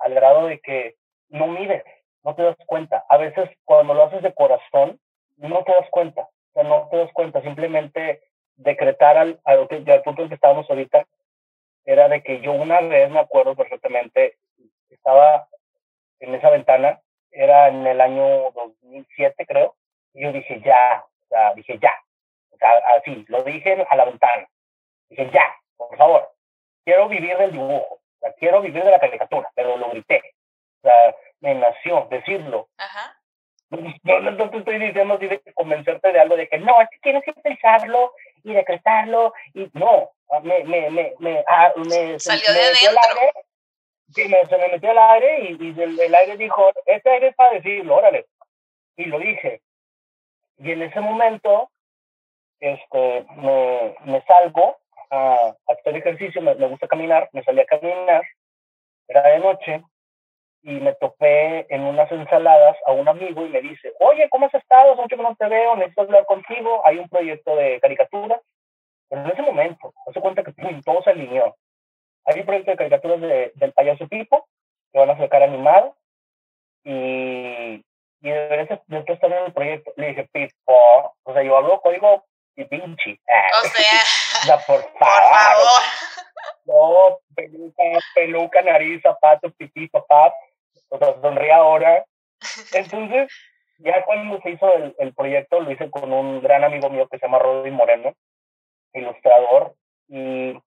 al 0.00 0.14
grado 0.14 0.46
de 0.46 0.60
que 0.60 0.96
no 1.28 1.46
mides, 1.46 1.82
no 2.22 2.34
te 2.34 2.42
das 2.42 2.56
cuenta. 2.66 3.04
A 3.08 3.16
veces 3.16 3.48
cuando 3.64 3.94
lo 3.94 4.04
haces 4.04 4.22
de 4.22 4.34
corazón, 4.34 5.00
no 5.36 5.64
te 5.64 5.72
das 5.72 5.88
cuenta, 5.90 6.22
o 6.22 6.52
sea, 6.52 6.64
no 6.64 6.88
te 6.90 6.98
das 6.98 7.12
cuenta, 7.12 7.40
simplemente 7.42 8.22
decretar 8.56 9.16
al, 9.16 9.40
al, 9.44 9.60
al 9.60 10.02
punto 10.02 10.22
en 10.22 10.28
que 10.28 10.34
estábamos 10.34 10.68
ahorita, 10.68 11.06
era 11.84 12.08
de 12.08 12.22
que 12.22 12.40
yo 12.40 12.52
una 12.52 12.80
vez 12.80 13.10
me 13.10 13.20
acuerdo 13.20 13.54
perfectamente, 13.56 14.36
estaba 14.90 15.48
en 16.20 16.34
esa 16.34 16.50
ventana, 16.50 17.00
era 17.30 17.68
en 17.68 17.86
el 17.86 18.00
año 18.00 18.50
2007 18.52 19.46
creo, 19.46 19.76
y 20.12 20.22
yo 20.24 20.32
dije 20.32 20.60
ya, 20.64 21.04
o 21.24 21.28
sea, 21.28 21.54
dije 21.54 21.78
ya, 21.80 21.94
o 22.52 22.56
sea, 22.58 22.70
así, 22.96 23.24
lo 23.28 23.42
dije 23.44 23.86
a 23.88 23.96
la 23.96 24.04
ventana, 24.04 24.48
dije 25.08 25.30
ya, 25.32 25.54
por 25.88 25.96
favor, 25.96 26.30
quiero 26.84 27.08
vivir 27.08 27.36
del 27.38 27.52
dibujo, 27.52 27.94
o 27.94 28.18
sea, 28.20 28.32
quiero 28.34 28.60
vivir 28.60 28.84
de 28.84 28.90
la 28.90 29.00
caricatura, 29.00 29.50
pero 29.54 29.76
lo 29.76 29.90
grité, 29.90 30.22
o 30.82 30.88
sea, 30.88 31.16
me 31.40 31.54
nació 31.54 32.06
decirlo. 32.10 32.68
Ajá. 32.76 33.16
No, 33.70 34.18
no, 34.20 34.30
no 34.32 34.50
te 34.50 34.58
estoy 34.58 34.78
diciendo 34.80 35.14
así 35.14 35.28
de 35.28 35.40
convencerte 35.54 36.12
de 36.12 36.20
algo, 36.20 36.36
de 36.36 36.48
que 36.48 36.58
no, 36.58 36.80
es 36.80 36.90
que 36.90 36.98
tienes 37.02 37.22
que 37.24 37.32
pensarlo 37.34 38.12
y 38.42 38.52
decretarlo, 38.52 39.32
y 39.54 39.70
no, 39.74 40.10
me, 40.42 40.64
me, 40.64 40.90
me, 40.90 41.14
me, 41.18 41.44
ah, 41.46 41.72
me 41.76 42.18
Salió 42.18 42.52
de 42.52 42.60
me 42.60 42.70
metió 42.72 42.90
el 42.90 42.98
adentro. 42.98 43.20
aire, 43.20 43.32
sí, 44.08 44.28
me, 44.28 44.46
se 44.46 44.58
me 44.58 44.68
metió 44.68 44.90
el 44.90 44.98
aire 44.98 45.40
y, 45.40 45.64
y 45.64 45.80
el, 45.82 46.00
el 46.00 46.14
aire 46.14 46.36
dijo, 46.36 46.68
este 46.84 47.10
aire 47.10 47.28
es 47.28 47.36
para 47.36 47.52
decirlo, 47.52 47.96
órale. 47.96 48.26
Y 48.96 49.04
lo 49.04 49.18
dije. 49.20 49.62
Y 50.58 50.72
en 50.72 50.82
ese 50.82 51.00
momento, 51.00 51.70
este, 52.58 53.24
me, 53.36 53.94
me 54.04 54.20
salgo 54.22 54.79
a, 55.10 55.54
hacer 55.68 55.96
ejercicio, 55.96 56.40
me, 56.42 56.54
me 56.54 56.66
gusta 56.68 56.88
caminar, 56.88 57.28
me 57.32 57.42
salí 57.42 57.60
a 57.60 57.66
caminar, 57.66 58.22
era 59.08 59.28
de 59.28 59.38
noche, 59.40 59.82
y 60.62 60.72
me 60.80 60.94
topé 60.94 61.66
en 61.74 61.82
unas 61.82 62.10
ensaladas 62.12 62.76
a 62.86 62.92
un 62.92 63.08
amigo 63.08 63.46
y 63.46 63.48
me 63.48 63.62
dice, 63.62 63.92
oye, 63.98 64.28
¿cómo 64.30 64.46
has 64.46 64.54
estado? 64.54 64.92
Hace 64.92 65.02
mucho 65.02 65.16
que 65.16 65.22
no 65.22 65.34
te 65.36 65.48
veo, 65.48 65.74
necesito 65.76 66.02
hablar 66.02 66.26
contigo, 66.26 66.82
hay 66.84 66.98
un 66.98 67.08
proyecto 67.08 67.56
de 67.56 67.80
caricatura. 67.80 68.40
Pero 69.08 69.22
en 69.24 69.30
ese 69.30 69.42
momento, 69.42 69.92
hace 70.06 70.20
cuenta 70.20 70.44
que 70.44 70.52
pum, 70.52 70.82
todo 70.82 71.02
se 71.02 71.10
alineó. 71.10 71.56
Hay 72.26 72.40
un 72.40 72.46
proyecto 72.46 72.70
de 72.72 72.76
caricaturas 72.76 73.20
de, 73.20 73.52
del 73.54 73.72
payaso 73.72 74.06
Pipo, 74.06 74.46
que 74.92 74.98
van 74.98 75.10
a 75.10 75.18
sacar 75.18 75.42
animado, 75.42 75.96
y, 76.84 77.82
y 78.20 78.30
de 78.30 78.62
ese- 78.62 78.82
después 78.86 79.16
estar 79.16 79.32
en 79.32 79.46
el 79.46 79.52
proyecto, 79.52 79.92
le 79.96 80.08
dije, 80.08 80.28
Pipo, 80.32 80.78
o 81.24 81.32
sea, 81.32 81.42
yo 81.42 81.56
hablo 81.56 81.80
código 81.80 82.24
y 82.60 82.64
pinche. 82.66 83.20
O 83.62 83.68
sea, 83.68 84.02
o 84.42 84.44
sea, 84.44 84.58
por 84.66 84.82
por 84.92 84.98
favor. 84.98 85.30
favor. 85.30 85.82
No, 86.64 87.18
peluca, 87.34 87.82
peluca, 88.14 88.62
nariz, 88.62 89.02
zapatos, 89.02 89.52
pipí, 89.56 89.88
papá. 89.88 90.32
O 90.88 90.98
sea, 90.98 91.14
sonríe 91.20 91.52
ahora. 91.52 92.04
Entonces, 92.72 93.30
ya 93.78 94.02
cuando 94.04 94.40
se 94.40 94.50
hizo 94.50 94.72
el, 94.74 94.94
el 94.98 95.14
proyecto, 95.14 95.60
lo 95.60 95.70
hice 95.70 95.90
con 95.90 96.12
un 96.12 96.40
gran 96.40 96.64
amigo 96.64 96.88
mío 96.90 97.08
que 97.08 97.18
se 97.18 97.26
llama 97.26 97.38
Rodri 97.38 97.70
Moreno, 97.70 98.14
ilustrador, 98.92 99.74
y 100.08 100.58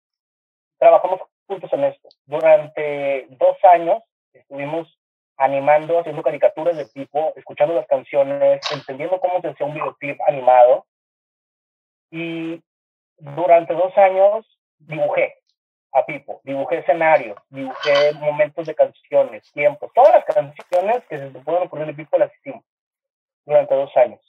trabajamos 0.80 1.22
juntos 1.48 1.72
en 1.74 1.84
esto. 1.86 2.10
Durante 2.26 3.28
dos 3.30 3.58
años 3.64 4.04
estuvimos 4.34 4.98
animando, 5.38 6.00
haciendo 6.00 6.22
caricaturas 6.22 6.78
de 6.78 6.86
tipo, 6.86 7.34
escuchando 7.36 7.74
las 7.74 7.88
canciones, 7.88 8.62
entendiendo 8.72 9.20
cómo 9.20 9.42
se 9.42 9.50
hacía 9.50 9.66
un 9.66 9.74
videoclip 9.74 10.20
animado. 10.28 10.86
Y 12.14 12.62
durante 13.18 13.74
dos 13.74 13.98
años 13.98 14.46
dibujé 14.78 15.36
a 15.94 16.06
Pipo, 16.06 16.42
dibujé 16.44 16.78
escenarios, 16.78 17.36
dibujé 17.50 18.14
momentos 18.20 18.68
de 18.68 18.76
canciones, 18.76 19.52
tiempos, 19.52 19.92
todas 19.96 20.14
las 20.14 20.26
canciones 20.26 21.04
que 21.10 21.18
se 21.18 21.32
te 21.32 21.40
pueden 21.40 21.64
ocurrir 21.64 21.88
de 21.88 21.96
Pipo 21.96 22.20
las 22.20 22.32
hicimos 22.36 22.64
durante 23.48 23.74
dos 23.74 23.98
años. 23.98 24.20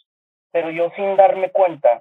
Pero 0.51 0.71
yo 0.71 0.89
sin 0.97 1.15
darme 1.17 1.51
cuenta 1.51 2.01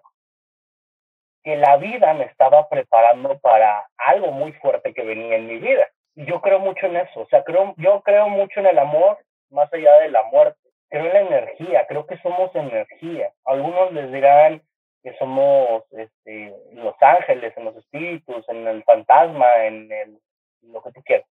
que 1.43 1.57
la 1.57 1.75
vida 1.75 2.13
me 2.13 2.23
estaba 2.23 2.69
preparando 2.69 3.37
para 3.39 3.85
algo 3.97 4.31
muy 4.31 4.53
fuerte 4.53 4.93
que 4.93 5.03
venía 5.03 5.35
en 5.35 5.47
mi 5.47 5.57
vida. 5.57 5.85
Y 6.15 6.25
yo 6.25 6.39
creo 6.39 6.59
mucho 6.59 6.85
en 6.85 6.95
eso, 6.95 7.19
o 7.19 7.27
sea, 7.27 7.43
creo, 7.43 7.73
yo 7.75 8.01
creo 8.03 8.29
mucho 8.29 8.61
en 8.61 8.67
el 8.67 8.79
amor 8.79 9.17
más 9.49 9.71
allá 9.73 9.99
de 9.99 10.11
la 10.11 10.23
muerte. 10.23 10.61
Creo 10.87 11.07
en 11.07 11.13
la 11.13 11.21
energía, 11.39 11.85
creo 11.87 12.07
que 12.07 12.17
somos 12.19 12.55
energía. 12.55 13.33
Algunos 13.43 13.91
les 13.91 14.13
dirán 14.13 14.61
que 15.03 15.15
somos 15.17 15.83
este, 15.91 16.55
los 16.71 16.95
ángeles, 17.01 17.53
en 17.57 17.65
los 17.65 17.75
espíritus, 17.75 18.47
en 18.49 18.65
el 18.67 18.83
fantasma, 18.85 19.65
en 19.65 19.91
el, 19.91 20.19
lo 20.61 20.81
que 20.81 20.91
tú 20.93 21.03
quieras. 21.03 21.27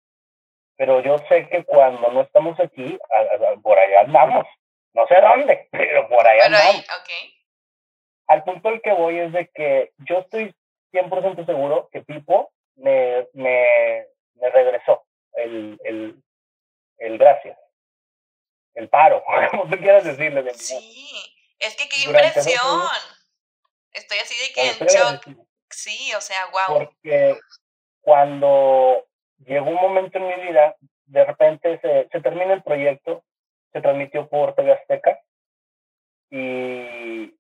Pero 0.76 1.02
yo 1.02 1.18
sé 1.30 1.48
que 1.50 1.64
cuando 1.66 2.10
no 2.12 2.22
estamos 2.22 2.60
aquí, 2.60 2.98
a- 3.12 3.52
a- 3.52 3.56
por 3.62 3.78
allá 3.78 4.02
andamos. 4.02 4.46
No 4.94 5.06
sé 5.08 5.16
dónde, 5.22 5.68
pero 5.72 6.08
por 6.10 6.26
allá 6.28 6.42
ahí, 6.46 6.48
andamos. 6.48 6.82
ok. 6.82 7.10
Al 8.28 8.44
punto 8.44 8.70
al 8.70 8.82
que 8.82 8.92
voy 8.94 9.20
es 9.20 9.32
de 9.34 9.48
que 9.50 9.92
yo 10.08 10.20
estoy 10.20 10.56
100% 10.92 11.46
seguro 11.46 11.90
que 11.92 12.02
Pipo 12.02 12.52
me, 12.76 13.28
me, 13.34 14.06
me 14.36 14.50
regresó 14.50 15.04
el, 15.34 15.80
el, 15.84 16.16
el 16.98 17.18
gracias, 17.18 17.58
el 18.74 18.90
paro, 18.90 19.24
como 19.52 19.68
tú 19.70 19.78
quieras 19.78 20.04
decirle. 20.06 20.42
de 20.44 20.54
Sí. 20.56 20.76
Es 21.60 21.76
que 21.76 21.90
qué 21.90 22.06
Durante 22.08 22.28
impresión. 22.40 22.64
Estoy 23.94 24.18
así 24.20 24.36
de 24.36 24.54
que 24.54 24.70
en 24.70 24.88
shock. 24.88 25.46
Sí, 25.70 26.12
o 26.16 26.22
sea, 26.22 26.48
wow. 26.52 26.80
porque 26.80 27.38
cuando 28.02 29.06
llegó 29.46 29.70
un 29.70 29.76
momento 29.76 30.18
en 30.18 30.28
mi 30.28 30.36
vida, 30.48 30.76
de 31.06 31.26
repente 31.26 31.80
se, 31.80 32.08
se 32.12 32.22
termina 32.22 32.54
el 32.54 32.64
proyecto, 32.64 33.24
se 33.72 33.82
transmitió 33.82 34.28
por 34.28 34.56
TV 34.56 34.74
Azteca 34.74 35.20
y, 36.30 37.36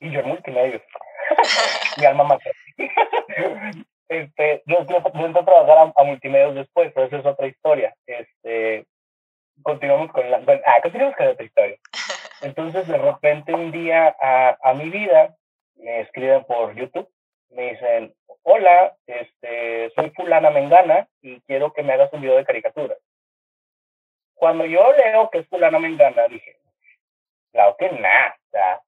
y 0.00 0.10
yo 0.10 0.20
en 0.20 0.28
multimedia, 0.28 0.82
mi 1.98 2.04
alma 2.04 2.24
mater. 2.24 2.54
este, 4.08 4.62
yo, 4.66 4.86
yo, 4.86 5.02
yo 5.12 5.26
entré 5.26 5.42
a 5.42 5.44
trabajar 5.44 5.78
a, 5.78 5.92
a 5.94 6.04
multimedios 6.04 6.54
después, 6.54 6.92
pero 6.94 7.06
esa 7.06 7.18
es 7.18 7.26
otra 7.26 7.46
historia. 7.46 7.94
Este, 8.06 8.86
continuamos 9.62 10.12
con 10.12 10.30
la, 10.30 10.38
bueno, 10.38 10.62
ah, 10.66 10.80
continuamos 10.82 11.16
con 11.16 11.28
otra 11.28 11.44
historia. 11.44 11.76
Entonces, 12.40 12.86
de 12.86 12.98
repente, 12.98 13.52
un 13.52 13.72
día 13.72 14.14
a, 14.20 14.56
a 14.62 14.74
mi 14.74 14.90
vida, 14.90 15.34
me 15.78 16.00
escriben 16.00 16.44
por 16.44 16.74
YouTube, 16.74 17.08
me 17.50 17.70
dicen, 17.72 18.14
hola, 18.42 18.96
este, 19.06 19.90
soy 19.94 20.10
fulana 20.10 20.50
mengana 20.50 21.08
y 21.22 21.40
quiero 21.42 21.72
que 21.72 21.82
me 21.82 21.92
hagas 21.92 22.12
un 22.12 22.20
video 22.20 22.36
de 22.36 22.44
caricaturas. 22.44 22.98
Cuando 24.34 24.64
yo 24.66 24.92
leo 24.92 25.30
que 25.30 25.38
es 25.38 25.48
fulana 25.48 25.78
mengana, 25.78 26.28
dije, 26.28 26.56
claro 27.52 27.76
que 27.78 27.90
nada, 27.90 28.36
o 28.46 28.50
sea, 28.50 28.82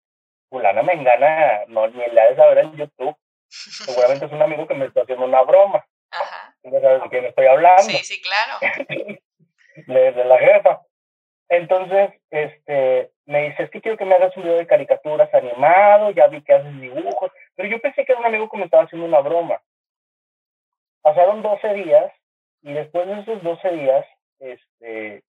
fulana 0.49 0.83
mengana 0.83 1.65
no 1.69 1.89
ni 1.89 2.07
la 2.09 2.31
de 2.31 2.37
saber 2.37 2.59
en 2.59 2.77
YouTube, 2.77 3.17
seguramente 3.49 4.27
es 4.27 4.33
un 4.33 4.43
amigo 4.43 4.67
que 4.67 4.75
me 4.75 4.87
está 4.87 5.03
haciendo 5.03 5.25
una 5.25 5.43
broma, 5.43 5.85
Ajá. 6.11 6.55
ya 6.63 6.81
sabes 6.81 7.03
de 7.03 7.09
quién 7.09 7.25
estoy 7.25 7.47
hablando 7.47 7.83
Sí, 7.83 7.97
sí, 7.99 8.23
claro. 8.23 8.59
de, 9.87 10.13
de 10.13 10.25
la 10.25 10.39
jefa. 10.39 10.83
Entonces, 11.49 12.13
este, 12.31 13.11
me 13.31 13.49
dice, 13.49 13.63
es 13.63 13.71
que 13.71 13.81
quiero 13.81 13.97
que 13.97 14.05
me 14.05 14.17
hagas 14.17 14.37
un 14.37 14.43
video 14.43 14.59
de 14.59 14.67
caricaturas 14.67 15.33
animado, 15.33 16.11
ya 16.11 16.27
vi 16.27 16.43
que 16.43 16.53
haces 16.53 16.81
dibujos, 16.81 17.31
pero 17.55 17.69
yo 17.69 17.81
pensé 17.81 18.05
que 18.05 18.11
era 18.11 18.21
un 18.21 18.27
amigo 18.27 18.51
que 18.51 18.57
me 18.57 18.65
estaba 18.65 18.83
haciendo 18.83 19.07
una 19.07 19.21
broma. 19.21 19.63
Pasaron 21.01 21.41
12 21.41 21.75
días 21.75 22.13
y 22.63 22.73
después 22.73 23.07
de 23.07 23.21
esos 23.21 23.41
12 23.41 23.71
días, 23.71 24.05
este, 24.41 25.23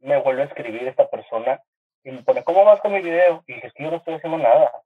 me 0.00 0.18
vuelve 0.18 0.42
a 0.42 0.46
escribir 0.46 0.88
esta 0.88 1.08
persona 1.08 1.62
y 2.02 2.10
me 2.10 2.24
pone, 2.24 2.42
¿cómo 2.42 2.64
vas 2.64 2.80
con 2.80 2.92
mi 2.92 3.00
video? 3.00 3.44
Y 3.46 3.54
dije, 3.54 3.68
es 3.68 3.72
que 3.74 3.84
yo 3.84 3.92
no 3.92 3.98
estoy 3.98 4.14
haciendo 4.14 4.38
nada. 4.38 4.82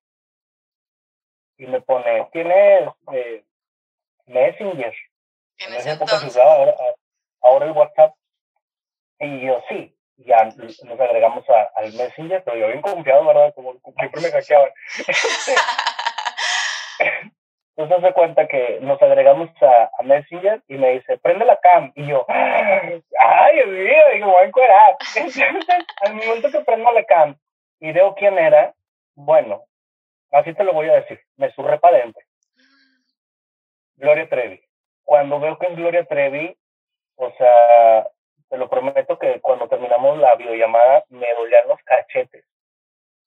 Y 1.56 1.66
me 1.66 1.80
pone, 1.80 2.28
¿tienes 2.32 2.90
eh, 3.14 3.44
Messenger? 4.26 4.94
En 5.56 5.72
esa 5.72 5.92
época 5.94 6.18
se 6.18 6.26
usaba 6.26 6.52
ahora, 6.52 6.74
ahora 7.40 7.64
el 7.64 7.72
WhatsApp. 7.72 8.14
Y 9.20 9.46
yo 9.46 9.62
sí, 9.70 9.95
ya 10.18 10.44
nos 10.44 11.00
agregamos 11.00 11.48
a- 11.50 11.70
al 11.76 11.92
Messenger, 11.92 12.42
pero 12.44 12.56
yo 12.56 12.68
bien 12.68 12.80
confiado, 12.82 13.26
¿verdad? 13.26 13.52
Como 13.54 13.74
siempre 13.98 14.20
me 14.22 14.30
hackeaban. 14.30 14.70
Entonces 17.76 18.08
se 18.08 18.14
cuenta 18.14 18.48
que 18.48 18.78
nos 18.80 19.00
agregamos 19.02 19.50
a, 19.62 19.90
a 19.98 20.02
Messenger 20.02 20.62
y 20.66 20.78
me 20.78 20.92
dice, 20.92 21.18
prende 21.18 21.44
la 21.44 21.58
cam. 21.60 21.92
Y 21.94 22.06
yo, 22.06 22.24
ay, 22.28 23.02
Dios 23.56 23.66
mío, 23.68 24.02
me 24.14 24.24
voy 24.24 24.42
a 24.42 24.46
encuerar. 24.46 24.96
Entonces, 25.16 25.84
al 26.00 26.14
momento 26.14 26.50
que 26.50 26.60
prendo 26.60 26.90
la 26.92 27.04
cam 27.04 27.36
y 27.80 27.92
veo 27.92 28.14
quién 28.14 28.38
era, 28.38 28.74
bueno, 29.14 29.64
así 30.32 30.54
te 30.54 30.64
lo 30.64 30.72
voy 30.72 30.88
a 30.88 30.94
decir, 30.94 31.20
me 31.36 31.50
surré 31.52 31.78
para 31.78 31.98
adentro. 31.98 32.22
Gloria 33.96 34.28
Trevi. 34.28 34.62
Cuando 35.04 35.38
veo 35.38 35.58
que 35.58 35.66
es 35.66 35.76
Gloria 35.76 36.04
Trevi, 36.06 36.56
o 37.16 37.30
sea, 37.32 38.08
te 38.48 38.56
lo 38.56 38.68
prometo 38.68 39.18
que 39.18 39.40
cuando 39.40 39.68
terminamos 39.68 40.18
la 40.18 40.34
videollamada 40.36 41.04
me 41.08 41.32
dolían 41.34 41.68
los 41.68 41.82
cachetes. 41.82 42.44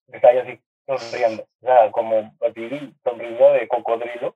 Estaba 0.08 0.34
yo 0.34 0.42
así 0.42 0.60
sonriendo, 0.86 1.44
o 1.44 1.66
sea, 1.66 1.92
como 1.92 2.34
así 2.42 2.94
sonriendo 3.04 3.54
de 3.54 3.68
cocodrilo 3.68 4.36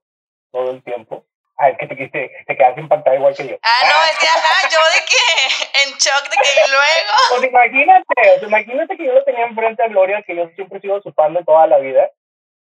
todo 0.52 0.72
el 0.72 0.84
tiempo. 0.84 1.26
Ah, 1.58 1.70
es 1.70 1.78
que 1.78 1.88
te, 1.88 1.96
te, 1.96 2.32
te 2.48 2.58
quedas 2.58 2.78
impactada 2.78 3.16
igual 3.16 3.36
que 3.36 3.48
yo. 3.48 3.58
Ah, 3.62 3.82
no, 3.84 4.04
es 4.06 4.18
que 4.18 4.26
ajá, 4.26 4.70
yo 4.70 4.80
de 4.94 5.06
que 5.06 5.84
en 5.84 5.98
shock 5.98 6.24
de 6.30 6.38
que 6.38 6.68
y 6.68 6.70
luego. 6.70 7.14
Pues 7.30 7.44
imagínate, 7.50 8.40
sea, 8.40 8.48
imagínate 8.48 8.98
que 8.98 9.06
yo 9.06 9.14
lo 9.14 9.24
tenía 9.24 9.46
enfrente 9.46 9.84
a 9.84 9.88
Gloria, 9.88 10.24
que 10.24 10.36
yo 10.36 10.50
siempre 10.56 10.80
sigo 10.80 11.02
supando 11.02 11.44
toda 11.44 11.68
la 11.68 11.78
vida, 11.78 12.10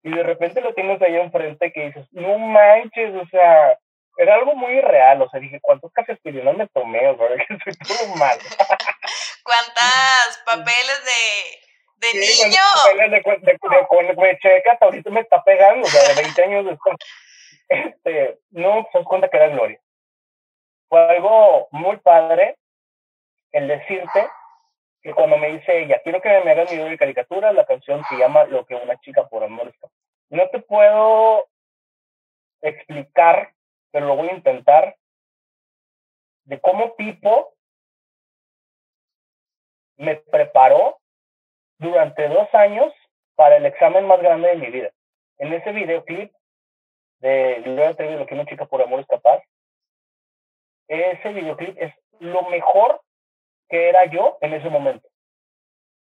y 0.03 0.11
de 0.11 0.23
repente 0.23 0.61
lo 0.61 0.75
tienes 0.75 1.01
ahí 1.01 1.17
enfrente 1.17 1.73
que 1.73 1.87
dices, 1.87 2.07
no 2.13 2.39
manches, 2.39 3.15
o 3.15 3.27
sea, 3.29 3.79
era 4.23 4.37
algo 4.37 4.55
muy 4.55 4.73
irreal, 4.75 5.23
o 5.23 5.29
sea, 5.29 5.41
dije, 5.41 5.61
¿cuántos 5.61 5.93
cafés 5.93 6.17
aspirinas 6.17 6.57
me 6.57 6.69
tomé? 6.69 7.09
O 7.09 7.17
sea, 7.17 7.29
que 7.37 7.59
soy 7.65 7.75
todo 7.75 8.17
mal. 8.17 8.39
¿Cuántas 9.43 10.43
papeles 10.47 11.05
de, 11.05 12.09
de 12.09 12.21
niño? 12.21 12.63
Papeles 12.85 13.11
de, 13.11 13.17
de, 13.17 14.27
de, 14.27 14.39
checa 14.39 14.73
hasta 14.73 14.85
ahorita 14.87 15.11
me 15.11 15.21
está 15.21 15.43
pegando, 15.43 15.87
o 15.87 15.91
sea, 15.91 16.15
de 16.15 16.23
20 16.23 16.43
años 16.45 16.67
después. 16.67 16.97
Este, 17.69 18.39
no 18.51 18.87
se 18.93 18.99
das 18.99 19.07
cuenta 19.07 19.29
que 19.29 19.37
era 19.39 19.49
Gloria. 19.49 19.81
Fue 20.91 21.01
algo 21.09 21.69
muy 21.71 21.97
padre 21.99 22.59
el 23.51 23.67
decirte 23.67 24.29
que 25.03 25.15
cuando 25.15 25.39
me 25.39 25.53
dice 25.53 25.79
ella, 25.79 26.01
quiero 26.03 26.21
que 26.21 26.29
me 26.45 26.51
hagas 26.51 26.71
mi 26.71 26.77
video 26.77 26.91
de 26.91 26.99
caricatura, 26.99 27.53
la 27.53 27.65
canción 27.65 28.05
se 28.11 28.17
llama 28.17 28.45
Lo 28.45 28.67
que 28.67 28.75
una 28.75 29.01
chica 29.01 29.27
por 29.27 29.43
amor 29.43 29.69
está. 29.69 29.89
No 30.29 30.49
te 30.51 30.61
puedo 30.61 31.47
explicar, 32.63 33.53
pero 33.93 34.07
lo 34.07 34.17
voy 34.17 34.29
a 34.31 34.35
intentar, 34.35 34.97
de 36.45 36.61
cómo 36.61 36.97
Pipo 36.97 37.55
me 39.97 40.17
preparó 40.17 40.99
durante 41.79 42.29
dos 42.29 42.53
años 42.55 42.93
para 43.37 43.57
el 43.57 43.67
examen 43.67 44.07
más 44.07 44.21
grande 44.21 44.49
de 44.49 44.57
mi 44.57 44.71
vida. 44.71 44.91
En 45.39 45.53
ese 45.53 45.73
videoclip 45.73 46.33
de 47.21 47.63
Gloria 47.65 47.95
Trevi, 47.95 48.17
Lo 48.17 48.27
que 48.27 48.35
una 48.35 48.47
chica 48.47 48.67
por 48.67 48.83
amor 48.83 49.01
es 49.01 49.07
capaz, 49.07 49.43
ese 50.89 51.33
videoclip 51.33 51.77
es 51.79 51.95
lo 52.19 52.43
mejor 52.49 53.01
que 53.69 53.89
era 53.89 54.07
yo 54.07 54.39
en 54.41 54.55
ese 54.55 54.69
momento. 54.69 55.09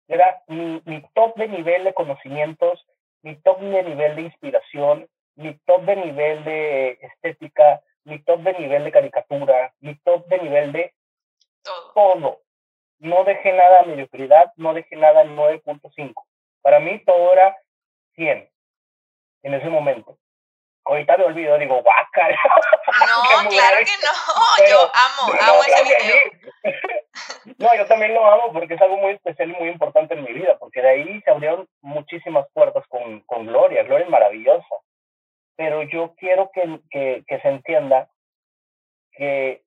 Era 0.07 0.43
mi, 0.47 0.81
mi 0.85 1.03
top 1.15 1.37
de 1.37 1.49
nivel 1.49 1.85
de 1.85 1.95
conocimientos, 1.95 2.87
mi 3.23 3.37
top 3.43 3.61
de 3.61 3.83
nivel 3.83 4.17
de 4.17 4.23
inspiración, 4.23 5.09
mi 5.39 5.57
top 5.67 5.83
de 5.85 5.97
nivel 5.97 6.45
de 6.45 6.99
estética, 7.01 7.81
mi 8.05 8.19
top 8.25 8.41
de 8.41 8.55
nivel 8.55 8.85
de 8.85 8.93
caricatura, 8.93 9.73
mi 9.81 9.95
top 10.01 10.27
de 10.27 10.39
nivel 10.39 10.73
de 10.73 10.93
todo. 11.95 12.41
No 12.99 13.23
dejé 13.23 13.53
nada 13.53 13.81
a 13.81 13.85
mediocridad, 13.85 14.53
no 14.57 14.75
dejé 14.75 14.97
nada 14.97 15.23
en 15.23 15.37
9.5. 15.37 16.13
Para 16.61 16.81
mí 16.81 16.99
todo 17.05 17.33
era 17.33 17.57
100 18.17 18.51
en 19.45 19.55
ese 19.55 19.69
momento. 19.69 20.19
Ahorita 20.85 21.17
me 21.19 21.25
olvido, 21.25 21.57
digo, 21.59 21.83
guaca. 21.83 22.29
No, 22.31 23.49
claro 23.49 23.79
que 23.79 23.97
no. 24.03 24.67
yo 24.69 24.81
amo, 24.81 25.33
amo 25.41 25.63
ese 25.63 25.85
video. 25.85 26.75
no, 27.59 27.77
yo 27.77 27.87
también 27.87 28.15
lo 28.15 28.27
amo 28.27 28.53
porque 28.53 28.75
es 28.75 28.83
algo 28.83 28.97
muy 28.97 29.13
especial 29.13 29.51
y 29.51 29.55
muy 29.55 29.69
importante 29.69 30.15
en 30.15 30.25
mi 30.25 30.33
vida, 30.33 30.59
porque 30.59 30.83
de 30.83 30.89
ahí 30.89 31.21
se 31.21 31.31
abrieron 31.31 31.69
muchísimas 31.81 32.47
puertas 32.53 32.85
con, 32.89 33.21
con 33.21 33.47
Gloria. 33.47 33.85
Gloria 33.85 34.05
es 34.05 34.11
maravillosa. 34.11 34.75
Pero 35.59 35.83
yo 35.83 36.15
quiero 36.15 36.53
que, 36.53 36.81
que, 37.27 37.41
se 37.41 37.49
entienda 37.49 38.09
que, 39.11 39.65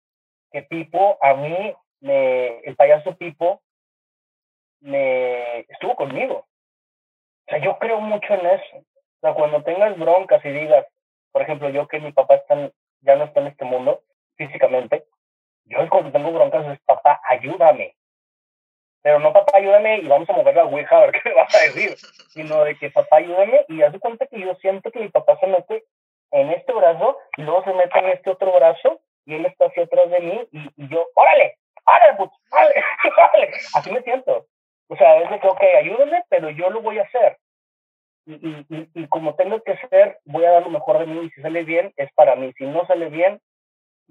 que 0.49 0.61
Pipo, 0.63 1.17
a 1.21 1.33
mí, 1.33 1.75
me, 1.99 2.59
el 2.59 2.77
payaso 2.77 3.17
Pipo, 3.17 3.61
me 4.79 5.59
estuvo 5.67 5.97
conmigo. 5.97 6.47
O 7.45 7.49
sea, 7.49 7.57
yo 7.57 7.77
creo 7.77 7.99
mucho 7.99 8.33
en 8.33 8.45
eso. 8.45 8.77
O 8.77 9.19
sea, 9.19 9.33
cuando 9.33 9.63
tengas 9.63 9.99
broncas 9.99 10.43
y 10.45 10.49
digas, 10.51 10.85
por 11.33 11.41
ejemplo, 11.41 11.69
yo 11.69 11.89
que 11.89 11.99
mi 11.99 12.13
papá 12.13 12.35
está, 12.35 12.71
ya 13.01 13.17
no 13.17 13.25
está 13.25 13.41
en 13.41 13.47
este 13.47 13.65
mundo 13.65 14.01
físicamente, 14.37 15.03
yo 15.65 15.89
cuando 15.89 16.13
tengo 16.13 16.31
broncas 16.31 16.67
es, 16.67 16.79
papá, 16.85 17.19
ayúdame. 17.27 17.97
Pero 19.01 19.19
no, 19.19 19.33
papá, 19.33 19.57
ayúdame 19.57 19.97
y 19.99 20.07
vamos 20.07 20.29
a 20.29 20.33
mover 20.33 20.55
la 20.55 20.65
ouija 20.65 20.95
a 20.95 21.01
ver 21.01 21.11
qué 21.23 21.29
me 21.29 21.35
vas 21.35 21.55
a 21.55 21.59
decir. 21.59 21.95
Sino 22.29 22.63
de 22.63 22.75
que, 22.77 22.89
papá, 22.91 23.17
ayúdame 23.17 23.65
y 23.67 23.81
hace 23.81 23.99
cuenta 23.99 24.27
que 24.27 24.39
yo 24.39 24.55
siento 24.55 24.91
que 24.91 24.99
mi 24.99 25.09
papá 25.09 25.37
se 25.39 25.47
mete 25.47 25.83
en 26.31 26.51
este 26.51 26.71
brazo 26.71 27.17
y 27.37 27.41
luego 27.43 27.63
se 27.63 27.73
mete 27.73 27.99
en 27.99 28.09
este 28.09 28.29
otro 28.29 28.51
brazo 28.53 29.01
y 29.25 29.35
él 29.35 29.45
está 29.45 29.65
hacia 29.65 29.83
atrás 29.83 30.09
de 30.09 30.19
mí 30.19 30.47
y, 30.51 30.59
y 30.77 30.89
yo, 30.89 31.07
órale, 31.15 31.57
órale, 31.85 32.17
putz, 32.17 32.33
órale, 32.51 32.83
órale. 33.03 33.51
Así 33.73 33.91
me 33.91 34.01
siento. 34.01 34.45
O 34.87 34.95
sea, 34.95 35.17
es 35.17 35.29
de 35.29 35.39
que, 35.39 35.47
ok, 35.47 35.61
ayúdame, 35.79 36.23
pero 36.29 36.49
yo 36.49 36.69
lo 36.69 36.81
voy 36.81 36.99
a 36.99 37.03
hacer 37.03 37.37
y, 38.25 38.65
y, 38.69 38.89
y, 38.93 39.07
como 39.07 39.35
tengo 39.35 39.61
que 39.63 39.77
ser, 39.89 40.19
voy 40.25 40.45
a 40.45 40.51
dar 40.51 40.63
lo 40.63 40.69
mejor 40.69 40.99
de 40.99 41.05
mí 41.07 41.25
y 41.25 41.29
si 41.31 41.41
sale 41.41 41.63
bien, 41.63 41.91
es 41.97 42.11
para 42.13 42.35
mí. 42.35 42.51
Si 42.57 42.65
no 42.65 42.85
sale 42.85 43.09
bien, 43.09 43.41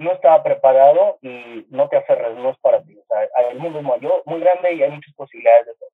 no 0.01 0.13
estaba 0.13 0.43
preparado 0.43 1.19
y 1.21 1.67
no 1.69 1.89
te 1.89 1.99
aferres, 1.99 2.35
no 2.37 2.51
es 2.51 2.59
para 2.59 2.83
ti. 2.83 2.97
O 2.97 3.05
sea, 3.07 3.51
el 3.51 3.59
mundo 3.59 3.81
es 3.81 3.85
muy, 3.85 3.99
muy 4.25 4.41
grande 4.41 4.73
y 4.73 4.83
hay 4.83 4.91
muchas 4.91 5.15
posibilidades 5.15 5.67
de 5.67 5.75
todo. 5.75 5.91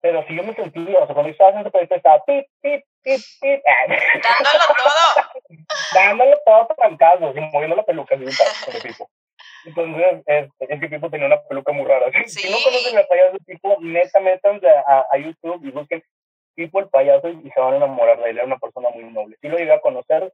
Pero 0.00 0.24
si 0.26 0.34
yo 0.34 0.42
me 0.42 0.54
sentía, 0.54 0.98
o 0.98 1.06
sea, 1.06 1.14
cuando 1.14 1.30
estaba 1.30 1.50
haciendo 1.50 1.70
proyecto 1.70 1.96
estaba 1.96 2.24
pip, 2.24 2.46
pip, 2.62 2.82
pip, 3.02 3.20
pip. 3.40 3.62
Dándolo 4.24 4.74
todo. 4.78 5.58
Dándolo 5.94 6.36
todo 6.46 6.68
trancado, 6.76 7.28
así, 7.28 7.40
moviendo 7.52 7.76
la 7.76 7.82
peluca, 7.82 8.14
así, 8.14 8.24
con 8.24 8.80
Pipo. 8.80 9.10
Entonces, 9.66 10.22
es, 10.24 10.48
es, 10.60 10.80
que 10.80 10.88
Pipo 10.88 11.10
tenía 11.10 11.26
una 11.26 11.42
peluca 11.42 11.72
muy 11.72 11.84
rara. 11.84 12.10
Sí. 12.26 12.40
Si 12.40 12.50
no 12.50 12.56
conocen 12.64 13.06
tallas 13.06 13.32
de 13.34 13.38
Pipo, 13.40 13.76
neta, 13.80 14.20
métanse 14.20 14.66
a, 14.66 15.06
a 15.10 15.18
YouTube 15.18 15.62
y 15.62 15.72
busquen 15.72 16.02
tipo 16.54 16.80
el 16.80 16.88
payaso 16.88 17.28
y 17.28 17.50
se 17.50 17.60
van 17.60 17.74
a 17.74 17.76
enamorar 17.76 18.18
de 18.22 18.30
él. 18.30 18.38
Era 18.38 18.46
una 18.46 18.58
persona 18.58 18.88
muy 18.90 19.04
noble. 19.04 19.36
Sí 19.42 19.48
lo 19.48 19.58
llegué 19.58 19.72
a 19.72 19.80
conocer 19.80 20.32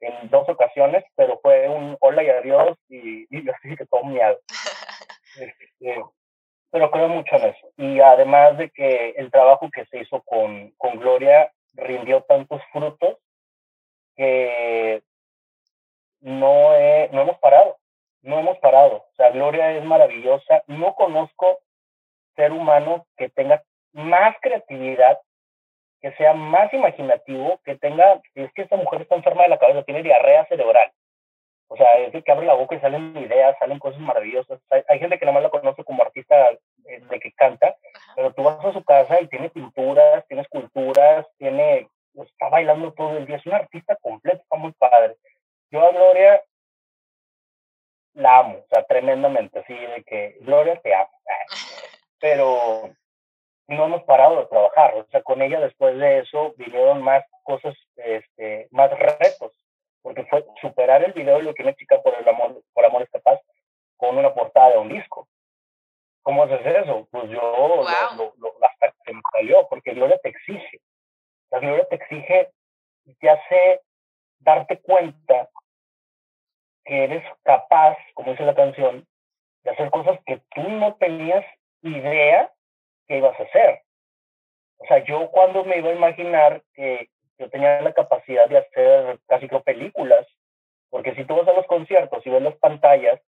en 0.00 0.30
dos 0.30 0.48
ocasiones, 0.48 1.04
pero 1.16 1.38
fue 1.42 1.68
un 1.68 1.96
hola 2.00 2.22
y 2.22 2.28
adiós 2.28 2.78
y, 2.88 3.26
y 3.30 3.48
así 3.50 3.76
que 3.76 3.86
todo 3.86 4.04
miedo. 4.04 4.38
Este, 5.38 6.02
pero 6.70 6.90
creo 6.90 7.08
mucho 7.08 7.36
en 7.36 7.44
eso. 7.44 7.72
Y 7.76 8.00
además 8.00 8.56
de 8.58 8.70
que 8.70 9.10
el 9.16 9.30
trabajo 9.30 9.70
que 9.70 9.84
se 9.86 9.98
hizo 10.00 10.22
con, 10.22 10.70
con 10.78 10.98
Gloria 10.98 11.52
rindió 11.74 12.22
tantos 12.22 12.62
frutos 12.72 13.16
que 14.16 15.02
no, 16.20 16.74
he, 16.74 17.08
no 17.12 17.22
hemos 17.22 17.38
parado, 17.38 17.78
no 18.22 18.38
hemos 18.38 18.58
parado. 18.58 18.96
O 18.96 19.14
sea, 19.16 19.30
Gloria 19.30 19.72
es 19.72 19.84
maravillosa. 19.84 20.62
No 20.66 20.94
conozco 20.94 21.60
ser 22.36 22.52
humano 22.52 23.06
que 23.16 23.28
tenga 23.30 23.62
más 23.92 24.36
creatividad 24.40 25.18
que 26.00 26.12
sea 26.12 26.34
más 26.34 26.72
imaginativo, 26.72 27.60
que 27.64 27.76
tenga, 27.76 28.20
es 28.34 28.52
que 28.52 28.62
esta 28.62 28.76
mujer 28.76 29.02
está 29.02 29.14
enferma 29.14 29.42
de 29.42 29.50
la 29.50 29.58
cabeza, 29.58 29.82
tiene 29.82 30.02
diarrea 30.02 30.46
cerebral. 30.46 30.90
O 31.68 31.76
sea, 31.76 31.98
es 31.98 32.24
que 32.24 32.32
abre 32.32 32.46
la 32.46 32.54
boca 32.54 32.74
y 32.74 32.80
salen 32.80 33.16
ideas, 33.16 33.56
salen 33.60 33.78
cosas 33.78 34.00
maravillosas. 34.00 34.60
Hay, 34.88 34.98
gente 34.98 35.18
que 35.18 35.24
nada 35.24 35.34
más 35.34 35.44
la 35.44 35.50
conoce 35.50 35.84
como 35.84 36.02
artista 36.02 36.50
eh, 36.50 37.00
de 37.08 37.20
que 37.20 37.32
canta, 37.32 37.76
pero 38.16 38.32
tú 38.32 38.42
vas 38.42 38.64
a 38.64 38.72
su 38.72 38.82
casa 38.82 39.20
y 39.20 39.28
tiene 39.28 39.50
pinturas, 39.50 40.26
tiene 40.26 40.42
esculturas, 40.42 41.26
tiene, 41.38 41.88
está 42.14 42.48
bailando 42.48 42.92
todo 42.92 43.16
el 43.16 43.26
día. 43.26 43.36
Es 43.36 43.46
una 43.46 43.58
artista 43.58 43.94
completa, 44.02 44.42
está 44.42 44.56
muy 44.56 44.72
padre. 44.72 45.16
Yo 45.70 45.86
a 45.86 45.92
Gloria 45.92 46.42
la 48.14 48.38
amo, 48.38 48.58
o 48.58 48.66
sea, 48.68 48.82
tremendamente, 48.84 49.60
así 49.60 49.74
de 49.74 50.02
que 50.02 50.38
Gloria 50.40 50.74
te 50.80 50.92
amo. 50.92 51.12
Pero 52.20 52.90
no 53.70 53.84
hemos 53.84 54.02
parado 54.02 54.40
de 54.40 54.46
trabajar. 54.46 54.94
O 54.96 55.06
sea, 55.06 55.22
con 55.22 55.40
ella 55.42 55.60
después 55.60 55.96
de 55.98 56.20
eso 56.20 56.54
vinieron 56.56 57.02
más 57.02 57.24
cosas, 57.44 57.74
este, 57.96 58.68
más 58.70 58.90
retos, 58.98 59.52
porque 60.02 60.24
fue 60.24 60.44
superar 60.60 61.02
el 61.04 61.12
video 61.12 61.36
de 61.36 61.44
lo 61.44 61.54
que 61.54 61.62
una 61.62 61.74
chica 61.74 62.00
por 62.02 62.14
el 62.14 62.28
amor, 62.28 62.62
por 62.72 62.84
amor 62.84 63.02
es 63.02 63.10
capaz 63.10 63.40
con 63.96 64.16
una 64.16 64.34
portada 64.34 64.70
de 64.70 64.78
un 64.78 64.88
disco. 64.88 65.28
¿Cómo 66.22 66.44
haces 66.44 66.64
eso? 66.64 67.08
Pues 67.10 67.30
yo 67.30 67.40
lo, 67.40 68.34
lo, 68.36 68.66
hasta 68.66 68.94
que 69.04 69.14
me 69.14 69.22
salió, 69.32 69.66
porque 69.68 69.94
Gloria 69.94 70.18
te 70.18 70.30
exige. 70.30 70.80
La 71.50 71.60
Gloria 71.60 71.86
te 71.88 71.96
exige 71.96 72.50
te 73.18 73.30
hace 73.30 73.80
darte 74.40 74.80
cuenta 74.80 75.48
que 76.84 77.04
eres 77.04 77.24
capaz, 77.42 77.96
como 78.14 78.32
dice 78.32 78.44
la 78.44 78.54
canción, 78.54 79.06
de 79.62 79.70
hacer 79.70 79.90
cosas 79.90 80.18
que 80.24 80.40
tú 80.54 80.62
no 80.62 80.94
tenías 80.94 81.44
idea 81.82 82.50
qué 83.10 83.18
ibas 83.18 83.38
a 83.38 83.42
hacer. 83.42 83.82
O 84.78 84.86
sea, 84.86 85.04
yo 85.04 85.30
cuando 85.30 85.64
me 85.64 85.78
iba 85.78 85.90
a 85.90 85.94
imaginar 85.94 86.62
que 86.74 87.08
yo 87.38 87.50
tenía 87.50 87.80
la 87.82 87.92
capacidad 87.92 88.48
de 88.48 88.58
hacer 88.58 89.18
casi 89.26 89.48
que 89.48 89.58
películas, 89.60 90.26
porque 90.90 91.14
si 91.16 91.24
tú 91.24 91.34
vas 91.34 91.48
a 91.48 91.52
los 91.52 91.66
conciertos 91.66 92.24
y 92.24 92.30
ves 92.30 92.42
las 92.42 92.56
pantallas, 92.56 93.20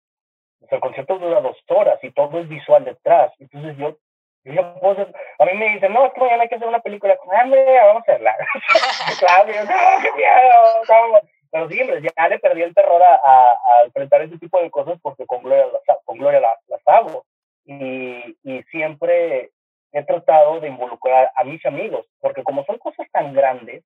pues 0.60 0.72
el 0.72 0.80
concierto 0.80 1.18
dura 1.18 1.42
dos 1.42 1.58
horas 1.68 2.00
y 2.04 2.12
todo 2.12 2.40
es 2.40 2.48
visual 2.48 2.86
detrás. 2.86 3.34
Entonces 3.40 3.76
yo, 3.78 3.98
yo 4.44 4.80
puedo 4.80 5.08
a 5.40 5.46
mí 5.46 5.54
me 5.56 5.70
dicen, 5.70 5.92
no, 5.94 6.06
es 6.06 6.14
que 6.14 6.22
mañana 6.22 6.44
hay 6.44 6.50
que 6.50 6.56
hacer 6.56 6.68
una 6.68 6.82
película. 6.82 7.18
Hombre, 7.24 7.66
vamos 7.82 8.04
a 8.08 8.12
hacerla. 8.12 8.38
claro, 9.20 9.48
no, 9.48 10.04
qué 10.04 10.12
miedo, 10.12 11.22
Pero 11.52 11.70
sí, 11.70 12.10
ya 12.16 12.28
le 12.28 12.40
perdí 12.40 12.62
el 12.62 12.76
terror 12.76 13.02
a, 13.02 13.16
a, 13.16 13.56
enfrentar 13.86 14.22
ese 14.22 14.38
tipo 14.38 14.62
de 14.62 14.70
cosas 14.70 15.00
porque 15.02 15.26
con 15.26 15.42
Gloria 15.42 15.66
las, 15.66 15.98
con 16.06 16.20
Gloria 16.20 16.40
las 16.40 16.88
hago. 16.88 17.26
Y, 17.66 18.38
y 18.44 18.64
siempre 18.64 19.52
he 19.92 20.04
tratado 20.04 20.60
de 20.60 20.70
involucrar 20.70 21.32
a 21.36 21.44
mis 21.44 21.66
amigos, 21.66 22.06
porque 22.20 22.44
como 22.44 22.64
son 22.66 22.78
cosas 22.78 23.08
tan 23.12 23.34
grandes, 23.34 23.84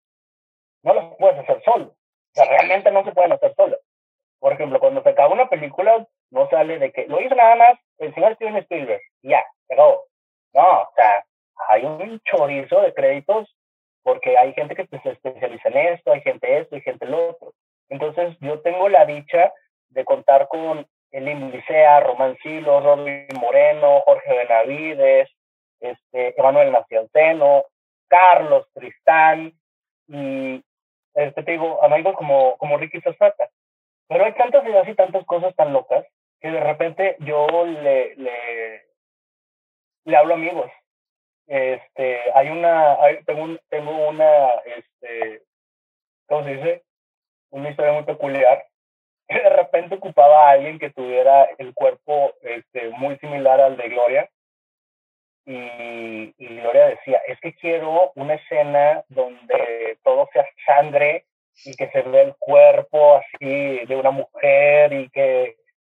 no 0.83 0.93
las 0.93 1.15
puedes 1.17 1.39
hacer 1.39 1.61
solo. 1.63 1.85
O 1.85 2.33
sea, 2.33 2.45
realmente 2.45 2.91
no 2.91 3.03
se 3.03 3.11
pueden 3.11 3.31
hacer 3.31 3.53
solo. 3.55 3.77
Por 4.39 4.53
ejemplo, 4.53 4.79
cuando 4.79 5.01
se 5.01 5.09
acaba 5.09 5.33
una 5.33 5.49
película, 5.49 6.05
no 6.29 6.49
sale 6.49 6.77
de 6.79 6.91
que 6.91 7.07
lo 7.07 7.21
hizo 7.21 7.33
nada 7.33 7.55
más 7.55 7.79
el 7.97 8.13
señor 8.13 8.35
Steven 8.35 8.57
Spielberg, 8.57 9.01
ya, 9.23 9.43
se 9.67 9.73
acabó. 9.73 10.03
No, 10.53 10.81
o 10.81 10.89
sea, 10.95 11.25
hay 11.69 11.85
un 11.85 12.19
chorizo 12.21 12.81
de 12.81 12.93
créditos 12.93 13.55
porque 14.03 14.37
hay 14.37 14.53
gente 14.53 14.75
que 14.75 14.85
se 14.85 15.09
especializa 15.09 15.69
en 15.69 15.77
esto, 15.77 16.11
hay 16.11 16.21
gente 16.21 16.59
esto, 16.59 16.75
hay 16.75 16.81
gente 16.81 17.05
lo 17.07 17.29
otro. 17.29 17.53
Entonces, 17.89 18.37
yo 18.39 18.61
tengo 18.61 18.87
la 18.89 19.05
dicha 19.05 19.51
de 19.89 20.05
contar 20.05 20.47
con 20.47 20.85
el 21.11 21.51
Licea, 21.51 22.01
Román 22.01 22.37
Silo, 22.43 22.81
Robin 22.81 23.27
Moreno, 23.39 24.01
Jorge 24.01 24.31
Benavides, 24.35 25.29
este, 25.79 26.39
Emanuel 26.39 26.71
Nacianceno, 26.71 27.65
Carlos, 28.07 28.67
Tristán, 28.73 29.53
y 30.07 30.63
este, 31.13 31.43
te 31.43 31.51
digo, 31.51 31.83
amigos 31.83 32.15
como, 32.15 32.57
como 32.57 32.77
Ricky 32.77 33.01
Sosata. 33.01 33.49
Pero 34.07 34.25
hay 34.25 34.33
tantas 34.33 34.63
ideas 34.65 34.87
y 34.87 34.95
tantas 34.95 35.25
cosas 35.25 35.55
tan 35.55 35.73
locas 35.73 36.05
que 36.39 36.51
de 36.51 36.59
repente 36.59 37.15
yo 37.19 37.47
le, 37.65 38.15
le, 38.15 38.85
le 40.03 40.17
hablo 40.17 40.33
a 40.33 40.37
amigos. 40.37 40.71
Este, 41.47 42.19
hay 42.33 42.49
una, 42.49 42.97
tengo, 43.25 43.57
tengo 43.69 44.09
una, 44.09 44.49
este, 44.65 45.43
¿cómo 46.27 46.43
se 46.43 46.55
dice? 46.55 46.83
Una 47.51 47.69
historia 47.69 47.93
muy 47.93 48.03
peculiar. 48.03 48.65
Que 49.27 49.35
de 49.41 49.49
repente 49.49 49.95
ocupaba 49.95 50.49
a 50.49 50.51
alguien 50.51 50.77
que 50.77 50.91
tuviera 50.91 51.45
el 51.57 51.73
cuerpo 51.73 52.33
este, 52.41 52.89
muy 52.89 53.17
similar 53.17 53.59
al 53.59 53.77
de 53.77 53.89
Gloria 53.89 54.29
y, 55.45 56.33
Gloria 56.39 56.87
decía, 56.87 57.21
es 57.27 57.39
que 57.39 57.53
quiero 57.53 58.11
una 58.15 58.33
escena 58.33 59.03
donde 59.09 59.97
todo 60.03 60.27
sea 60.33 60.45
sangre 60.65 61.25
y 61.63 61.75
que 61.75 61.87
se 61.91 62.01
vea 62.01 62.23
el 62.23 62.35
cuerpo 62.39 63.15
así 63.15 63.85
de 63.85 63.95
una 63.95 64.11
mujer 64.11 64.91
y 64.93 65.09
que 65.09 65.55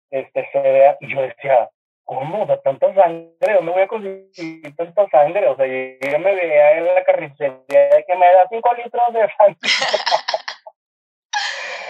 este, 0.09 0.49
se 0.51 0.59
vea, 0.59 0.97
y 0.99 1.13
yo 1.13 1.21
decía, 1.21 1.69
¿cómo? 2.03 2.45
¿De 2.45 2.57
tanta 2.57 2.93
sangre? 2.95 3.53
¿Dónde 3.53 3.71
voy 3.71 3.81
a 3.81 3.87
conseguir 3.87 4.75
tanta 4.75 5.07
sangre? 5.09 5.47
O 5.47 5.55
sea, 5.55 5.65
yo 5.65 6.19
me 6.19 6.35
veía 6.35 6.77
en 6.77 6.85
la 6.85 7.03
carnicería 7.03 8.03
que 8.07 8.15
me 8.15 8.25
da 8.25 8.47
cinco 8.49 8.73
litros 8.73 9.13
de 9.13 9.29
sangre. 9.37 9.57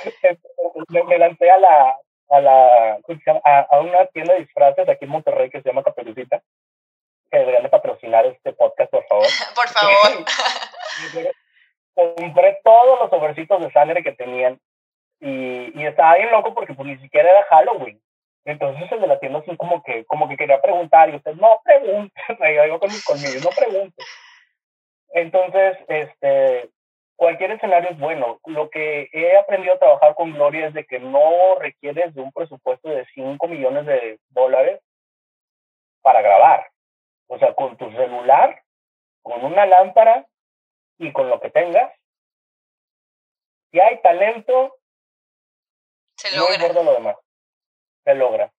me, 0.90 1.04
me, 1.04 1.18
lancé 1.18 1.50
a 1.50 1.58
la, 1.58 1.98
a 2.30 2.42
la, 2.42 2.98
a, 3.44 3.60
a 3.72 3.80
una 3.80 4.06
tienda 4.08 4.34
de 4.34 4.42
disfraces 4.42 4.90
aquí 4.90 5.06
en 5.06 5.12
Monterrey 5.12 5.50
que 5.50 5.62
se 5.62 5.70
llama 5.70 5.84
Caperucita 5.84 6.42
que 7.32 7.38
deberían 7.38 7.64
de 7.64 7.70
patrocinar 7.70 8.26
este 8.26 8.54
podcast, 8.54 8.92
por 8.92 9.06
favor. 9.08 9.26
por 9.56 9.68
favor. 9.70 10.26
Compré 12.18 12.60
todos 12.64 13.00
los 13.00 13.10
sobrecitos 13.10 13.62
de 13.62 13.72
sangre 13.72 14.04
que 14.04 14.12
tenían 14.12 14.60
y, 15.20 15.72
y 15.80 15.86
estaba 15.86 16.16
bien 16.16 16.32
loco 16.32 16.54
porque 16.54 16.74
pues 16.74 16.88
ni 16.88 16.98
siquiera 16.98 17.30
era 17.30 17.46
Halloween. 17.46 18.02
Entonces 18.46 18.92
el 18.92 19.02
de 19.02 19.08
la 19.08 19.20
tienda 19.20 19.40
así 19.40 19.56
como 19.58 19.82
que, 19.82 20.06
como 20.06 20.30
que 20.30 20.38
quería 20.38 20.62
preguntar 20.62 21.10
y 21.10 21.16
usted 21.16 21.34
no 21.34 21.62
pregunte, 21.64 22.14
yo 22.56 22.64
digo 22.64 22.80
con 22.80 22.90
mis 22.90 23.04
colmillos, 23.04 23.44
no 23.44 23.50
pregunte. 23.50 24.04
Entonces, 25.16 25.78
este, 25.88 26.70
cualquier 27.16 27.52
escenario 27.52 27.90
es 27.90 27.98
bueno. 27.98 28.40
Lo 28.46 28.70
que 28.70 29.10
he 29.14 29.38
aprendido 29.38 29.74
a 29.74 29.80
trabajar 29.80 30.14
con 30.14 30.34
Gloria 30.34 30.68
es 30.68 30.74
de 30.74 30.86
que 30.86 31.00
no 31.00 31.56
requieres 31.60 32.14
de 32.14 32.22
un 32.22 32.32
presupuesto 32.34 32.90
de 32.90 33.06
5 33.14 33.48
millones 33.48 33.86
de 33.86 34.20
dólares 34.30 34.82
para 36.02 36.22
grabar. 36.22 36.68
O 37.28 37.40
sea, 37.40 37.54
con 37.54 37.78
tu 37.78 37.90
celular, 37.92 38.62
con 39.22 39.44
una 39.44 39.66
lámpara 39.66 40.26
y 40.98 41.12
con 41.12 41.30
lo 41.30 41.40
que 41.40 41.50
tengas, 41.50 41.92
si 43.72 43.80
hay 43.80 44.02
talento, 44.02 44.78
se 46.16 46.36
logra. 46.36 46.74
No 46.74 46.84
lo 46.84 46.94
demás. 46.94 47.16
Se 48.04 48.16
logra. 48.16 48.52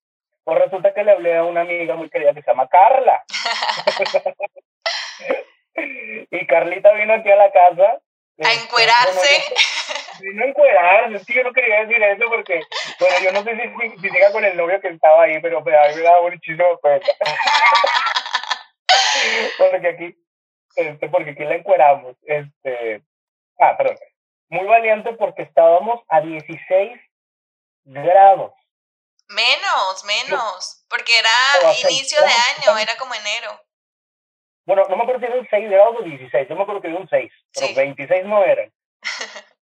Pues 0.44 0.58
resulta 0.58 0.92
que 0.92 1.04
le 1.04 1.12
hablé 1.12 1.36
a 1.36 1.44
una 1.44 1.62
amiga 1.62 1.96
muy 1.96 2.10
querida 2.10 2.34
que 2.34 2.42
se 2.42 2.50
llama 2.50 2.68
Carla. 2.68 3.24
y 6.30 6.46
Carlita 6.46 6.92
vino 6.92 7.14
aquí 7.14 7.30
a 7.30 7.36
la 7.36 7.50
casa. 7.50 8.00
A 8.44 8.52
este, 8.52 8.64
encuerarse. 8.64 9.44
vino 10.20 10.44
a 10.44 10.48
encuerarse. 10.48 11.16
Es 11.16 11.26
que 11.26 11.34
yo 11.34 11.42
no 11.42 11.52
quería 11.52 11.84
decir 11.84 12.02
eso 12.02 12.24
porque, 12.28 12.60
bueno, 13.00 13.16
yo 13.24 13.32
no 13.32 13.42
sé 13.42 13.56
si, 13.56 13.62
si, 13.98 14.10
llega 14.10 14.30
con 14.30 14.44
el 14.44 14.56
novio 14.56 14.80
que 14.80 14.88
estaba 14.88 15.24
ahí, 15.24 15.40
pero 15.40 15.64
pues, 15.64 15.74
a 15.74 15.88
mí 15.88 15.96
me 15.96 16.02
da 16.02 16.20
muchísimo 16.20 16.78
cuenta 16.78 17.06
porque 19.58 19.88
aquí, 19.88 20.16
este, 20.76 21.08
porque 21.08 21.30
aquí 21.30 21.44
la 21.44 21.56
encueramos. 21.56 22.16
Este, 22.22 23.02
ah, 23.58 23.76
perdón. 23.76 23.98
Muy 24.48 24.66
valiente 24.66 25.12
porque 25.14 25.42
estábamos 25.42 26.00
a 26.08 26.20
16 26.20 27.00
grados. 27.84 28.52
Menos, 29.28 30.04
menos, 30.04 30.84
porque 30.88 31.18
era 31.18 31.72
inicio 31.82 32.20
de 32.20 32.26
año, 32.26 32.78
era 32.78 32.96
como 32.96 33.12
enero. 33.14 33.60
Bueno, 34.66 34.84
no 34.88 34.96
me 34.96 35.02
acuerdo 35.02 35.20
si 35.20 35.26
eran 35.26 35.46
6 35.48 35.70
grados 35.70 35.96
o 35.98 36.02
16, 36.02 36.48
yo 36.48 36.56
me 36.56 36.62
acuerdo 36.62 36.80
que 36.80 36.88
era 36.88 36.96
un 36.96 37.08
6, 37.08 37.32
pero 37.54 37.74
26 37.74 38.24
no 38.24 38.44
eran. 38.44 38.72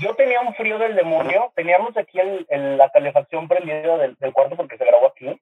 yo 0.00 0.14
tenía 0.16 0.40
un 0.40 0.54
frío 0.54 0.78
del 0.78 0.96
demonio, 0.96 1.52
teníamos 1.54 1.96
aquí 1.96 2.18
el, 2.18 2.78
la 2.78 2.90
calefacción 2.90 3.48
prendida 3.48 3.96
del, 3.98 4.16
del, 4.16 4.32
cuarto 4.32 4.56
porque 4.56 4.78
se 4.78 4.84
grabó 4.84 5.08
aquí. 5.08 5.40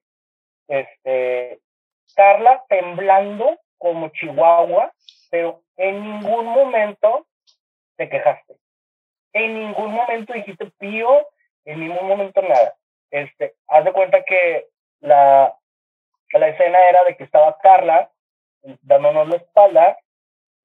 Este, 0.67 1.59
Carla 2.15 2.63
temblando 2.69 3.59
como 3.77 4.09
Chihuahua, 4.09 4.93
pero 5.29 5.61
en 5.77 6.01
ningún 6.01 6.45
momento 6.45 7.27
te 7.97 8.09
quejaste. 8.09 8.55
En 9.33 9.59
ningún 9.59 9.93
momento 9.93 10.33
dijiste 10.33 10.71
pío, 10.77 11.27
en 11.65 11.79
ningún 11.79 12.07
momento 12.07 12.41
nada. 12.41 12.75
Este, 13.11 13.55
haz 13.67 13.85
de 13.85 13.93
cuenta 13.93 14.23
que 14.23 14.67
la, 15.01 15.55
la 16.31 16.47
escena 16.47 16.79
era 16.89 17.03
de 17.03 17.17
que 17.17 17.23
estaba 17.23 17.57
Carla 17.59 18.09
dándonos 18.81 19.27
la 19.27 19.35
espalda 19.37 19.97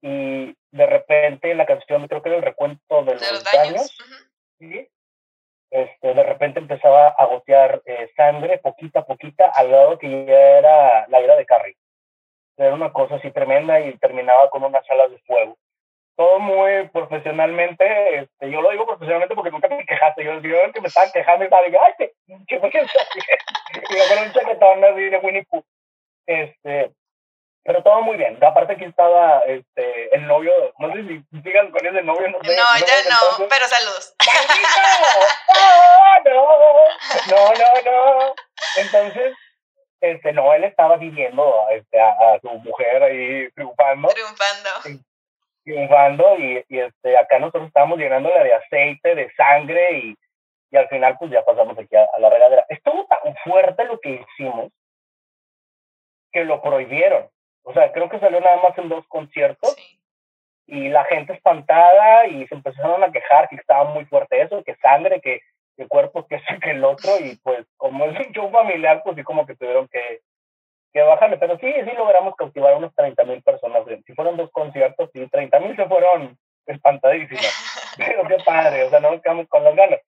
y 0.01 0.55
de 0.71 0.85
repente 0.85 1.53
la 1.55 1.65
canción, 1.65 2.07
creo 2.07 2.21
que 2.21 2.29
era 2.29 2.37
el 2.37 2.43
recuento 2.43 3.03
de 3.03 3.13
los, 3.13 3.43
daños, 3.43 3.97
este, 5.71 6.13
de 6.13 6.23
repente 6.23 6.59
empezaba 6.59 7.09
a 7.09 7.25
gotear 7.25 7.81
eh, 7.85 8.09
sangre 8.15 8.57
poquita 8.57 8.99
a 9.01 9.05
poquita 9.05 9.45
al 9.45 9.71
lado 9.71 9.99
que 9.99 10.25
ya 10.25 10.57
era 10.57 11.07
la 11.07 11.19
vida 11.19 11.35
de 11.35 11.45
Carrie. 11.45 11.77
Era 12.57 12.73
una 12.73 12.91
cosa 12.91 13.15
así 13.15 13.31
tremenda 13.31 13.79
y 13.79 13.97
terminaba 13.97 14.49
con 14.49 14.63
unas 14.63 14.89
alas 14.89 15.11
de 15.11 15.19
fuego. 15.19 15.57
Todo 16.15 16.39
muy 16.39 16.89
profesionalmente, 16.89 18.17
este, 18.17 18.51
yo 18.51 18.61
lo 18.61 18.71
digo 18.71 18.85
profesionalmente 18.85 19.35
porque 19.35 19.51
nunca 19.51 19.69
me 19.69 19.85
quejaste. 19.85 20.25
Yo, 20.25 20.41
yo 20.41 20.71
que 20.73 20.81
me 20.81 20.87
estaba 20.87 21.09
quejando 21.11 21.43
y 21.43 21.45
estaba, 21.45 21.63
digo, 21.65 21.79
ay, 21.81 21.93
qué, 21.97 22.11
qué, 22.47 22.59
qué, 22.59 22.79
y 23.89 23.93
me 23.93 24.01
acuerdo 24.01 24.25
un 24.25 24.33
chaquetón 24.33 24.83
así 24.83 25.01
de 25.01 25.17
Winnie 25.19 25.45
Pooh. 25.45 25.63
Este, 26.25 26.91
pero 27.63 27.83
todo 27.83 28.01
muy 28.01 28.17
bien. 28.17 28.37
Aparte 28.43 28.73
aquí 28.73 28.85
estaba 28.85 29.39
este, 29.39 30.15
el 30.15 30.25
novio, 30.27 30.51
no 30.79 30.93
sé 30.93 31.03
si 31.03 31.41
sigan 31.43 31.71
con 31.71 31.85
ese 31.85 32.01
novio, 32.01 32.29
no 32.29 32.39
sé. 32.41 32.55
No, 32.55 32.63
ya 32.79 33.09
no, 33.09 33.47
pero 33.49 33.67
saludos. 33.67 34.15
No, 37.29 37.49
no, 37.49 37.51
no, 37.53 37.91
no. 37.91 38.33
Entonces, 38.77 39.33
este, 40.01 40.33
no, 40.33 40.53
él 40.53 40.63
estaba 40.63 40.97
viviendo 40.97 41.53
este, 41.71 41.99
a, 41.99 42.39
su 42.41 42.49
mujer 42.49 43.03
ahí 43.03 43.49
triunfando. 43.51 44.07
Triunfando. 44.09 45.03
Triunfando 45.63 46.37
y, 46.37 46.65
y 46.69 46.79
este, 46.79 47.17
acá 47.17 47.39
nosotros 47.39 47.67
estábamos 47.67 47.99
llenándole 47.99 48.43
de 48.43 48.53
aceite, 48.53 49.15
de 49.15 49.31
sangre 49.35 49.97
y, 49.97 50.15
y 50.71 50.77
al 50.77 50.87
final 50.89 51.17
pues 51.19 51.31
ya 51.31 51.43
pasamos 51.43 51.77
aquí 51.77 51.95
a, 51.95 52.07
a 52.15 52.19
la 52.19 52.29
regadera. 52.29 52.65
Estuvo 52.69 53.05
tan 53.05 53.35
fuerte 53.43 53.85
lo 53.85 53.99
que 53.99 54.25
hicimos 54.25 54.71
que 56.31 56.43
lo 56.45 56.61
prohibieron. 56.61 57.29
O 57.63 57.73
sea, 57.73 57.91
creo 57.91 58.09
que 58.09 58.19
salió 58.19 58.39
nada 58.39 58.57
más 58.57 58.77
en 58.77 58.89
dos 58.89 59.05
conciertos 59.07 59.75
y 60.69 60.89
la 60.89 61.03
gente 61.05 61.33
espantada 61.33 62.27
y 62.27 62.47
se 62.47 62.55
empezaron 62.55 63.03
a 63.03 63.11
quejar 63.11 63.49
que 63.49 63.55
estaba 63.55 63.85
muy 63.85 64.05
fuerte 64.05 64.41
eso, 64.41 64.63
que 64.63 64.75
sangre, 64.75 65.19
que, 65.19 65.41
que 65.75 65.87
cuerpo, 65.87 66.27
que 66.27 66.35
eso, 66.35 66.45
que 66.61 66.71
el 66.71 66.83
otro 66.83 67.11
y 67.19 67.35
pues 67.37 67.65
como 67.77 68.05
es 68.05 68.27
un 68.27 68.33
show 68.33 68.51
familiar, 68.51 69.01
pues 69.03 69.15
sí 69.15 69.23
como 69.23 69.45
que 69.45 69.55
tuvieron 69.55 69.87
que, 69.87 70.21
que 70.93 71.01
bajarle. 71.01 71.37
Pero 71.37 71.57
sí, 71.57 71.73
sí 71.73 71.91
logramos 71.97 72.35
cautivar 72.35 72.73
a 72.73 72.77
unos 72.77 72.93
30 72.95 73.23
mil 73.25 73.41
personas. 73.41 73.83
Si 74.05 74.13
fueron 74.13 74.37
dos 74.37 74.51
conciertos, 74.51 75.09
y 75.13 75.27
30 75.27 75.59
mil 75.59 75.75
se 75.75 75.85
fueron 75.87 76.37
espantadísimas. 76.65 77.95
Pero 77.97 78.27
qué 78.27 78.37
padre, 78.45 78.83
o 78.83 78.89
sea, 78.89 78.99
no 78.99 79.11
nos 79.11 79.21
quedamos 79.21 79.47
con 79.47 79.63
las 79.63 79.75
ganas. 79.75 79.99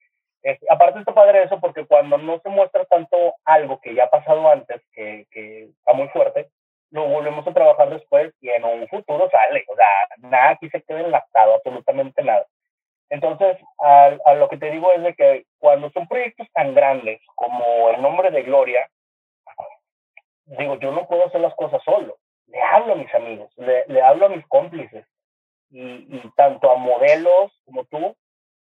aparte 0.70 1.00
está 1.00 1.12
padre 1.12 1.42
eso 1.42 1.60
porque 1.60 1.84
cuando 1.86 2.18
no 2.18 2.38
se 2.40 2.48
muestra 2.48 2.84
tanto 2.84 3.34
algo 3.44 3.80
que 3.80 3.94
ya 3.94 4.04
ha 4.04 4.10
pasado 4.10 4.48
antes, 4.48 4.80
que, 4.92 5.26
que 5.30 5.64
está 5.64 5.92
muy 5.92 6.08
fuerte, 6.08 6.48
lo 6.92 7.08
volvemos 7.08 7.46
a 7.46 7.54
trabajar 7.54 7.90
después 7.90 8.32
y 8.40 8.50
en 8.50 8.64
un 8.64 8.86
futuro 8.88 9.28
sale. 9.30 9.64
O 9.68 9.74
sea, 9.74 10.28
nada 10.28 10.50
aquí 10.50 10.68
se 10.68 10.82
queda 10.82 11.00
enlazado, 11.00 11.54
absolutamente 11.54 12.22
nada. 12.22 12.46
Entonces, 13.08 13.58
a, 13.82 14.16
a, 14.24 14.34
lo 14.34 14.48
que 14.48 14.58
te 14.58 14.70
digo 14.70 14.92
es 14.92 15.02
de 15.02 15.14
que 15.14 15.46
cuando 15.58 15.90
son 15.90 16.06
proyectos 16.06 16.46
tan 16.52 16.74
grandes 16.74 17.20
como 17.34 17.90
el 17.90 18.00
nombre 18.00 18.30
de 18.30 18.42
Gloria, 18.42 18.88
digo, 20.44 20.78
yo 20.78 20.92
no 20.92 21.06
puedo 21.06 21.26
hacer 21.26 21.40
las 21.40 21.54
cosas 21.54 21.82
solo. 21.84 22.18
Le 22.46 22.62
hablo 22.62 22.92
a 22.92 22.96
mis 22.96 23.14
amigos, 23.14 23.50
le, 23.56 23.86
le 23.88 24.02
hablo 24.02 24.26
a 24.26 24.30
mis 24.30 24.46
cómplices 24.46 25.06
y, 25.70 25.80
y, 25.80 26.32
tanto 26.36 26.70
a 26.70 26.76
modelos 26.76 27.52
como 27.64 27.84
tú, 27.86 28.14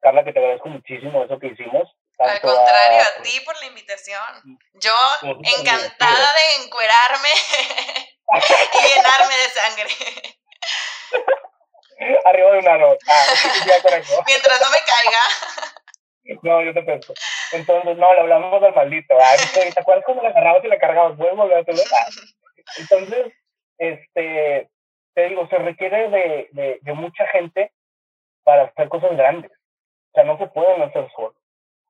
Carla, 0.00 0.24
que 0.24 0.32
te 0.32 0.38
agradezco 0.38 0.68
muchísimo 0.68 1.24
eso 1.24 1.38
que 1.38 1.48
hicimos, 1.48 1.90
al 2.20 2.40
contrario, 2.40 3.00
a, 3.00 3.22
ti 3.22 3.40
por 3.46 3.58
la 3.60 3.66
invitación. 3.66 4.58
Yo 4.74 4.94
encantada 5.22 6.28
de 6.34 6.64
encuerarme 6.64 7.28
y 8.74 8.94
llenarme 8.94 9.34
de 9.36 9.48
sangre. 9.50 9.90
Arriba 12.24 12.50
de 12.52 12.58
una 12.60 12.78
nota. 12.78 13.06
Ah, 13.08 13.26
Mientras 14.26 14.60
no 14.60 14.70
me 14.70 14.78
caiga. 14.78 15.22
No, 16.42 16.62
yo 16.62 16.72
te 16.72 16.82
pienso. 16.82 17.12
Entonces, 17.52 17.96
no, 17.98 18.14
le 18.14 18.20
hablamos 18.20 18.62
al 18.62 18.74
maldito. 18.74 19.14
¿Te 19.74 19.80
acuerdas 19.80 20.04
cómo 20.06 20.22
la 20.22 20.30
agarrabas 20.30 20.64
y 20.64 20.68
la 20.68 20.78
cargabas? 20.78 21.16
¿Puedes 21.16 21.36
volver 21.36 21.58
a 21.58 21.60
hacerlo? 21.60 21.82
Entonces, 22.78 23.32
este, 23.78 24.70
te 25.14 25.28
digo, 25.28 25.48
se 25.48 25.58
requiere 25.58 26.08
de, 26.08 26.48
de, 26.52 26.78
de, 26.80 26.92
mucha 26.92 27.26
gente 27.28 27.72
para 28.44 28.64
hacer 28.64 28.88
cosas 28.88 29.16
grandes. 29.16 29.50
O 29.50 30.14
sea, 30.14 30.24
no 30.24 30.38
se 30.38 30.46
pueden 30.46 30.82
hacer 30.82 31.10
solo. 31.14 31.34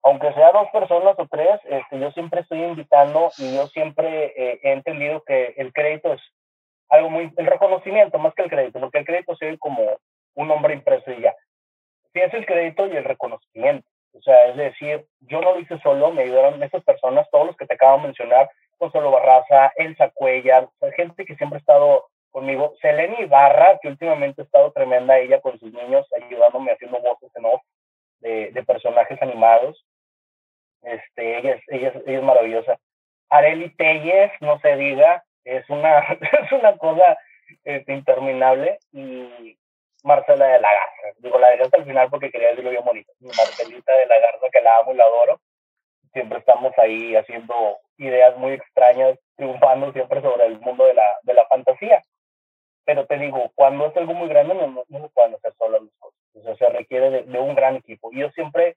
Aunque 0.03 0.33
sea 0.33 0.51
dos 0.53 0.69
personas 0.73 1.15
o 1.19 1.27
tres, 1.27 1.61
este, 1.65 1.99
yo 1.99 2.11
siempre 2.13 2.41
estoy 2.41 2.63
invitando 2.63 3.31
y 3.37 3.55
yo 3.55 3.67
siempre 3.67 4.33
eh, 4.37 4.61
he 4.63 4.73
entendido 4.73 5.23
que 5.25 5.55
el 5.59 5.73
crédito 5.73 6.15
es 6.15 6.23
algo 6.89 7.11
muy, 7.11 7.33
el 7.37 7.47
reconocimiento 7.47 8.19
más 8.19 8.35
que 8.35 8.43
el 8.43 8.51
crédito, 8.51 8.81
porque 8.81 8.99
el 8.99 9.05
crédito 9.05 9.37
se 9.37 9.59
como 9.59 9.83
un 10.35 10.49
nombre 10.49 10.75
impreso 10.75 11.11
y 11.13 11.21
ya. 11.21 11.35
Sí 12.13 12.21
el 12.21 12.47
crédito 12.47 12.87
y 12.87 12.97
el 12.97 13.05
reconocimiento. 13.05 13.89
O 14.13 14.23
sea, 14.23 14.47
es 14.47 14.57
decir, 14.57 15.07
yo 15.21 15.41
no 15.41 15.53
lo 15.53 15.61
hice 15.61 15.79
solo, 15.81 16.11
me 16.11 16.23
ayudaron 16.23 16.63
esas 16.63 16.83
personas, 16.83 17.29
todos 17.31 17.47
los 17.47 17.57
que 17.57 17.67
te 17.67 17.75
acabo 17.75 17.99
de 17.99 18.05
mencionar, 18.05 18.51
Consuelo 18.79 19.13
Barraza, 19.13 19.73
Elsa 19.77 20.11
Cuellar, 20.11 20.69
o 20.81 20.91
gente 20.93 21.25
que 21.25 21.37
siempre 21.37 21.59
ha 21.59 21.61
estado 21.61 22.07
conmigo. 22.31 22.75
Selene 22.81 23.23
Ibarra, 23.23 23.79
que 23.81 23.89
últimamente 23.89 24.43
ha 24.43 24.45
estado 24.45 24.73
tremenda 24.73 25.19
ella 25.19 25.41
con 25.41 25.59
sus 25.61 25.73
niños, 25.73 26.07
ayudándome 26.21 26.73
haciendo 26.73 27.01
voces 27.01 27.31
en 27.37 27.45
off 27.45 27.63
de 28.21 28.65
personajes 28.67 29.21
animados. 29.23 29.85
Este, 30.83 31.39
ella 31.39 31.55
es, 31.55 31.63
ella 31.69 31.93
es, 32.07 32.23
maravillosa. 32.23 32.79
Areli 33.29 33.75
Telles, 33.77 34.33
no 34.41 34.59
se 34.61 34.77
diga, 34.77 35.25
es 35.45 35.69
una, 35.69 35.99
es 36.43 36.53
una 36.53 36.77
cosa 36.79 37.19
este, 37.65 37.93
interminable. 37.93 38.79
Y 38.93 39.57
Marcela 40.03 40.47
de 40.47 40.61
la 40.61 40.69
Garza, 40.73 41.19
digo 41.19 41.39
la 41.39 41.51
dejé 41.51 41.65
hasta 41.65 41.77
el 41.77 41.85
final 41.85 42.09
porque 42.11 42.31
quería 42.31 42.49
decirlo 42.49 42.71
bien 42.71 42.85
bonito. 42.85 43.13
Marcelita 43.21 43.93
de 43.93 44.07
la 44.07 44.19
Garza, 44.19 44.47
que 44.53 44.61
la 44.63 44.79
amo 44.79 44.93
y 44.93 44.97
la 44.97 45.05
adoro. 45.05 45.41
Siempre 46.13 46.39
estamos 46.39 46.77
ahí 46.79 47.15
haciendo 47.15 47.79
ideas 47.99 48.37
muy 48.37 48.53
extrañas, 48.53 49.19
triunfando 49.37 49.93
siempre 49.93 50.21
sobre 50.23 50.47
el 50.47 50.59
mundo 50.61 50.85
de 50.87 50.95
la, 50.95 51.09
de 51.23 51.35
la 51.35 51.47
fantasía. 51.47 52.03
Pero 52.85 53.07
te 53.07 53.19
digo, 53.19 53.53
cuando 53.55 53.87
es 53.87 53.97
algo 53.97 54.15
muy 54.15 54.29
grande, 54.29 54.55
no, 54.55 54.67
no, 54.67 55.01
se 55.01 55.09
pueden 55.11 55.35
hacer 55.35 55.53
solo 55.55 55.81
las 55.81 55.93
cosas. 55.99 56.19
O 56.35 56.43
sea, 56.43 56.57
se 56.57 56.69
requiere 56.71 57.23
de, 57.23 57.39
un 57.39 57.55
gran 57.55 57.77
equipo. 57.77 58.11
Yo 58.13 58.31
siempre 58.31 58.77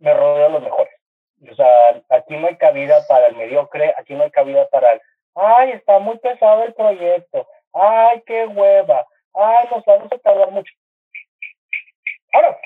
me 0.00 0.12
rodeo 0.14 0.44
de 0.44 0.50
los 0.50 0.62
mejores. 0.62 0.92
O 1.50 1.54
sea, 1.54 2.02
aquí 2.10 2.36
no 2.36 2.48
hay 2.48 2.56
cabida 2.56 2.98
para 3.08 3.26
el 3.26 3.36
mediocre, 3.36 3.94
aquí 3.96 4.14
no 4.14 4.24
hay 4.24 4.30
cabida 4.30 4.68
para 4.68 4.92
el, 4.92 5.00
ay, 5.34 5.72
está 5.72 5.98
muy 5.98 6.18
pesado 6.18 6.64
el 6.64 6.74
proyecto, 6.74 7.46
ay, 7.72 8.22
qué 8.26 8.46
hueva, 8.46 9.06
ay, 9.34 9.68
nos 9.70 9.84
vamos 9.84 10.12
a 10.12 10.18
tardar 10.18 10.50
mucho. 10.50 10.72
Ahora, 12.32 12.58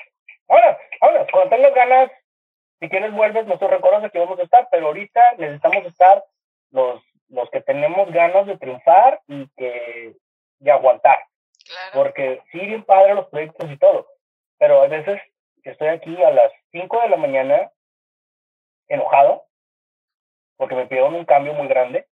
ahora, 0.49 0.79
ahora, 1.01 1.27
cuando 1.31 1.55
tengas 1.55 1.73
ganas, 1.73 2.11
si 2.79 2.89
quieres 2.89 3.13
vuelves, 3.13 3.45
nosotros 3.45 3.71
recuerdas 3.71 4.11
que 4.11 4.19
vamos 4.19 4.39
a 4.39 4.43
estar, 4.43 4.67
pero 4.69 4.87
ahorita 4.87 5.21
necesitamos 5.37 5.85
estar 5.85 6.23
los, 6.71 7.01
los 7.29 7.49
que 7.51 7.61
tenemos 7.61 8.11
ganas 8.11 8.45
de 8.45 8.57
triunfar 8.57 9.21
y 9.27 9.47
que 9.55 10.15
de 10.59 10.71
aguantar. 10.71 11.19
Claro. 11.65 11.91
Porque 11.93 12.41
sí, 12.51 12.59
bien 12.59 12.83
padre 12.83 13.15
los 13.15 13.27
proyectos 13.27 13.71
y 13.71 13.77
todo, 13.77 14.07
pero 14.59 14.83
a 14.83 14.87
veces 14.87 15.21
que 15.63 15.71
estoy 15.71 15.87
aquí 15.87 16.21
a 16.21 16.29
las 16.29 16.51
5 16.75 17.01
de 17.01 17.09
la 17.09 17.17
mañana 17.17 17.71
enojado 18.89 19.45
porque 20.57 20.75
me 20.75 20.87
pidieron 20.87 21.15
un 21.15 21.25
cambio 21.25 21.53
muy 21.53 21.67
grande, 21.67 22.05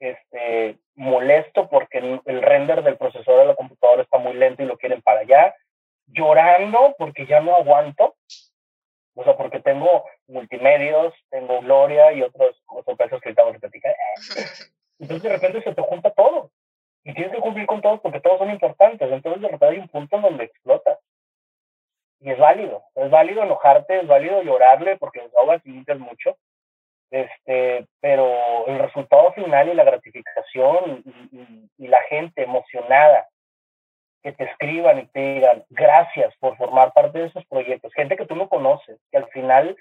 este, 0.00 0.78
molesto 0.94 1.68
porque 1.70 1.98
el 1.98 2.42
render 2.42 2.82
del 2.82 2.98
procesador 2.98 3.40
de 3.40 3.46
la 3.46 3.54
computadora 3.54 4.02
está 4.02 4.18
muy 4.18 4.34
lento 4.34 4.62
y 4.62 4.66
lo 4.66 4.76
quieren 4.76 5.00
para 5.00 5.20
allá, 5.20 5.54
llorando 6.06 6.94
porque 6.98 7.26
ya 7.26 7.40
no 7.40 7.54
aguanto, 7.54 8.14
o 9.14 9.24
sea, 9.24 9.36
porque 9.36 9.60
tengo 9.60 10.04
multimedios, 10.26 11.14
tengo 11.30 11.60
Gloria 11.60 12.12
y 12.12 12.22
otros 12.22 12.62
sorpresas 12.84 13.20
que 13.20 13.28
ahorita 13.28 13.42
vamos 13.42 13.56
a 13.56 13.60
platicar. 13.60 13.94
Entonces 14.98 15.22
de 15.22 15.28
repente 15.28 15.62
se 15.62 15.74
te 15.74 15.82
junta 15.82 16.10
todo 16.10 16.50
y 17.04 17.14
tienes 17.14 17.34
que 17.34 17.40
cumplir 17.40 17.66
con 17.66 17.80
todos 17.80 18.00
porque 18.00 18.20
todos 18.20 18.38
son 18.38 18.50
importantes. 18.50 19.10
Entonces 19.10 19.40
de 19.40 19.48
repente 19.48 19.74
hay 19.74 19.80
un 19.80 19.88
punto 19.88 20.16
en 20.16 20.22
donde 20.22 20.44
explota. 20.44 20.98
Y 22.22 22.30
es 22.30 22.38
válido, 22.38 22.84
es 22.94 23.10
válido 23.10 23.42
enojarte, 23.42 24.00
es 24.00 24.06
válido 24.06 24.42
llorarle 24.42 24.96
porque 24.96 25.20
desahogas 25.20 25.60
y 25.64 25.70
limpias 25.70 25.98
mucho. 25.98 26.36
Este, 27.10 27.86
pero 28.00 28.66
el 28.66 28.78
resultado 28.78 29.32
final 29.32 29.68
y 29.68 29.74
la 29.74 29.84
gratificación 29.84 31.02
y, 31.04 31.36
y, 31.36 31.68
y 31.84 31.88
la 31.88 32.00
gente 32.04 32.42
emocionada 32.42 33.28
que 34.22 34.32
te 34.32 34.44
escriban 34.44 35.00
y 35.00 35.06
te 35.08 35.20
digan 35.34 35.64
gracias 35.68 36.34
por 36.38 36.56
formar 36.56 36.92
parte 36.92 37.18
de 37.18 37.26
esos 37.26 37.44
proyectos, 37.46 37.92
gente 37.92 38.16
que 38.16 38.24
tú 38.24 38.36
no 38.36 38.48
conoces, 38.48 38.98
que 39.10 39.18
al 39.18 39.26
final 39.28 39.76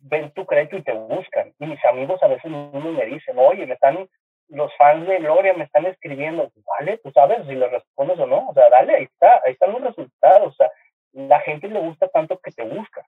ven 0.00 0.30
tu 0.32 0.46
crédito 0.46 0.76
y 0.76 0.82
te 0.82 0.92
buscan. 0.92 1.52
Y 1.58 1.66
mis 1.66 1.84
amigos 1.84 2.22
a 2.22 2.28
veces 2.28 2.50
me 2.50 3.06
dicen, 3.06 3.38
oye, 3.38 3.66
me 3.66 3.74
están, 3.74 4.08
los 4.48 4.74
fans 4.76 5.06
de 5.06 5.18
Gloria 5.18 5.54
me 5.54 5.64
están 5.64 5.86
escribiendo, 5.86 6.50
vale, 6.78 6.98
tú 6.98 7.10
sabes 7.12 7.46
si 7.46 7.54
les 7.54 7.70
respondes 7.70 8.18
o 8.18 8.26
no, 8.26 8.48
o 8.48 8.54
sea, 8.54 8.64
dale, 8.70 8.96
ahí 8.96 9.04
está, 9.04 9.40
ahí 9.44 9.52
están 9.52 9.72
los 9.72 9.82
resultados, 9.82 10.48
o 10.48 10.56
sea, 10.56 10.70
la 11.12 11.40
gente 11.40 11.68
le 11.68 11.80
gusta 11.80 12.08
tanto 12.08 12.38
que 12.38 12.50
te 12.52 12.64
busca. 12.64 13.06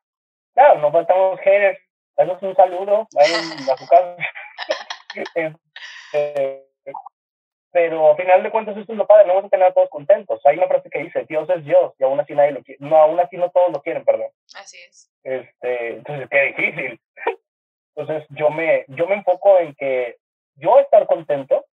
Claro, 0.55 0.81
no 0.81 0.93
faltamos 0.93 1.39
haters, 1.41 1.79
eso 2.17 2.37
es 2.37 2.43
un 2.43 2.57
saludo, 2.57 3.09
vayan 3.13 3.41
a 3.71 3.77
su 3.77 3.87
casa. 3.87 4.17
este, 6.15 6.67
pero 7.73 8.11
al 8.11 8.17
final 8.17 8.43
de 8.43 8.51
cuentas 8.51 8.77
esto 8.77 8.93
es 8.93 8.99
lo 8.99 9.07
padre, 9.07 9.27
no 9.27 9.35
vamos 9.35 9.47
a 9.47 9.51
tener 9.51 9.67
a 9.67 9.73
todos 9.73 9.89
contentos. 9.91 10.45
Hay 10.45 10.57
una 10.57 10.67
frase 10.67 10.91
que 10.91 11.05
dice, 11.05 11.25
Dios 11.29 11.49
es 11.51 11.65
Dios, 11.65 11.95
y 11.99 12.05
aún 12.05 12.19
así 12.19 12.35
nadie 12.35 12.53
lo 12.53 12.63
quiere, 12.63 12.79
no, 12.85 12.97
aún 12.97 13.21
así 13.21 13.37
no 13.37 13.51
todos 13.51 13.71
lo 13.73 13.81
quieren, 13.81 14.05
perdón. 14.05 14.29
Así 14.55 14.79
es. 14.89 15.11
Este, 15.23 15.95
entonces, 15.95 16.29
qué 16.31 16.43
difícil. 16.43 17.01
Entonces, 17.97 18.27
yo 18.31 18.51
me, 18.51 18.85
yo 18.89 19.07
me 19.07 19.17
enfoco 19.17 19.59
en 19.59 19.75
que 19.75 20.17
yo 20.55 20.79
estar 20.79 21.07
contento 21.07 21.67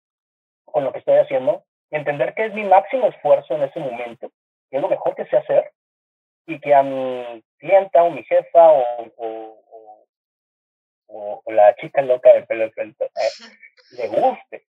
con 0.64 0.84
lo 0.84 0.92
que 0.92 1.00
estoy 1.00 1.18
haciendo, 1.18 1.64
entender 1.90 2.34
que 2.34 2.46
es 2.46 2.54
mi 2.54 2.64
máximo 2.64 3.08
esfuerzo 3.08 3.54
en 3.54 3.64
ese 3.64 3.80
momento, 3.80 4.30
que 4.70 4.76
es 4.76 4.82
lo 4.82 4.88
mejor 4.88 5.14
que 5.16 5.26
sé 5.26 5.36
hacer, 5.36 5.72
y 6.46 6.60
que 6.60 6.74
a 6.74 6.82
mi 6.82 7.42
clienta 7.58 8.02
o 8.02 8.10
mi 8.10 8.22
jefa 8.24 8.68
o, 8.70 9.12
o, 9.16 9.64
o, 11.06 11.42
o 11.44 11.52
la 11.52 11.74
chica 11.76 12.02
loca 12.02 12.32
del 12.32 12.46
pelo 12.46 12.64
eh, 12.64 12.72
le 13.92 14.08
guste 14.08 14.66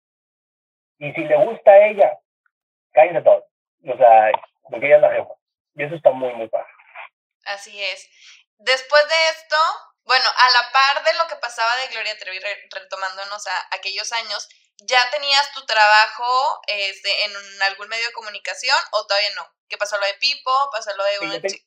y 1.04 1.12
si 1.12 1.22
le 1.26 1.36
gusta 1.36 1.72
a 1.72 1.88
ella, 1.88 2.18
cállense 2.94 3.22
todos. 3.24 3.44
O 3.84 3.98
sea, 3.98 4.32
porque 4.70 4.86
ella 4.88 4.96
es 4.96 5.02
la 5.02 5.12
jefa. 5.12 5.34
Y 5.76 5.84
eso 5.84 5.96
está 5.96 6.12
muy, 6.12 6.34
muy 6.34 6.48
padre. 6.48 6.72
Así 7.46 7.84
es. 7.84 8.08
Después 8.58 9.10
de 9.10 9.30
esto, 9.32 9.58
bueno, 10.06 10.26
a 10.34 10.50
la 10.52 10.72
par 10.72 11.04
de 11.04 11.14
lo 11.16 11.28
que 11.28 11.36
pasaba 11.36 11.76
de 11.76 11.88
Gloria 11.88 12.18
Trevi, 12.18 12.40
retomándonos 12.72 13.48
a 13.48 13.76
aquellos 13.76 14.14
años, 14.14 14.48
¿ya 14.78 15.10
tenías 15.12 15.52
tu 15.52 15.66
trabajo 15.66 16.62
este, 16.68 17.26
en 17.26 17.62
algún 17.64 17.90
medio 17.90 18.08
de 18.08 18.14
comunicación 18.14 18.78
o 18.94 19.06
todavía 19.06 19.36
no? 19.36 19.46
¿Qué 19.74 19.78
pasó 19.80 19.98
lo 19.98 20.06
de 20.06 20.14
Pipo? 20.22 20.52
¿Pasó 20.72 20.92
lo 20.96 21.04
de 21.04 21.26
una, 21.26 21.42
chi 21.50 21.58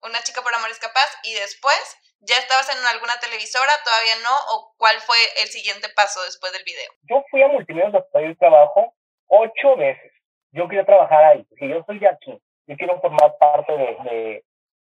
una 0.00 0.18
chica 0.24 0.40
por 0.40 0.54
amor 0.54 0.70
es 0.70 0.78
capaz? 0.78 1.12
Y 1.24 1.34
después, 1.34 1.76
¿ya 2.20 2.36
estabas 2.38 2.72
en 2.72 2.82
alguna 2.86 3.20
televisora? 3.20 3.70
¿Todavía 3.84 4.16
no? 4.24 4.32
¿O 4.48 4.72
cuál 4.78 4.96
fue 5.00 5.18
el 5.42 5.48
siguiente 5.48 5.90
paso 5.94 6.24
después 6.24 6.54
del 6.54 6.64
video? 6.64 6.90
Yo 7.02 7.22
fui 7.30 7.42
a 7.42 7.48
Multimedios 7.48 7.94
a 7.94 8.06
pedir 8.08 8.38
trabajo 8.38 8.94
ocho 9.26 9.76
veces. 9.76 10.10
Yo 10.52 10.68
quería 10.68 10.86
trabajar 10.86 11.22
ahí, 11.22 11.44
porque 11.50 11.68
yo 11.68 11.84
soy 11.84 11.98
de 11.98 12.08
aquí. 12.08 12.32
Yo 12.66 12.76
quiero 12.78 12.98
formar 13.02 13.36
parte 13.36 13.72
de, 13.76 13.96
de, 14.08 14.44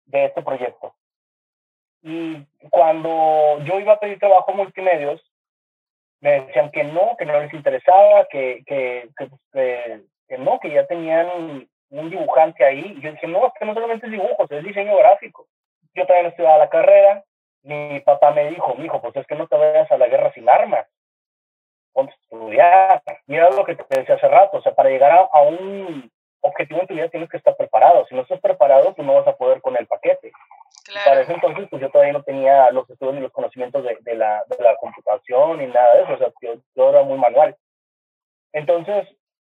de 0.05 0.25
este 0.25 0.43
proyecto. 0.43 0.95
Y 2.03 2.45
cuando 2.69 3.57
yo 3.63 3.79
iba 3.79 3.93
a 3.93 3.99
pedir 3.99 4.19
trabajo 4.19 4.51
a 4.51 4.53
Multimedios, 4.53 5.19
me 6.19 6.41
decían 6.41 6.69
que 6.69 6.83
no, 6.83 7.17
que 7.17 7.25
no 7.25 7.41
les 7.41 7.51
interesaba, 7.51 8.27
que, 8.27 8.61
que, 8.67 9.09
que, 9.17 9.29
que, 9.53 10.03
que 10.27 10.37
no, 10.37 10.59
que 10.59 10.71
ya 10.71 10.85
tenían 10.85 11.67
un 11.89 12.09
dibujante 12.09 12.63
ahí. 12.63 12.95
Y 12.97 13.01
yo 13.01 13.11
dije, 13.11 13.27
no, 13.27 13.47
es 13.47 13.53
que 13.57 13.65
no 13.65 13.73
solamente 13.73 14.05
es 14.05 14.11
dibujos, 14.11 14.51
es 14.51 14.63
diseño 14.63 14.95
gráfico. 14.97 15.47
Yo 15.93 16.05
todavía 16.05 16.23
no 16.23 16.29
estudiaba 16.29 16.57
la 16.57 16.69
carrera. 16.69 17.23
Mi 17.63 17.99
papá 18.01 18.31
me 18.31 18.49
dijo, 18.49 18.75
mi 18.75 18.85
hijo, 18.85 19.01
pues 19.01 19.15
es 19.15 19.27
que 19.27 19.35
no 19.35 19.47
te 19.47 19.57
vayas 19.57 19.91
a 19.91 19.97
la 19.97 20.07
guerra 20.07 20.31
sin 20.33 20.49
armas. 20.49 20.87
Ponte 21.93 22.13
a 22.13 22.15
estudiar. 22.15 23.03
Mira 23.27 23.49
lo 23.49 23.65
que 23.65 23.75
te 23.75 23.99
decía 23.99 24.15
hace 24.15 24.27
rato. 24.27 24.57
O 24.57 24.61
sea, 24.61 24.73
para 24.73 24.89
llegar 24.89 25.11
a, 25.11 25.29
a 25.31 25.41
un 25.41 26.11
objetivo 26.41 26.81
en 26.81 26.87
tu 26.87 26.93
vida 26.93 27.09
tienes 27.09 27.29
que 27.29 27.37
estar 27.37 27.55
preparado. 27.57 28.05
Si 28.07 28.15
no 28.15 28.21
estás 28.21 28.39
preparado, 28.39 28.93
pues 28.93 29.05
no 29.05 29.15
vas 29.15 29.27
a 29.27 29.35
poder 29.35 29.61
con 29.61 29.75
el 29.75 29.87
paquete. 29.87 30.31
Claro. 30.85 31.09
Para 31.09 31.21
ese 31.21 31.33
entonces, 31.33 31.67
pues 31.69 31.81
yo 31.81 31.89
todavía 31.89 32.13
no 32.13 32.23
tenía 32.23 32.71
los 32.71 32.89
estudios 32.89 33.15
ni 33.15 33.21
los 33.21 33.31
conocimientos 33.31 33.83
de, 33.83 33.97
de, 34.01 34.15
la, 34.15 34.43
de 34.47 34.63
la 34.63 34.75
computación 34.77 35.57
ni 35.57 35.67
nada 35.67 35.95
de 35.95 36.03
eso. 36.03 36.13
O 36.13 36.17
sea, 36.17 36.31
yo, 36.41 36.53
yo 36.75 36.89
era 36.89 37.03
muy 37.03 37.17
manual. 37.17 37.55
Entonces, 38.53 39.07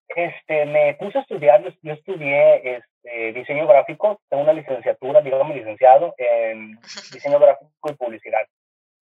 este, 0.09 0.67
me 0.67 0.95
puse 0.95 1.19
a 1.19 1.23
estudiar, 1.23 1.63
yo 1.83 1.93
estudié 1.93 2.77
este, 2.77 3.33
diseño 3.33 3.67
gráfico, 3.67 4.21
tengo 4.29 4.43
una 4.43 4.53
licenciatura, 4.53 5.21
digamos 5.21 5.55
licenciado 5.55 6.15
en 6.19 6.79
diseño 7.13 7.39
gráfico 7.39 7.71
y 7.91 7.95
publicidad. 7.95 8.47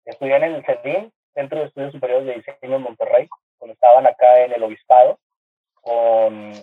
Estudié 0.06 0.36
en 0.36 0.44
el 0.44 0.66
CEDIN, 0.66 1.12
Centro 1.34 1.60
de 1.60 1.66
Estudios 1.66 1.92
Superiores 1.92 2.28
de 2.28 2.36
Diseño 2.36 2.78
en 2.78 2.82
Monterrey, 2.82 3.28
cuando 3.58 3.74
estaban 3.74 4.06
acá 4.06 4.42
en 4.42 4.54
el 4.54 4.64
Obispado, 4.64 5.20
con 5.82 6.54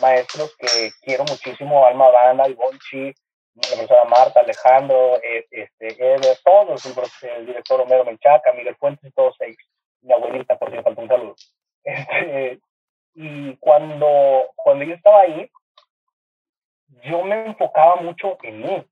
maestros 0.00 0.54
que 0.56 0.90
quiero 1.02 1.24
muchísimo, 1.24 1.84
Alma 1.84 2.08
Banda, 2.10 2.48
Ivonchi, 2.48 3.12
la 3.54 3.68
profesora 3.68 4.04
Marta, 4.04 4.40
Alejandro, 4.40 5.16
eh, 5.22 5.46
este, 5.50 5.88
Eder, 5.88 6.38
todos, 6.44 6.84
el, 7.22 7.46
director 7.46 7.80
Romero 7.80 8.04
Menchaca, 8.04 8.52
Miguel 8.52 8.76
Fuentes, 8.76 9.12
todos 9.14 9.36
ellos. 9.40 9.58
Mi 10.02 10.12
abuelita, 10.12 10.56
por 10.58 10.70
cierto, 10.70 10.94
un 10.96 11.08
saludo. 11.08 11.34
Este, 11.82 12.60
y 13.14 13.56
cuando, 13.56 14.50
cuando 14.56 14.84
yo 14.84 14.94
estaba 14.94 15.22
ahí, 15.22 15.50
yo 17.04 17.22
me 17.24 17.46
enfocaba 17.46 17.96
mucho 17.96 18.38
en 18.42 18.62
mí. 18.62 18.86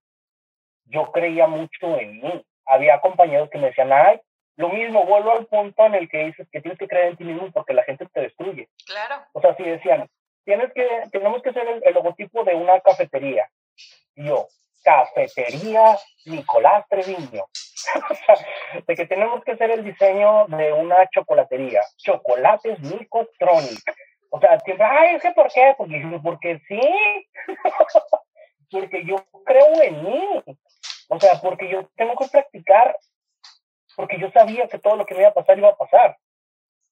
Yo 0.86 1.10
creía 1.12 1.46
mucho 1.46 1.98
en 1.98 2.20
mí. 2.20 2.44
Había 2.66 3.00
compañeros 3.00 3.50
que 3.50 3.58
me 3.58 3.68
decían, 3.68 3.92
ay, 3.92 4.20
lo 4.56 4.70
mismo, 4.70 5.04
vuelvo 5.04 5.32
al 5.32 5.46
punto 5.46 5.86
en 5.86 5.94
el 5.94 6.08
que 6.08 6.26
dices 6.26 6.48
que 6.50 6.60
tienes 6.60 6.78
que 6.78 6.88
creer 6.88 7.08
en 7.08 7.16
ti 7.16 7.24
mismo 7.24 7.50
porque 7.52 7.74
la 7.74 7.84
gente 7.84 8.06
te 8.12 8.22
destruye. 8.22 8.68
Claro. 8.86 9.24
O 9.32 9.40
sea, 9.40 9.54
si 9.56 9.62
decían, 9.62 10.08
tienes 10.44 10.72
que, 10.72 10.86
tenemos 11.12 11.42
que 11.42 11.52
ser 11.52 11.66
el, 11.68 11.94
logotipo 11.94 12.42
de 12.42 12.54
una 12.54 12.80
cafetería. 12.80 13.48
Y 14.16 14.24
yo, 14.24 14.48
cafetería 14.82 15.96
Nicolás 16.26 16.84
Treviño. 16.88 17.44
de 18.86 18.96
que 18.96 19.06
tenemos 19.06 19.44
que 19.44 19.56
ser 19.56 19.70
el 19.70 19.84
diseño 19.84 20.46
de 20.48 20.72
una 20.72 21.06
chocolatería. 21.10 21.82
Chocolates 21.96 22.80
Nicotronic. 22.80 24.07
O 24.30 24.40
sea, 24.40 24.58
siempre, 24.60 24.84
ay, 24.84 25.16
es 25.16 25.22
que 25.22 25.32
¿por 25.32 25.50
qué? 25.52 25.74
Porque, 25.76 26.20
porque 26.22 26.60
sí. 26.68 26.80
porque 28.70 29.04
yo 29.04 29.16
creo 29.44 29.82
en 29.82 30.04
mí. 30.04 30.42
O 31.08 31.18
sea, 31.18 31.40
porque 31.40 31.68
yo 31.68 31.88
tengo 31.96 32.14
que 32.16 32.28
practicar 32.28 32.94
porque 33.98 34.16
yo 34.20 34.30
sabía 34.30 34.68
que 34.68 34.78
todo 34.78 34.94
lo 34.94 35.04
que 35.04 35.14
me 35.14 35.22
iba 35.22 35.30
a 35.30 35.34
pasar 35.34 35.58
iba 35.58 35.70
a 35.70 35.76
pasar. 35.76 36.16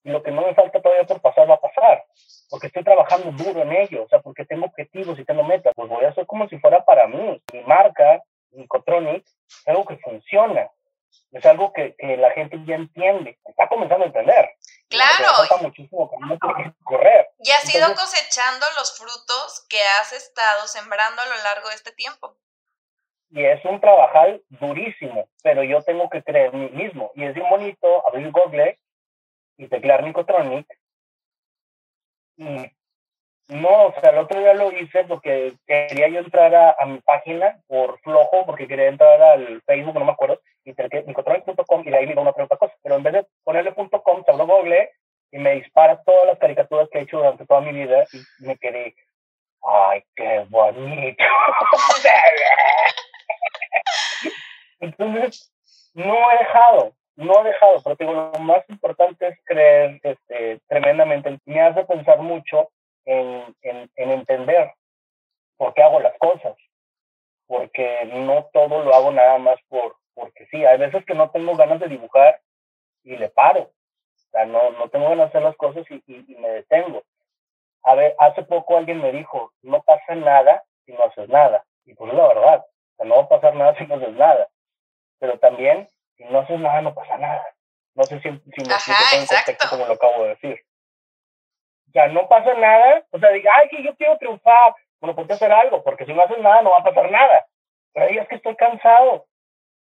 Y 0.03 0.09
lo 0.09 0.21
que 0.21 0.29
no 0.29 0.41
me 0.41 0.53
falta 0.53 0.81
todavía 0.81 1.05
por 1.05 1.21
pasar 1.21 1.49
va 1.49 1.53
a 1.53 1.61
pasar. 1.61 2.03
Porque 2.49 2.67
estoy 2.67 2.83
trabajando 2.83 3.31
duro 3.31 3.61
en 3.61 3.71
ello, 3.71 4.03
o 4.03 4.09
sea, 4.09 4.19
porque 4.19 4.43
tengo 4.43 4.65
objetivos 4.65 5.17
y 5.17 5.23
tengo 5.23 5.41
metas. 5.43 5.71
Pues 5.73 5.87
voy 5.87 6.03
a 6.03 6.09
hacer 6.09 6.25
como 6.25 6.49
si 6.49 6.59
fuera 6.59 6.83
para 6.83 7.07
mí. 7.07 7.41
Mi 7.53 7.61
marca, 7.61 8.21
Nicotronic, 8.51 9.25
es 9.25 9.67
algo 9.67 9.85
que 9.85 9.95
funciona. 9.99 10.69
Es 11.31 11.45
algo 11.45 11.73
que, 11.73 11.95
que 11.97 12.17
la 12.17 12.31
gente 12.31 12.57
ya 12.65 12.75
entiende. 12.75 13.37
Está 13.45 13.67
comenzando 13.67 14.05
a 14.05 14.07
entender. 14.07 14.49
Claro. 14.89 15.33
Falta 15.35 15.57
muchísimo 15.57 16.09
correr. 16.83 17.29
Y 17.39 17.51
has 17.51 17.73
ido 17.73 17.87
cosechando 17.95 18.65
los 18.77 18.97
frutos 18.97 19.65
que 19.69 19.81
has 19.99 20.13
estado 20.13 20.67
sembrando 20.67 21.21
a 21.21 21.25
lo 21.25 21.35
largo 21.43 21.69
de 21.69 21.75
este 21.75 21.91
tiempo 21.91 22.37
y 23.29 23.43
es 23.43 23.63
un 23.65 23.79
trabajar 23.79 24.39
durísimo, 24.49 25.27
pero 25.43 25.63
yo 25.63 25.81
tengo 25.81 26.09
que 26.09 26.23
creer 26.23 26.53
en 26.53 26.61
mí 26.61 26.69
mismo. 26.83 27.11
Y 27.15 27.25
es 27.25 27.33
bien 27.33 27.49
bonito 27.49 28.07
abrir 28.07 28.31
Google 28.31 28.79
y 29.57 29.67
teclear 29.67 30.03
Nicotronic. 30.03 30.65
Y 32.37 32.71
no, 33.49 33.87
o 33.87 33.93
sea, 33.99 34.11
el 34.11 34.19
otro 34.19 34.39
día 34.39 34.53
lo 34.53 34.71
hice 34.71 35.03
porque 35.05 35.53
quería 35.65 36.07
yo 36.09 36.19
entrar 36.19 36.53
a, 36.55 36.85
mi 36.85 36.99
página 36.99 37.59
por 37.67 37.99
flojo, 38.01 38.45
porque 38.45 38.67
quería 38.67 38.87
entrar 38.87 39.21
al 39.21 39.61
Facebook, 39.63 39.95
no 39.95 40.05
me 40.05 40.11
acuerdo, 40.11 40.39
y 40.67 40.75
nicotronic.com 41.05 41.83
y 41.85 41.91
de 41.91 41.97
ahí 41.97 42.05
me 42.05 42.11
iba 42.11 42.21
una 42.21 42.31
otra 42.31 42.57
cosa. 42.57 42.73
Pero 42.83 42.95
en 42.95 43.03
vez 43.03 43.13
de 43.13 43.25
ponerle 43.43 43.73
.com, 43.73 44.23
se 44.25 44.31
Google 44.31 44.91
y 45.31 45.39
me 45.39 45.55
dispara 45.55 46.01
todas 46.03 46.25
las 46.25 46.39
caricaturas 46.39 46.89
que 46.89 46.99
he 46.99 47.01
hecho 47.03 47.17
durante 47.17 47.45
toda 47.45 47.61
mi 47.61 47.71
vida 47.71 48.05
y 48.11 48.45
me 48.45 48.57
quedé, 48.57 48.95
ay, 49.63 50.03
qué 50.15 50.45
bonito. 50.49 51.23
Entonces, 54.79 55.51
no 55.93 56.31
he 56.31 56.37
dejado, 56.37 56.93
no 57.15 57.41
he 57.41 57.45
dejado, 57.45 57.81
pero 57.83 57.95
digo, 57.95 58.13
lo 58.13 58.31
más 58.39 58.63
importante 58.69 59.27
es 59.27 59.39
creer 59.45 59.99
este, 60.03 60.59
tremendamente. 60.67 61.39
Me 61.45 61.61
hace 61.61 61.83
pensar 61.85 62.19
mucho 62.19 62.69
en, 63.05 63.55
en, 63.61 63.89
en 63.95 64.11
entender 64.11 64.71
por 65.57 65.73
qué 65.73 65.81
hago 65.81 65.99
las 65.99 66.15
cosas, 66.19 66.55
porque 67.47 68.05
no 68.13 68.47
todo 68.53 68.83
lo 68.83 68.93
hago 68.93 69.11
nada 69.11 69.39
más 69.39 69.59
por 69.67 69.95
porque 70.17 70.47
sí, 70.47 70.65
hay 70.65 70.77
veces 70.79 71.05
que 71.05 71.13
no 71.13 71.29
tengo 71.29 71.55
ganas 71.55 71.79
de 71.79 71.87
dibujar 71.87 72.41
y 73.03 73.15
le 73.15 73.29
paro, 73.29 73.61
o 73.61 74.29
sea, 74.31 74.45
no, 74.45 74.71
no 74.71 74.89
tengo 74.89 75.09
ganas 75.09 75.31
de 75.31 75.37
hacer 75.37 75.43
las 75.43 75.55
cosas 75.55 75.85
y, 75.89 76.03
y, 76.07 76.35
me 76.35 76.49
detengo. 76.49 77.03
A 77.83 77.95
ver, 77.95 78.15
hace 78.17 78.43
poco 78.43 78.75
alguien 78.75 78.99
me 79.01 79.11
dijo, 79.11 79.53
no 79.61 79.81
pasa 79.83 80.15
nada 80.15 80.63
si 80.85 80.93
no 80.93 81.03
haces 81.03 81.29
nada, 81.29 81.63
y 81.85 81.93
pues 81.93 82.11
es 82.11 82.17
la 82.17 82.27
verdad, 82.27 82.65
o 82.65 82.95
sea, 82.97 83.05
no 83.05 83.15
va 83.15 83.21
a 83.21 83.29
pasar 83.29 83.55
nada 83.55 83.77
si 83.77 83.85
no 83.85 83.95
haces 83.95 84.13
nada 84.13 84.49
pero 85.19 85.37
también 85.39 85.89
si 86.15 86.23
no 86.25 86.39
haces 86.39 86.59
nada 86.59 86.81
no 86.81 86.93
pasa 86.93 87.17
nada. 87.17 87.45
No 87.95 88.03
sé 88.03 88.19
si, 88.21 88.29
si 88.29 88.67
me 88.67 88.73
Ajá, 88.73 88.93
contexto 89.17 89.69
como 89.69 89.85
lo 89.85 89.93
acabo 89.93 90.23
de 90.23 90.29
decir. 90.29 90.59
O 91.89 91.91
sea, 91.91 92.07
no 92.09 92.27
pasa 92.27 92.53
nada, 92.53 93.03
o 93.11 93.19
sea, 93.19 93.31
diga, 93.31 93.51
ay, 93.55 93.69
que 93.69 93.83
yo 93.83 93.95
quiero 93.95 94.17
triunfar, 94.17 94.75
bueno, 94.99 95.15
ponte 95.15 95.33
a 95.33 95.35
hacer 95.35 95.51
algo, 95.51 95.83
porque 95.83 96.05
si 96.05 96.13
no 96.13 96.21
haces 96.21 96.37
nada 96.39 96.61
no 96.61 96.71
va 96.71 96.79
a 96.79 96.83
pasar 96.83 97.09
nada. 97.09 97.47
Pero 97.93 98.21
es 98.21 98.27
que 98.27 98.35
estoy 98.35 98.55
cansado. 98.55 99.25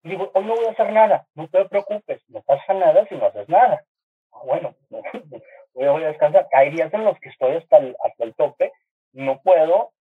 Y 0.03 0.11
digo, 0.11 0.31
hoy 0.35 0.45
no 0.45 0.55
voy 0.55 0.67
a 0.67 0.71
hacer 0.71 0.93
nada, 0.93 1.27
no 1.35 1.49
te 1.49 1.65
preocupes, 1.67 2.23
no 2.29 2.43
pasa 2.43 2.75
nada 2.75 3.07
si 3.09 3.17
no 3.17 3.27
haces 3.27 3.49
nada. 3.49 3.85
Ah, 4.33 4.41
bueno, 4.45 4.75
voy, 4.91 5.03
voy 5.75 6.05
a 6.05 6.09
descansar. 6.09 6.49
Hay 6.53 6.71
días 6.71 6.93
en 6.95 7.05
los 7.05 7.19
que 7.21 7.31
estoy 7.31 7.57
hasta 7.57 7.79
el, 7.79 7.97
hasta 8.05 8.25
el 8.25 8.35
tope, 8.35 8.73
no 9.13 9.41
puedo, 9.43 9.93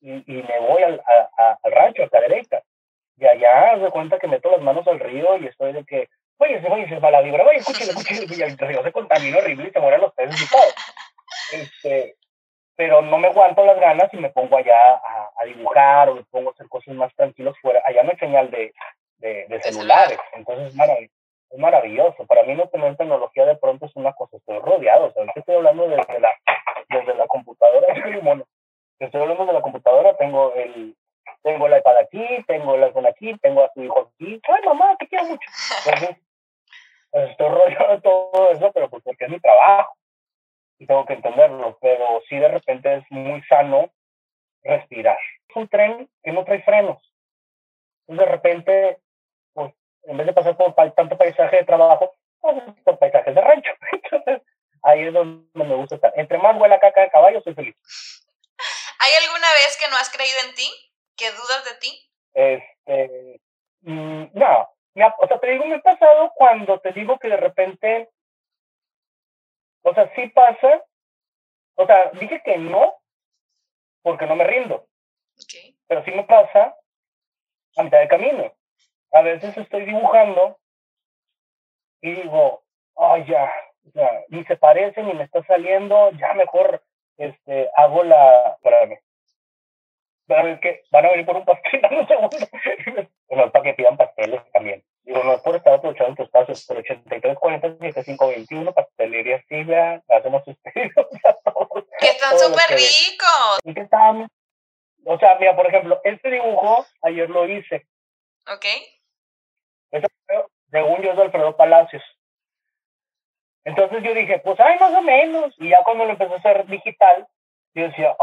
y, 0.00 0.12
y 0.12 0.42
me 0.42 0.60
voy 0.60 0.82
al, 0.82 1.02
a, 1.36 1.58
al 1.62 1.72
rancho, 1.72 2.02
a 2.02 2.08
la 2.12 2.20
derecha 2.20 2.62
y 3.18 3.26
allá 3.26 3.76
de 3.76 3.90
cuenta 3.90 4.18
que 4.18 4.28
meto 4.28 4.50
las 4.50 4.60
manos 4.60 4.86
al 4.86 5.00
río 5.00 5.36
y 5.38 5.46
estoy 5.46 5.72
de 5.72 5.84
que, 5.84 6.08
oye, 6.38 6.60
se, 6.60 6.68
oye, 6.68 6.88
se 6.88 6.98
va 6.98 7.10
la 7.10 7.20
vibra, 7.20 7.44
oye, 7.44 7.58
escúchale, 7.58 7.90
escúchale, 7.96 8.26
y 8.36 8.42
el 8.42 8.58
río 8.58 8.82
se 8.82 8.92
contamina 8.92 9.38
horrible 9.38 9.68
y 9.68 9.72
se 9.72 9.80
mueren 9.80 10.00
los 10.00 10.14
peces 10.14 10.40
y 10.40 10.48
todo. 10.48 10.62
Este, 11.52 12.16
pero 12.76 13.02
no 13.02 13.18
me 13.18 13.28
aguanto 13.28 13.64
las 13.64 13.80
ganas 13.80 14.08
y 14.12 14.18
me 14.18 14.30
pongo 14.30 14.56
allá 14.56 14.78
a, 14.94 15.30
a, 15.36 15.44
dibujar 15.44 16.10
o 16.10 16.14
me 16.14 16.24
pongo 16.24 16.50
a 16.50 16.52
hacer 16.52 16.68
cosas 16.68 16.94
más 16.94 17.12
tranquilos 17.16 17.58
fuera. 17.60 17.82
Allá 17.84 18.04
no 18.04 18.10
hay 18.10 18.18
señal 18.18 18.50
de, 18.50 18.72
de, 19.18 19.46
de 19.48 19.60
celulares, 19.62 20.18
entonces 20.34 20.68
es, 20.68 20.74
marav 20.74 20.98
es 21.50 21.58
maravilloso. 21.58 22.26
Para 22.26 22.42
mí 22.42 22.54
no 22.54 22.68
tener 22.68 22.96
tecnología 22.96 23.46
de 23.46 23.56
pronto 23.56 23.86
es 23.86 23.96
una 23.96 24.12
cosa, 24.12 24.36
estoy 24.36 24.58
rodeado, 24.58 25.06
o 25.06 25.12
sea, 25.12 25.24
estoy 25.34 25.56
hablando 25.56 25.88
desde 25.88 26.20
la, 26.20 26.34
desde 26.88 27.14
la 27.14 27.26
computadora, 27.26 27.86
estoy 28.98 29.20
hablando 29.20 29.46
de 29.46 29.52
la 29.52 29.62
computadora, 29.62 30.16
tengo 30.16 30.52
el, 30.54 30.96
tengo 31.42 31.66
el 31.66 31.78
iPad 31.78 31.96
aquí, 31.98 32.44
tengo 32.46 32.74
el 32.74 32.84
iPhone 32.84 33.06
aquí, 33.06 33.36
tengo 33.38 33.64
a 33.64 33.72
su 33.72 33.82
hijo 33.82 34.10
aquí. 34.12 34.40
Ay, 34.48 34.62
mamá, 34.64 34.96
te 34.98 35.08
quiero 35.08 35.24
mucho. 35.24 35.48
Entonces, 35.84 36.16
pues, 37.10 37.30
estoy 37.30 37.48
rodeado 37.48 37.94
de 37.94 38.00
todo 38.00 38.50
eso, 38.50 38.72
pero 38.72 38.90
pues 38.90 39.02
porque 39.02 39.24
es 39.24 39.30
mi 39.30 39.40
trabajo 39.40 39.94
y 40.78 40.86
tengo 40.86 41.04
que 41.06 41.14
entenderlo. 41.14 41.78
Pero 41.80 42.22
sí, 42.28 42.36
de 42.38 42.48
repente 42.48 42.94
es 42.96 43.04
muy 43.10 43.42
sano 43.44 43.90
respirar. 44.62 45.18
Es 45.48 45.56
un 45.56 45.68
tren 45.68 46.08
que 46.22 46.32
no 46.32 46.44
trae 46.44 46.62
frenos. 46.62 47.02
Entonces, 48.06 48.26
de 48.26 48.32
repente, 48.32 48.98
en 50.08 50.16
vez 50.16 50.26
de 50.26 50.32
pasar 50.32 50.56
por 50.56 50.74
tanto 50.94 51.18
paisaje 51.18 51.56
de 51.56 51.64
trabajo, 51.64 52.14
pues, 52.40 52.56
por 52.84 52.98
paisajes 52.98 53.34
de 53.34 53.40
rancho. 53.40 53.70
Entonces, 53.92 54.42
ahí 54.82 55.02
es 55.02 55.12
donde 55.12 55.46
me 55.52 55.74
gusta 55.74 55.96
estar. 55.96 56.12
Entre 56.16 56.38
más 56.38 56.58
huele 56.58 56.78
caca 56.80 57.02
de 57.02 57.10
caballo, 57.10 57.42
soy 57.42 57.54
feliz. 57.54 57.76
¿Hay 59.00 59.12
alguna 59.24 59.48
vez 59.52 59.76
que 59.78 59.90
no 59.90 59.96
has 59.96 60.10
creído 60.10 60.38
en 60.48 60.54
ti? 60.54 60.68
¿Qué 61.16 61.30
dudas 61.30 61.64
de 61.64 61.74
ti? 61.78 62.10
Este, 62.34 63.40
mm, 63.82 64.24
no, 64.32 64.68
o 65.18 65.26
sea, 65.26 65.38
te 65.38 65.50
digo, 65.50 65.66
me 65.66 65.76
ha 65.76 65.80
pasado 65.80 66.32
cuando 66.34 66.80
te 66.80 66.92
digo 66.92 67.18
que 67.18 67.28
de 67.28 67.36
repente, 67.36 68.08
o 69.82 69.94
sea, 69.94 70.12
sí 70.14 70.28
pasa, 70.28 70.84
o 71.76 71.86
sea, 71.86 72.10
dije 72.12 72.42
que 72.44 72.56
no, 72.56 72.96
porque 74.02 74.26
no 74.26 74.36
me 74.36 74.44
rindo. 74.44 74.86
Okay. 75.44 75.76
Pero 75.86 76.04
sí 76.04 76.10
me 76.10 76.24
pasa 76.24 76.74
a 77.76 77.82
mitad 77.82 78.00
de 78.00 78.08
camino. 78.08 78.57
A 79.12 79.22
veces 79.22 79.56
estoy 79.56 79.84
dibujando 79.84 80.58
y 82.00 82.12
digo, 82.12 82.62
ay, 82.96 83.24
ya, 83.26 83.52
ya, 83.94 84.24
ni 84.28 84.44
se 84.44 84.56
parece, 84.56 85.02
ni 85.02 85.14
me 85.14 85.24
está 85.24 85.42
saliendo, 85.44 86.10
ya 86.12 86.34
mejor 86.34 86.82
este, 87.16 87.70
hago 87.76 88.04
la, 88.04 88.52
espérame, 88.52 88.98
van 90.28 90.60
que 90.60 90.82
van 90.90 91.06
a 91.06 91.10
venir 91.10 91.26
por 91.26 91.36
un 91.36 91.44
pastel 91.44 91.80
en 91.90 91.98
un 91.98 92.06
segundo. 92.06 92.36
no 93.30 93.44
es 93.44 93.50
para 93.50 93.64
que 93.64 93.74
pidan 93.74 93.96
pasteles 93.96 94.40
también. 94.52 94.84
Digo, 95.02 95.24
no 95.24 95.32
es 95.32 95.40
por 95.40 95.56
estar 95.56 95.72
aprovechando 95.72 96.14
tus 96.16 96.26
espacios, 96.26 96.64
pero 96.68 96.80
83, 96.80 97.38
40, 97.38 97.68
75, 97.78 98.28
21, 98.28 98.72
pastelería 98.74 99.42
Silvia, 99.48 100.02
hacemos 100.08 100.44
sus 100.44 100.56
pedidos 100.62 101.06
a 101.24 101.50
todos. 101.50 101.84
Que 101.98 102.10
están 102.10 102.38
súper 102.38 102.76
ricos. 102.76 103.58
¿Y 103.64 103.74
qué 103.74 103.80
están? 103.80 104.28
O 105.04 105.18
sea, 105.18 105.36
mira, 105.38 105.56
por 105.56 105.66
ejemplo, 105.66 105.98
este 106.04 106.30
dibujo 106.30 106.84
ayer 107.02 107.30
lo 107.30 107.48
hice. 107.48 107.86
Ok. 108.46 108.66
Este, 109.90 110.08
según 110.70 111.02
yo 111.02 111.12
es 111.12 111.18
Alfredo 111.18 111.56
Palacios. 111.56 112.02
Entonces 113.64 114.02
yo 114.02 114.14
dije, 114.14 114.38
pues 114.38 114.58
ay, 114.60 114.78
más 114.78 114.94
o 114.94 115.02
menos. 115.02 115.54
Y 115.58 115.68
ya 115.68 115.82
cuando 115.84 116.04
lo 116.04 116.12
empecé 116.12 116.32
a 116.32 116.36
hacer 116.36 116.66
digital, 116.66 117.26
yo 117.74 117.82
decía, 117.84 118.16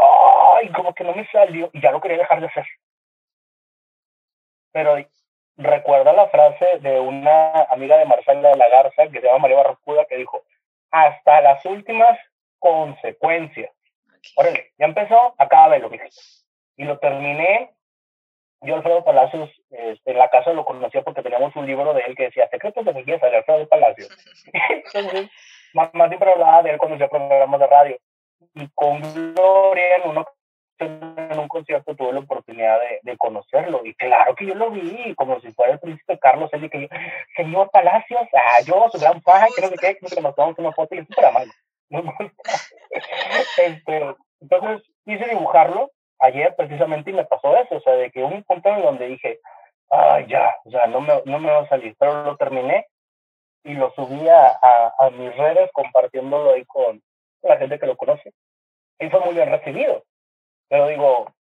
ay, 0.56 0.70
como 0.70 0.94
que 0.94 1.04
no 1.04 1.14
me 1.14 1.26
salió, 1.28 1.70
y 1.72 1.80
ya 1.80 1.92
lo 1.92 2.00
quería 2.00 2.18
dejar 2.18 2.40
de 2.40 2.46
hacer. 2.46 2.66
Pero 4.72 4.96
recuerda 5.56 6.12
la 6.12 6.28
frase 6.28 6.78
de 6.80 7.00
una 7.00 7.62
amiga 7.70 7.96
de 7.96 8.04
Marcela 8.04 8.50
de 8.50 8.56
la 8.56 8.68
Garza, 8.68 9.08
que 9.08 9.20
se 9.20 9.26
llama 9.26 9.38
María 9.38 9.56
Barracuda, 9.56 10.04
que 10.06 10.16
dijo, 10.16 10.44
hasta 10.90 11.40
las 11.40 11.64
últimas 11.64 12.18
consecuencias. 12.58 13.70
Órale, 14.34 14.72
ya 14.78 14.86
empezó, 14.86 15.34
acábelo, 15.38 15.88
mijito. 15.88 16.16
Y 16.76 16.84
lo 16.84 16.98
terminé 16.98 17.75
yo 18.62 18.76
Alfredo 18.76 19.04
Palacios 19.04 19.50
este, 19.70 20.10
en 20.10 20.18
la 20.18 20.28
casa 20.28 20.52
lo 20.52 20.64
conocía 20.64 21.02
porque 21.02 21.22
teníamos 21.22 21.54
un 21.56 21.66
libro 21.66 21.92
de 21.94 22.02
él 22.02 22.16
que 22.16 22.24
decía 22.24 22.48
Secretos 22.48 22.84
de 22.84 22.92
belleza 22.92 23.26
de 23.26 23.36
Alfredo 23.36 23.68
Palacios. 23.68 24.08
Entonces, 24.70 25.30
mamá 25.74 26.08
siempre 26.08 26.32
hablaba 26.32 26.62
de 26.62 26.70
él 26.70 26.78
cuando 26.78 26.96
hacía 26.96 27.08
programas 27.08 27.60
de 27.60 27.66
radio. 27.66 27.98
Y 28.54 28.68
con 28.74 29.00
Gloria 29.34 29.96
en, 29.96 30.10
uno, 30.10 30.26
en 30.78 31.38
un 31.38 31.48
concierto 31.48 31.94
tuve 31.94 32.12
la 32.12 32.20
oportunidad 32.20 32.80
de, 32.80 33.00
de, 33.02 33.16
conocerlo. 33.18 33.82
Y 33.84 33.94
claro 33.94 34.34
que 34.34 34.46
yo 34.46 34.54
lo 34.54 34.70
vi, 34.70 35.14
como 35.14 35.40
si 35.40 35.52
fuera 35.52 35.72
el 35.72 35.80
príncipe 35.80 36.18
Carlos, 36.18 36.50
él 36.52 36.64
y 36.64 36.70
que 36.70 36.82
yo, 36.82 36.88
señor 37.36 37.70
Palacios, 37.70 38.22
ah, 38.32 38.62
yo, 38.64 38.86
su 38.90 38.98
gran 38.98 39.20
fan, 39.22 39.48
que 39.54 39.62
no 39.62 39.68
sé 39.68 39.76
qué, 39.80 39.96
que 39.96 40.20
nos 40.20 40.34
tomamos 40.34 40.58
una 40.58 40.72
foto 40.72 40.94
y 40.94 40.98
es 40.98 41.06
súper 41.06 41.26
amable. 41.26 41.52
este, 43.58 44.16
entonces 44.40 44.82
quise 45.04 45.24
dibujarlo 45.26 45.90
ayer 46.18 46.54
precisamente 46.56 47.10
y 47.10 47.14
me 47.14 47.24
pasó 47.24 47.56
eso, 47.56 47.76
o 47.76 47.80
sea, 47.80 47.94
de 47.94 48.10
que 48.10 48.22
un 48.22 48.42
punto 48.44 48.68
en 48.68 48.82
donde 48.82 49.08
dije, 49.08 49.40
ay, 49.90 50.26
ya, 50.28 50.56
o 50.64 50.70
sea, 50.70 50.86
no 50.86 51.00
me, 51.00 51.22
no 51.24 51.38
me 51.38 51.50
va 51.50 51.60
a 51.60 51.68
salir, 51.68 51.94
pero 51.98 52.24
lo 52.24 52.36
terminé 52.36 52.86
y 53.64 53.74
lo 53.74 53.92
subí 53.94 54.28
a, 54.28 55.10
mis 55.12 55.36
redes 55.36 55.70
compartiéndolo 55.72 56.52
ahí 56.52 56.64
con 56.66 57.02
la 57.42 57.56
gente 57.56 57.78
que 57.78 57.86
lo 57.86 57.96
conoce. 57.96 58.32
Y 58.98 59.10
fue 59.10 59.20
muy 59.20 59.34
bien 59.34 59.50
recibido. 59.50 60.04
Pero 60.68 60.88
digo, 60.88 61.34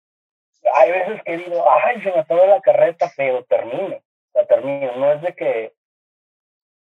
hay 0.75 0.91
veces 0.93 1.23
que 1.25 1.37
digo, 1.37 1.65
ay, 1.69 2.01
se 2.01 2.13
me 2.13 2.47
la 2.47 2.61
carreta, 2.61 3.11
pero 3.17 3.45
termino, 3.45 3.99
sea, 4.33 4.47
termino. 4.47 4.93
No 4.97 5.13
es 5.13 5.23
de 5.23 5.35
que, 5.35 5.73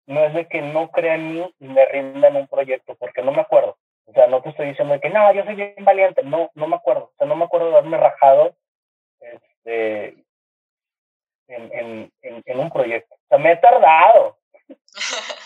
no 0.06 0.24
es 0.24 0.34
de 0.34 0.46
que 0.46 0.62
no 0.62 0.90
crea 0.90 1.16
en 1.16 1.34
mí 1.34 1.54
y 1.58 1.68
me 1.68 1.84
rinda 1.86 2.28
en 2.28 2.36
un 2.36 2.46
proyecto, 2.46 2.94
porque 2.96 3.22
no 3.22 3.32
me 3.32 3.40
acuerdo. 3.40 3.76
O 4.06 4.12
sea, 4.12 4.26
no 4.26 4.42
te 4.42 4.50
estoy 4.50 4.68
diciendo 4.68 4.98
que 5.00 5.10
no, 5.10 5.32
yo 5.32 5.44
soy 5.44 5.54
bien 5.54 5.84
valiente. 5.84 6.22
No, 6.22 6.50
no 6.54 6.66
me 6.66 6.76
acuerdo. 6.76 7.04
O 7.04 7.14
sea, 7.16 7.26
no 7.26 7.36
me 7.36 7.44
acuerdo 7.44 7.70
de 7.70 7.76
haberme 7.76 7.96
rajado 7.96 8.56
este, 9.20 10.08
en, 11.48 11.72
en, 11.72 12.12
en, 12.22 12.42
en 12.44 12.58
un 12.58 12.70
proyecto. 12.70 13.14
O 13.14 13.26
sea, 13.28 13.38
me 13.38 13.52
he 13.52 13.56
tardado. 13.56 14.38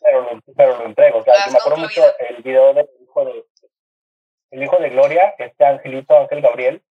pero, 0.00 0.22
lo, 0.22 0.40
pero 0.56 0.78
lo 0.78 0.86
entrego. 0.86 1.18
O 1.18 1.24
sea, 1.24 1.34
yo 1.46 1.52
me 1.52 1.58
acuerdo 1.58 1.78
mucho 1.78 2.02
el 2.18 2.42
video 2.42 2.74
del 2.74 2.88
hijo 3.02 3.24
de, 3.24 3.44
el 4.50 4.62
hijo 4.62 4.76
de 4.76 4.90
Gloria, 4.90 5.34
este 5.38 5.64
Angelito 5.64 6.18
Ángel 6.18 6.40
Gabriel. 6.40 6.82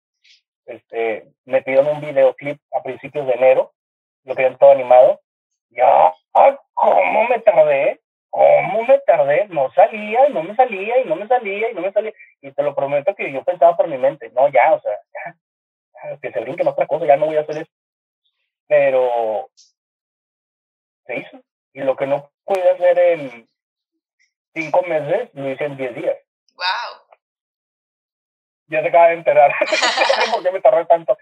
Este, 0.65 1.31
me 1.45 1.61
pidieron 1.61 1.87
un 1.87 2.01
videoclip 2.01 2.59
a 2.71 2.81
principios 2.83 3.27
de 3.27 3.33
enero. 3.33 3.73
Lo 4.23 4.35
querían 4.35 4.57
todo 4.57 4.71
animado. 4.71 5.21
Ya, 5.69 6.13
¿cómo 6.73 7.27
me 7.27 7.39
tardé? 7.39 8.01
¿Cómo 8.35 8.83
me 8.83 8.99
tardé? 8.99 9.47
No 9.47 9.71
salía 9.71 10.27
y 10.27 10.33
no 10.33 10.43
me 10.43 10.55
salía 10.55 10.99
y 10.99 11.05
no 11.05 11.15
me 11.15 11.25
salía 11.25 11.71
y 11.71 11.73
no 11.73 11.81
me 11.81 11.93
salía. 11.93 12.13
Y 12.41 12.51
te 12.51 12.63
lo 12.63 12.75
prometo 12.75 13.15
que 13.15 13.31
yo 13.31 13.43
pensaba 13.45 13.77
por 13.77 13.87
mi 13.87 13.97
mente, 13.97 14.29
no, 14.31 14.49
ya, 14.49 14.73
o 14.73 14.81
sea, 14.81 14.91
ya, 15.13 16.17
que 16.21 16.31
se 16.33 16.41
brinquen 16.41 16.67
otra 16.67 16.85
cosa, 16.85 17.05
ya 17.05 17.15
no 17.15 17.27
voy 17.27 17.37
a 17.37 17.41
hacer 17.41 17.59
eso. 17.59 17.71
Pero 18.67 19.49
se 21.05 21.17
hizo. 21.17 21.41
Y 21.71 21.81
lo 21.81 21.95
que 21.95 22.07
no 22.07 22.29
pude 22.43 22.69
hacer 22.69 22.99
en 22.99 23.47
cinco 24.53 24.81
meses, 24.81 25.29
lo 25.33 25.49
hice 25.49 25.63
en 25.63 25.77
diez 25.77 25.95
días. 25.95 26.17
¡Wow! 26.55 27.05
Ya 28.67 28.81
se 28.81 28.89
acaba 28.89 29.07
de 29.09 29.13
enterar 29.13 29.53
por 30.33 30.43
qué 30.43 30.51
me 30.51 30.59
tardé 30.59 30.85
tanto. 30.85 31.17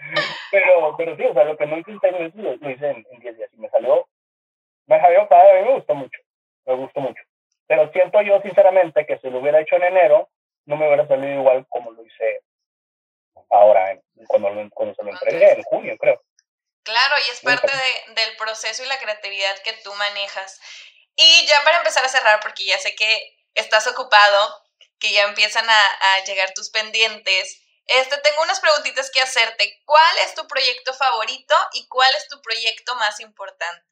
Pero, 0.49 0.95
pero 0.97 1.15
sí, 1.15 1.25
o 1.25 1.33
sea, 1.33 1.43
lo 1.43 1.57
que 1.57 1.67
no 1.67 1.77
hice 1.77 1.91
en 1.91 1.99
seis 1.99 2.13
meses, 2.13 2.35
lo, 2.35 2.69
hice 2.71 2.89
en, 2.89 3.05
en 3.11 3.19
diez 3.19 3.37
días. 3.37 3.49
Y 3.53 3.57
me 3.57 3.69
salió, 3.69 4.07
me 4.87 4.99
salió 4.99 5.27
padre, 5.27 5.59
a 5.59 5.61
mí 5.61 5.67
me 5.67 5.75
gustó 5.75 5.93
mucho 5.93 6.22
me 6.65 6.75
gustó 6.75 6.99
mucho. 6.99 7.21
Pero 7.67 7.91
siento 7.91 8.21
yo 8.21 8.41
sinceramente 8.41 9.05
que 9.05 9.17
si 9.19 9.29
lo 9.29 9.39
hubiera 9.39 9.61
hecho 9.61 9.75
en 9.75 9.83
enero, 9.83 10.29
no 10.65 10.77
me 10.77 10.87
hubiera 10.87 11.07
salido 11.07 11.33
igual 11.33 11.65
como 11.69 11.91
lo 11.91 12.05
hice 12.05 12.41
ahora, 13.49 13.99
cuando, 14.27 14.49
cuando 14.73 14.95
se 14.95 15.03
lo 15.03 15.11
entregué, 15.11 15.51
en 15.53 15.63
junio, 15.63 15.97
creo. 15.97 16.21
Claro, 16.83 17.15
y 17.25 17.31
es 17.31 17.41
parte 17.41 17.71
de, 17.71 18.13
del 18.13 18.35
proceso 18.35 18.83
y 18.83 18.87
la 18.87 18.97
creatividad 18.97 19.57
que 19.63 19.73
tú 19.83 19.93
manejas. 19.93 20.59
Y 21.15 21.45
ya 21.47 21.63
para 21.63 21.77
empezar 21.77 22.03
a 22.03 22.09
cerrar, 22.09 22.39
porque 22.41 22.65
ya 22.65 22.77
sé 22.79 22.95
que 22.95 23.37
estás 23.53 23.87
ocupado, 23.87 24.63
que 24.99 25.13
ya 25.13 25.23
empiezan 25.23 25.69
a, 25.69 26.15
a 26.15 26.23
llegar 26.25 26.53
tus 26.53 26.69
pendientes, 26.71 27.63
este, 27.85 28.17
tengo 28.17 28.41
unas 28.41 28.59
preguntitas 28.59 29.11
que 29.11 29.21
hacerte. 29.21 29.81
¿Cuál 29.85 30.17
es 30.25 30.33
tu 30.35 30.47
proyecto 30.47 30.93
favorito 30.93 31.55
y 31.73 31.87
cuál 31.87 32.13
es 32.15 32.27
tu 32.27 32.41
proyecto 32.41 32.95
más 32.95 33.19
importante? 33.19 33.85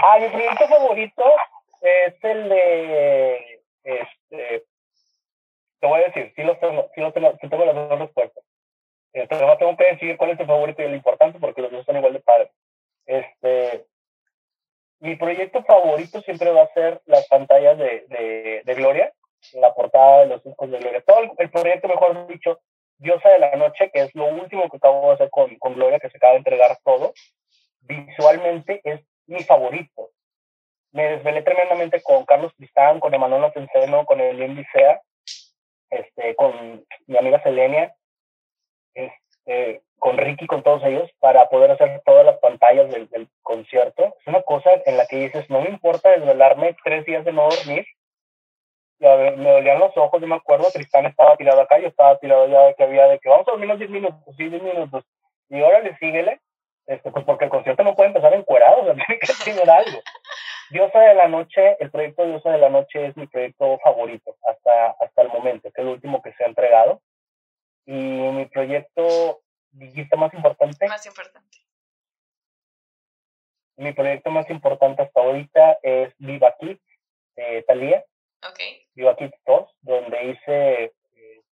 Ah, 0.00 0.18
mi 0.20 0.28
proyecto 0.28 0.68
favorito 0.68 1.24
es 1.80 2.14
el 2.22 2.48
de, 2.48 3.60
este, 3.82 4.64
te 5.80 5.86
voy 5.86 6.00
a 6.00 6.04
decir, 6.04 6.32
sí, 6.36 6.42
los 6.44 6.58
tengo, 6.60 6.88
sí, 6.94 7.00
los 7.00 7.12
tengo, 7.12 7.32
sí 7.40 7.48
tengo 7.48 7.64
las 7.64 7.74
dos 7.74 7.98
respuestas. 7.98 8.44
Este, 9.12 9.34
además 9.34 9.58
tengo 9.58 9.76
que 9.76 9.92
decir 9.92 10.16
cuál 10.16 10.30
es 10.30 10.40
el 10.40 10.46
favorito 10.46 10.82
y 10.82 10.84
el 10.84 10.94
importante 10.94 11.40
porque 11.40 11.62
los 11.62 11.72
dos 11.72 11.84
son 11.84 11.96
igual 11.96 12.12
de 12.12 12.20
padres. 12.20 12.50
Este, 13.06 13.86
mi 15.00 15.16
proyecto 15.16 15.64
favorito 15.64 16.20
siempre 16.22 16.52
va 16.52 16.62
a 16.62 16.72
ser 16.74 17.00
las 17.06 17.26
pantallas 17.26 17.76
de, 17.76 18.04
de, 18.08 18.62
de 18.64 18.74
Gloria, 18.74 19.12
la 19.54 19.74
portada 19.74 20.20
de 20.20 20.26
los 20.26 20.46
hijos 20.46 20.70
de 20.70 20.78
Gloria. 20.78 21.02
Todo 21.02 21.34
el, 21.38 21.50
proyecto, 21.50 21.88
mejor 21.88 22.26
dicho, 22.28 22.60
Diosa 22.98 23.30
de 23.30 23.38
la 23.40 23.56
Noche, 23.56 23.90
que 23.92 24.02
es 24.02 24.14
lo 24.14 24.26
último 24.26 24.70
que 24.70 24.76
acabo 24.76 25.08
de 25.08 25.14
hacer 25.14 25.30
con, 25.30 25.56
con 25.58 25.74
Gloria, 25.74 25.98
que 25.98 26.10
se 26.10 26.18
acaba 26.18 26.34
de 26.34 26.38
entregar 26.38 26.78
todo, 26.84 27.12
visualmente 27.80 28.80
es 28.84 29.00
mi 29.28 29.42
favorito. 29.44 30.10
Me 30.92 31.04
desvelé 31.10 31.42
tremendamente 31.42 32.02
con 32.02 32.24
Carlos 32.24 32.52
Cristán, 32.56 32.98
con 32.98 33.14
Emanuel 33.14 33.44
Atenceno, 33.44 34.04
con 34.06 34.20
Elian 34.20 34.56
Licea, 34.56 35.00
este, 35.90 36.34
con 36.34 36.84
mi 37.06 37.16
amiga 37.16 37.42
Selenia, 37.42 37.94
este, 38.94 39.82
con 39.98 40.16
Ricky, 40.16 40.46
con 40.46 40.62
todos 40.62 40.82
ellos, 40.84 41.10
para 41.18 41.48
poder 41.48 41.70
hacer 41.70 42.02
todas 42.04 42.24
las 42.24 42.38
pantallas 42.38 42.90
del, 42.90 43.08
del, 43.10 43.28
concierto. 43.42 44.14
Es 44.20 44.26
una 44.26 44.42
cosa 44.42 44.70
en 44.86 44.96
la 44.96 45.06
que 45.06 45.16
dices, 45.16 45.48
no 45.50 45.60
me 45.60 45.68
importa 45.68 46.10
desvelarme 46.10 46.76
tres 46.82 47.04
días 47.04 47.24
de 47.24 47.32
no 47.32 47.48
dormir. 47.48 47.86
Me 49.00 49.52
dolían 49.52 49.78
los 49.78 49.96
ojos, 49.96 50.20
yo 50.20 50.26
me 50.26 50.34
acuerdo, 50.34 50.70
Tristán 50.72 51.06
estaba 51.06 51.36
tirado 51.36 51.60
acá, 51.60 51.78
yo 51.78 51.88
estaba 51.88 52.18
tirado 52.18 52.48
ya 52.48 52.62
de 52.66 52.74
que 52.74 52.82
había 52.82 53.06
de 53.06 53.18
que 53.20 53.28
vamos 53.28 53.46
a 53.46 53.52
dormir 53.52 53.66
unos 53.66 53.78
10 53.78 53.90
minutos, 53.90 54.36
sí, 54.36 54.48
10 54.48 54.62
minutos. 54.62 55.04
Y 55.48 55.62
ahora 55.62 55.80
le 55.80 55.96
síguele, 55.98 56.40
este, 56.88 57.10
pues 57.10 57.24
porque 57.26 57.44
el 57.44 57.50
concierto 57.50 57.84
no 57.84 57.94
puede 57.94 58.08
empezar 58.08 58.32
encuerado, 58.32 58.80
o 58.82 58.84
sea, 58.84 58.94
tiene 58.94 59.20
que 59.20 59.32
tener 59.44 59.70
algo. 59.70 60.00
Diosa 60.70 61.00
de 61.00 61.14
la 61.14 61.28
Noche, 61.28 61.76
el 61.80 61.90
proyecto 61.90 62.26
Diosa 62.26 62.50
de 62.50 62.58
la 62.58 62.70
Noche 62.70 63.06
es 63.06 63.16
mi 63.16 63.26
proyecto 63.26 63.78
favorito 63.78 64.36
hasta, 64.46 64.96
hasta 64.98 65.22
el 65.22 65.28
momento, 65.28 65.70
que 65.70 65.80
es 65.80 65.86
el 65.86 65.92
último 65.92 66.22
que 66.22 66.32
se 66.32 66.44
ha 66.44 66.46
entregado. 66.46 67.02
Y 67.86 67.92
mi 67.92 68.46
proyecto, 68.46 69.40
dijiste 69.70 70.16
más 70.16 70.32
importante. 70.34 70.88
Más 70.88 71.06
importante. 71.06 71.58
Mi 73.76 73.92
proyecto 73.92 74.30
más 74.30 74.48
importante 74.50 75.02
hasta 75.02 75.20
ahorita 75.20 75.78
es 75.82 76.12
Viva 76.18 76.54
Kids, 76.58 76.82
de 77.36 77.62
Talía. 77.62 78.04
Okay. 78.50 78.86
Viva 78.94 79.16
Kids 79.16 79.38
2, 79.46 79.76
donde 79.82 80.24
hice 80.24 80.92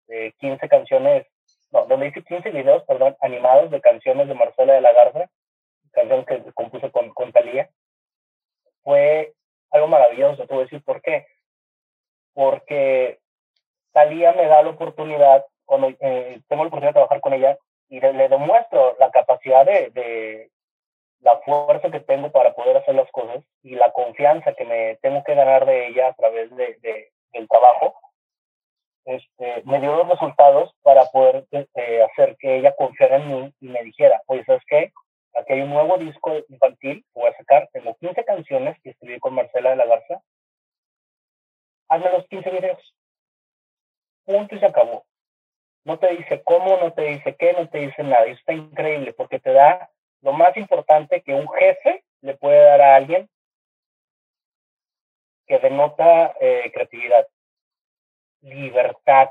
este, 0.09 0.33
15 0.39 0.69
canciones 0.69 1.27
no, 1.73 1.87
donde 1.87 2.09
hice 2.09 2.23
15 2.23 2.51
videos, 2.51 2.85
perdón, 2.85 3.17
animados 3.21 3.71
de 3.71 3.81
canciones 3.81 4.29
de 4.29 4.35
Marcela 4.35 4.75
de 4.75 4.81
la 4.81 4.93
Garza, 4.93 5.31
canción 5.93 6.25
que 6.25 6.43
compuse 6.53 6.91
con, 6.91 7.11
con 7.11 7.33
Talía. 7.33 7.71
Fue 8.83 9.33
algo 9.71 9.89
maravilloso, 9.89 10.47
te 10.47 10.55
voy 10.55 10.63
a 10.63 10.65
decir 10.65 10.83
por 10.85 11.01
qué. 11.03 11.27
Porque 12.35 13.19
Talía 13.93 14.33
me 14.33 14.47
da 14.47 14.63
la 14.63 14.71
oportunidad, 14.71 15.45
cuando 15.65 15.89
eh, 16.01 16.41
tengo 16.49 16.63
la 16.63 16.69
oportunidad 16.69 16.91
de 16.91 16.95
trabajar 16.95 17.21
con 17.21 17.33
ella, 17.33 17.59
y 17.89 18.01
le, 18.01 18.29
demuestro 18.29 18.97
la 18.99 19.11
capacidad 19.11 19.67
de, 19.67 19.91
de, 19.91 20.51
la 21.21 21.39
fuerza 21.39 21.91
que 21.91 22.01
tengo 22.01 22.33
para 22.33 22.55
poder 22.55 22.77
hacer 22.77 22.95
las 22.95 23.11
cosas 23.13 23.45
y 23.63 23.77
la 23.77 23.93
confianza 23.93 24.55
que 24.55 24.65
me 24.65 24.97
tengo 24.97 25.23
que 25.23 25.35
ganar 25.35 25.67
de 25.67 25.89
ella 25.89 26.09
a 26.09 26.15
través 26.15 26.51
de, 26.57 26.79
de 26.81 27.13
del 27.33 27.49
trabajo 27.49 27.95
este, 29.05 29.63
me 29.65 29.81
dio 29.81 29.97
los 29.97 30.09
resultados 30.09 30.75
para 30.83 31.05
poder 31.07 31.47
este, 31.51 32.03
hacer 32.03 32.37
que 32.39 32.57
ella 32.57 32.75
confiara 32.77 33.17
en 33.17 33.29
mí 33.29 33.55
y 33.61 33.69
me 33.69 33.83
dijera, 33.83 34.23
oye, 34.27 34.45
¿sabes 34.45 34.63
qué? 34.67 34.93
Aquí 35.35 35.55
hay 35.55 35.63
un 35.63 35.71
nuevo 35.71 35.97
disco 35.97 36.33
infantil 36.49 37.05
voy 37.15 37.31
a 37.31 37.37
sacar, 37.37 37.69
tengo 37.73 37.97
15 37.97 38.25
canciones 38.25 38.77
que 38.83 38.91
escribí 38.91 39.19
con 39.19 39.35
Marcela 39.35 39.71
de 39.71 39.77
la 39.77 39.87
Garza, 39.87 40.23
hazme 41.89 42.13
los 42.13 42.27
15 42.29 42.51
videos. 42.51 42.95
Punto 44.25 44.55
y 44.55 44.61
se 44.61 44.67
acabó. 44.67 45.05
No 45.85 45.99
te 45.99 46.09
dice 46.17 46.43
cómo, 46.45 46.77
no 46.77 46.93
te 46.93 47.03
dice 47.03 47.35
qué, 47.37 47.55
no 47.55 47.69
te 47.69 47.79
dice 47.79 48.03
nada. 48.05 48.29
Y 48.29 48.33
está 48.33 48.53
increíble 48.53 49.13
porque 49.15 49.41
te 49.41 49.53
da 49.53 49.91
lo 50.21 50.33
más 50.33 50.57
importante 50.57 51.23
que 51.23 51.35
un 51.35 51.49
jefe 51.49 52.05
le 52.21 52.37
puede 52.37 52.63
dar 52.63 52.81
a 52.81 52.97
alguien 52.97 53.29
que 55.47 55.59
denota 55.59 56.35
eh, 56.41 56.71
creatividad 56.73 57.27
libertad 58.43 59.31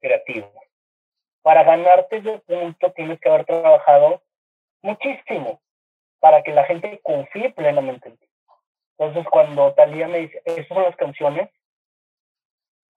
creativa. 0.00 0.48
Para 1.42 1.64
ganarte 1.64 2.18
ese 2.18 2.38
punto 2.40 2.92
tienes 2.92 3.20
que 3.20 3.28
haber 3.28 3.44
trabajado 3.44 4.22
muchísimo 4.82 5.60
para 6.20 6.42
que 6.42 6.52
la 6.52 6.64
gente 6.64 7.00
confíe 7.02 7.50
plenamente 7.50 8.08
en 8.08 8.16
ti. 8.18 8.28
Entonces, 8.98 9.26
cuando 9.30 9.72
Talía 9.74 10.08
me 10.08 10.18
dice, 10.18 10.42
esas 10.44 10.66
son 10.68 10.82
las 10.82 10.96
canciones, 10.96 11.48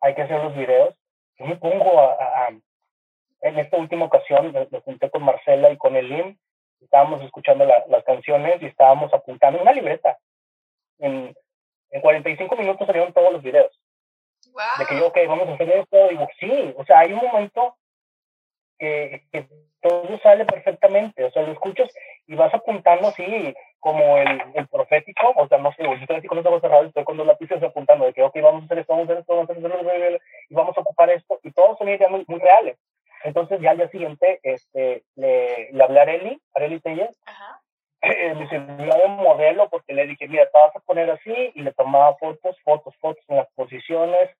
hay 0.02 0.16
que 0.16 0.24
hacer 0.24 0.44
los 0.44 0.56
videos, 0.56 0.96
yo 1.38 1.46
me 1.46 1.56
pongo 1.58 2.00
a, 2.00 2.50
en 3.42 3.60
esta 3.60 3.78
última 3.78 4.06
ocasión 4.06 4.52
me, 4.52 4.80
junté 4.82 5.10
con 5.10 5.24
Marcela 5.24 5.72
y 5.72 5.78
con 5.78 5.96
Elim, 5.96 6.38
estábamos 6.80 7.22
escuchando 7.24 7.66
las 7.66 8.04
canciones 8.04 8.62
y 8.62 8.66
estábamos 8.66 9.14
apuntando 9.14 9.62
una 9.62 9.72
libreta. 9.72 10.18
En, 11.00 11.36
en 11.92 12.02
45 12.02 12.56
minutos 12.56 12.88
salieron 12.88 13.14
todos 13.14 13.32
los 13.32 13.42
videos. 13.42 13.72
De 14.80 14.86
que 14.86 14.98
yo, 14.98 15.08
ok, 15.08 15.18
vamos 15.28 15.50
a 15.50 15.54
hacer 15.54 15.70
esto. 15.70 16.08
Digo, 16.10 16.28
sí, 16.40 16.74
o 16.78 16.86
sea, 16.86 17.00
hay 17.00 17.14
un 17.14 17.20
momento 17.20 17.76
que, 18.78 19.24
que 19.32 19.48
todo 19.82 20.20
sale 20.20 20.46
perfectamente. 20.46 21.24
O 21.24 21.32
sea, 21.32 21.44
lo 21.44 21.52
escuchas 21.52 21.94
y 22.28 22.36
vas 22.36 22.54
apuntando 22.54 23.08
así, 23.08 23.54
como 23.80 24.18
el, 24.18 24.42
el 24.54 24.68
profético. 24.68 25.34
O 25.36 25.48
sea, 25.48 25.58
no 25.58 25.74
sé, 25.74 25.84
yo 25.84 25.94
estoy 25.94 26.18
así 26.18 26.28
con 26.28 26.38
los 26.38 26.46
ojos 26.46 26.62
cerrados, 26.62 26.88
estoy 26.88 27.04
con 27.04 27.18
los 27.18 27.28
lápices 27.28 27.62
apuntando 27.64 28.06
de 28.06 28.14
que, 28.14 28.24
ok, 28.24 28.36
vamos 28.42 28.64
a 28.64 28.66
hacer 28.66 28.80
esto, 28.80 28.94
vamos 28.94 29.10
a 29.10 29.12
hacer 29.12 29.22
esto, 29.22 29.34
vamos 29.34 29.50
a 29.50 29.54
hacer 29.54 30.04
esto, 30.04 30.24
y 30.50 30.56
vamos 30.56 30.78
a 30.78 30.82
ocupar 30.82 31.10
esto. 31.10 31.40
Y 31.44 31.52
todos 31.52 31.78
son 31.78 31.90
ideas 31.90 32.10
muy, 32.10 32.24
muy 32.28 32.40
reales. 32.40 32.78
Entonces, 33.24 33.60
ya 33.62 33.72
al 33.72 33.78
día 33.78 33.90
siguiente, 33.90 34.40
este, 34.44 35.04
le, 35.16 35.72
le 35.72 35.84
hablé 35.84 36.00
a 36.00 36.04
Areli, 36.04 36.42
Areli 36.56 36.80
Telles, 36.80 37.20
eh, 38.02 38.34
me 38.34 38.50
sirvió 38.50 38.96
de 38.96 39.08
modelo 39.10 39.70
porque 39.70 39.94
le 39.94 40.08
dije, 40.08 40.28
mira, 40.28 40.46
te 40.46 40.58
vas 40.58 40.76
a 40.76 40.80
poner 40.80 41.10
así, 41.12 41.52
y 41.54 41.62
le 41.62 41.72
tomaba 41.74 42.16
fotos, 42.16 42.60
fotos, 42.64 42.96
fotos 42.98 43.24
en 43.28 43.38
las 43.38 43.48
posiciones, 43.52 44.32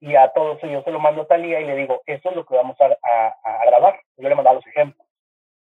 y 0.00 0.16
a 0.16 0.28
todo 0.30 0.54
eso 0.54 0.66
yo 0.66 0.82
se 0.82 0.90
lo 0.90 0.98
mando 0.98 1.22
a 1.22 1.26
Talía 1.26 1.60
y 1.60 1.66
le 1.66 1.76
digo, 1.76 2.00
eso 2.06 2.30
es 2.30 2.36
lo 2.36 2.46
que 2.46 2.54
vamos 2.54 2.76
a, 2.80 2.86
a, 2.86 3.64
grabar. 3.66 4.00
Yo 4.16 4.28
le 4.28 4.34
mandaba 4.34 4.56
los 4.56 4.66
ejemplos. 4.66 5.06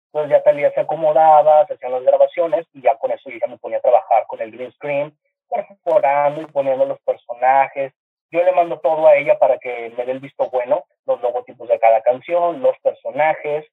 Entonces 0.07 0.31
ya 0.31 0.43
Talía 0.43 0.71
se 0.71 0.79
acomodaba, 0.79 1.65
se 1.65 1.73
hacían 1.73 1.91
las 1.91 2.03
grabaciones 2.03 2.65
y 2.73 2.81
ya 2.81 2.95
con 2.97 3.11
eso 3.11 3.29
yo 3.29 3.37
ya 3.39 3.47
me 3.47 3.57
ponía 3.57 3.79
a 3.79 3.81
trabajar 3.81 4.25
con 4.27 4.39
el 4.39 4.51
green 4.51 4.71
screen, 4.73 5.17
perforando 5.49 6.41
y 6.41 6.45
poniendo 6.45 6.85
los 6.85 7.01
personajes. 7.01 7.93
Yo 8.29 8.43
le 8.43 8.51
mando 8.51 8.79
todo 8.79 9.07
a 9.07 9.15
ella 9.15 9.39
para 9.39 9.57
que 9.57 9.91
me 9.97 10.05
dé 10.05 10.11
el 10.11 10.19
visto 10.19 10.49
bueno, 10.51 10.85
los 11.05 11.19
logotipos 11.21 11.67
de 11.67 11.79
cada 11.79 12.01
canción, 12.01 12.61
los 12.61 12.77
personajes, 12.79 13.65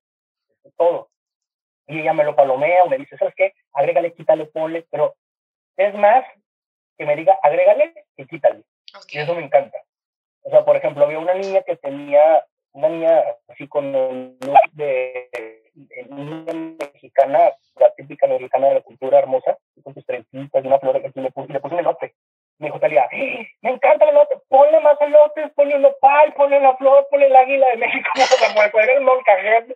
todo. 0.77 1.11
Y 1.87 2.01
ella 2.01 2.15
me 2.15 2.25
lo 2.25 2.35
palomea 2.35 2.85
o 2.85 2.89
me 2.89 2.97
dice, 2.97 3.19
¿sabes 3.19 3.35
qué? 3.37 3.53
Agrégale, 3.75 4.15
quítale, 4.15 4.47
ponle, 4.47 4.87
pero 4.91 5.15
es 5.77 5.95
más 5.95 6.25
que 6.97 7.05
me 7.05 7.17
diga, 7.17 7.39
agrégale 7.43 8.07
y 8.17 8.27
quítale. 8.27 8.63
Y 9.11 9.19
eso 9.19 9.35
me 9.35 9.45
encanta. 9.45 9.77
O 10.45 10.51
sea, 10.51 10.65
por 10.65 10.77
ejemplo, 10.77 11.05
había 11.05 11.19
una 11.19 11.35
niña 11.35 11.63
que 11.63 11.77
tenía, 11.77 12.45
una 12.73 12.89
niña 12.89 13.23
así 13.49 13.67
con 13.67 13.95
el 13.95 14.37
look 14.41 14.73
de, 14.73 15.29
niña 16.09 16.53
mexicana, 16.79 17.53
la 17.77 17.91
típica 17.97 18.27
mexicana 18.27 18.69
de 18.69 18.75
la 18.75 18.81
cultura 18.83 19.19
hermosa, 19.19 19.57
con 19.83 19.95
sus 19.95 20.05
trencitas 20.05 20.63
y 20.63 20.67
una 20.67 20.79
flor, 20.79 21.01
y 21.03 21.21
le 21.21 21.31
puse, 21.31 21.53
le 21.53 21.61
puse 21.61 21.75
un 21.75 21.81
elote. 21.81 22.15
Me 22.59 22.69
dijo 22.69 22.79
Talía, 22.79 23.05
¡Ah! 23.05 23.17
me 23.63 23.71
encanta 23.71 24.05
el 24.05 24.11
elote, 24.11 24.37
ponle 24.49 24.81
más 24.81 25.01
elotes, 25.01 25.51
ponle 25.55 25.77
un 25.77 25.83
nopal, 25.83 26.35
ponle 26.35 26.61
la 26.61 26.77
flor, 26.77 27.07
ponle 27.11 27.27
el 27.27 27.37
águila 27.37 27.67
de 27.69 27.77
México, 27.79 28.11
o 28.15 28.19
sea, 28.19 28.71
poner 28.71 28.91
el 28.91 29.01
molcajete. 29.01 29.75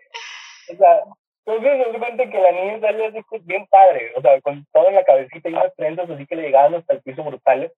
O 0.72 0.76
sea, 0.76 1.02
entonces 1.46 1.86
se 1.92 1.98
cuenta 1.98 2.30
que 2.30 2.38
la 2.38 2.52
niña 2.52 2.80
salió 2.80 3.06
así 3.06 3.22
pues, 3.28 3.44
bien 3.46 3.66
padre, 3.68 4.12
o 4.16 4.20
sea, 4.20 4.38
con 4.42 4.66
todo 4.70 4.88
en 4.88 4.96
la 4.96 5.04
cabecita 5.04 5.48
y 5.48 5.54
unas 5.54 5.74
trenzas 5.76 6.10
así 6.10 6.26
que 6.26 6.36
le 6.36 6.42
llegaban 6.42 6.74
hasta 6.74 6.92
el 6.92 7.00
piso 7.00 7.24
brutales. 7.24 7.72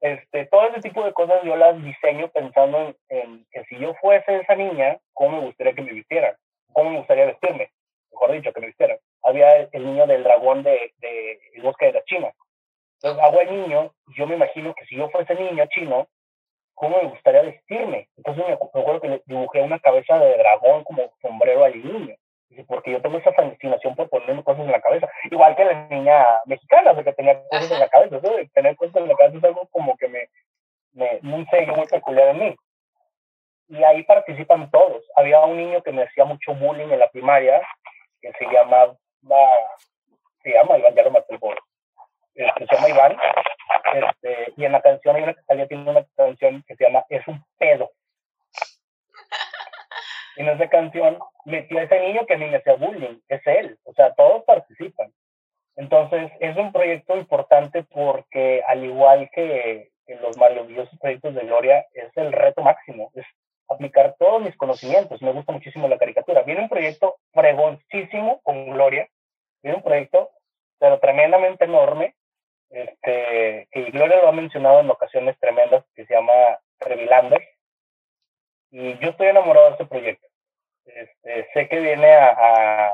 Este, 0.00 0.46
todo 0.46 0.68
ese 0.68 0.80
tipo 0.80 1.04
de 1.04 1.12
cosas 1.12 1.42
yo 1.42 1.56
las 1.56 1.82
diseño 1.82 2.28
pensando 2.28 2.94
en, 3.08 3.44
que 3.50 3.64
si 3.64 3.78
yo 3.78 3.94
fuese 3.94 4.36
esa 4.36 4.54
niña, 4.54 4.98
¿cómo 5.12 5.38
me 5.38 5.46
gustaría 5.46 5.74
que 5.74 5.82
me 5.82 5.92
vistieran? 5.92 6.36
¿Cómo 6.72 6.90
me 6.90 6.98
gustaría 6.98 7.26
vestirme? 7.26 7.70
Mejor 8.12 8.32
dicho, 8.32 8.52
que 8.52 8.60
me 8.60 8.66
vistieran. 8.68 8.98
Había 9.22 9.56
el, 9.56 9.84
niño 9.84 10.06
del 10.06 10.22
dragón 10.22 10.62
de, 10.62 10.92
El 11.54 11.62
Bosque 11.62 11.86
de 11.86 11.92
la 11.92 12.04
China. 12.04 12.32
Entonces 12.94 13.22
hago 13.22 13.40
el 13.40 13.50
niño, 13.50 13.92
yo 14.16 14.26
me 14.26 14.36
imagino 14.36 14.74
que 14.74 14.84
si 14.86 14.96
yo 14.96 15.08
fuese 15.10 15.34
niño 15.34 15.64
chino, 15.66 16.08
¿cómo 16.74 17.00
me 17.02 17.08
gustaría 17.08 17.42
vestirme? 17.42 18.08
Entonces 18.16 18.44
me, 18.46 18.52
acuerdo 18.52 19.00
que 19.00 19.08
le 19.08 19.22
dibujé 19.26 19.62
una 19.62 19.78
cabeza 19.78 20.18
de 20.18 20.36
dragón 20.36 20.84
como 20.84 21.12
sombrero 21.20 21.64
al 21.64 21.80
niño 21.80 22.14
porque 22.66 22.90
yo 22.90 23.02
tengo 23.02 23.18
esa 23.18 23.32
fascinación 23.32 23.94
por 23.94 24.08
ponerme 24.08 24.42
cosas 24.42 24.64
en 24.64 24.72
la 24.72 24.80
cabeza. 24.80 25.08
Igual 25.30 25.54
que 25.56 25.64
la 25.64 25.88
niña 25.88 26.24
mexicana, 26.46 26.92
o 26.92 27.04
que 27.04 27.12
tenía 27.12 27.42
cosas 27.48 27.70
en 27.70 27.78
la 27.78 27.88
cabeza. 27.88 28.16
Eso 28.16 28.36
de 28.36 28.48
tener 28.48 28.76
cosas 28.76 28.96
en 28.96 29.08
la 29.08 29.14
cabeza 29.14 29.38
es 29.38 29.44
algo 29.44 29.68
como 29.70 29.96
que 29.96 30.08
me, 30.08 30.28
me 30.92 31.20
un 31.22 31.46
sello 31.46 31.74
muy 31.74 31.86
peculiar 31.86 32.28
en 32.28 32.38
mí. 32.38 32.56
Y 33.68 33.84
ahí 33.84 34.02
participan 34.04 34.70
todos. 34.70 35.04
Había 35.14 35.40
un 35.40 35.56
niño 35.56 35.82
que 35.82 35.92
me 35.92 36.02
hacía 36.02 36.24
mucho 36.24 36.54
bullying 36.54 36.88
en 36.88 36.98
la 36.98 37.08
primaria, 37.08 37.60
que 38.20 38.32
se 38.32 38.46
llamaba, 38.46 38.96
se 40.42 40.50
llama 40.50 40.78
Iván, 40.78 40.94
ya 40.94 41.02
lo 41.02 41.10
maté 41.10 41.34
el 41.34 41.40
este, 42.34 42.66
se 42.66 42.74
llama 42.74 42.88
Iván. 42.88 43.16
Este, 43.94 44.52
y 44.56 44.64
en 44.64 44.72
la 44.72 44.80
canción 44.80 45.16
hay 45.16 45.22
una 45.22 45.34
que 45.34 45.66
tiene 45.66 45.90
una 45.90 46.04
canción 46.16 46.64
que 46.66 46.76
se 46.76 46.84
llama 46.84 47.04
Es 47.08 47.26
un 47.28 47.44
pedo 47.58 47.90
en 50.38 50.48
esa 50.48 50.68
canción 50.68 51.18
metió 51.44 51.78
a 51.78 51.82
ese 51.82 52.00
niño 52.00 52.26
que 52.26 52.34
a 52.34 52.38
mí 52.38 52.46
me 52.46 52.56
hacía 52.56 52.74
bullying, 52.74 53.20
es 53.28 53.46
él, 53.46 53.78
o 53.84 53.92
sea, 53.94 54.14
todos 54.14 54.44
participan. 54.44 55.12
Entonces, 55.76 56.32
es 56.40 56.56
un 56.56 56.72
proyecto 56.72 57.16
importante 57.16 57.84
porque 57.84 58.62
al 58.66 58.84
igual 58.84 59.30
que 59.32 59.90
los 60.20 60.36
maravillosos 60.36 60.98
proyectos 60.98 61.34
de 61.34 61.42
Gloria, 61.42 61.86
es 61.92 62.16
el 62.16 62.32
reto 62.32 62.62
máximo, 62.62 63.10
es 63.14 63.26
aplicar 63.68 64.16
todos 64.18 64.42
mis 64.42 64.56
conocimientos. 64.56 65.22
Me 65.22 65.32
gusta 65.32 65.52
muchísimo 65.52 65.88
la 65.88 65.98
caricatura. 65.98 66.42
Viene 66.42 66.62
un 66.62 66.68
proyecto 66.68 67.16
fregoncísimo 67.32 68.40
con 68.42 68.70
Gloria, 68.70 69.08
viene 69.62 69.76
un 69.76 69.84
proyecto, 69.84 70.30
pero 70.78 70.98
tremendamente 70.98 71.64
enorme, 71.64 72.14
este, 72.70 73.68
que 73.70 73.90
Gloria 73.90 74.22
lo 74.22 74.28
ha 74.28 74.32
mencionado 74.32 74.80
en 74.80 74.90
ocasiones 74.90 75.38
tremendas, 75.38 75.84
que 75.94 76.06
se 76.06 76.14
llama 76.14 76.32
Revilander. 76.80 77.42
Y 78.70 78.98
yo 78.98 79.10
estoy 79.10 79.28
enamorado 79.28 79.66
de 79.66 79.72
este 79.72 79.86
proyecto. 79.86 80.27
Este, 80.94 81.48
sé 81.52 81.68
que 81.68 81.80
viene 81.80 82.12
a, 82.14 82.92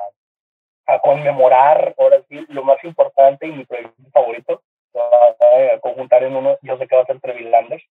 a, 0.86 0.99
conmemorar, 1.01 1.95
ahora 1.99 2.22
sí, 2.28 2.45
lo 2.49 2.62
más 2.64 2.82
importante 2.84 3.47
y 3.47 3.53
mi 3.53 3.64
proyecto 3.64 4.11
favorito, 4.12 4.62
a, 4.95 5.78
conjuntar 5.80 6.22
en 6.24 6.36
uno, 6.36 6.59
yo 6.62 6.78
sé 6.78 6.86
que 6.86 6.97
va 6.97 7.03
a 7.03 7.07
ser 7.07 7.20
Trevilanders, 7.20 7.84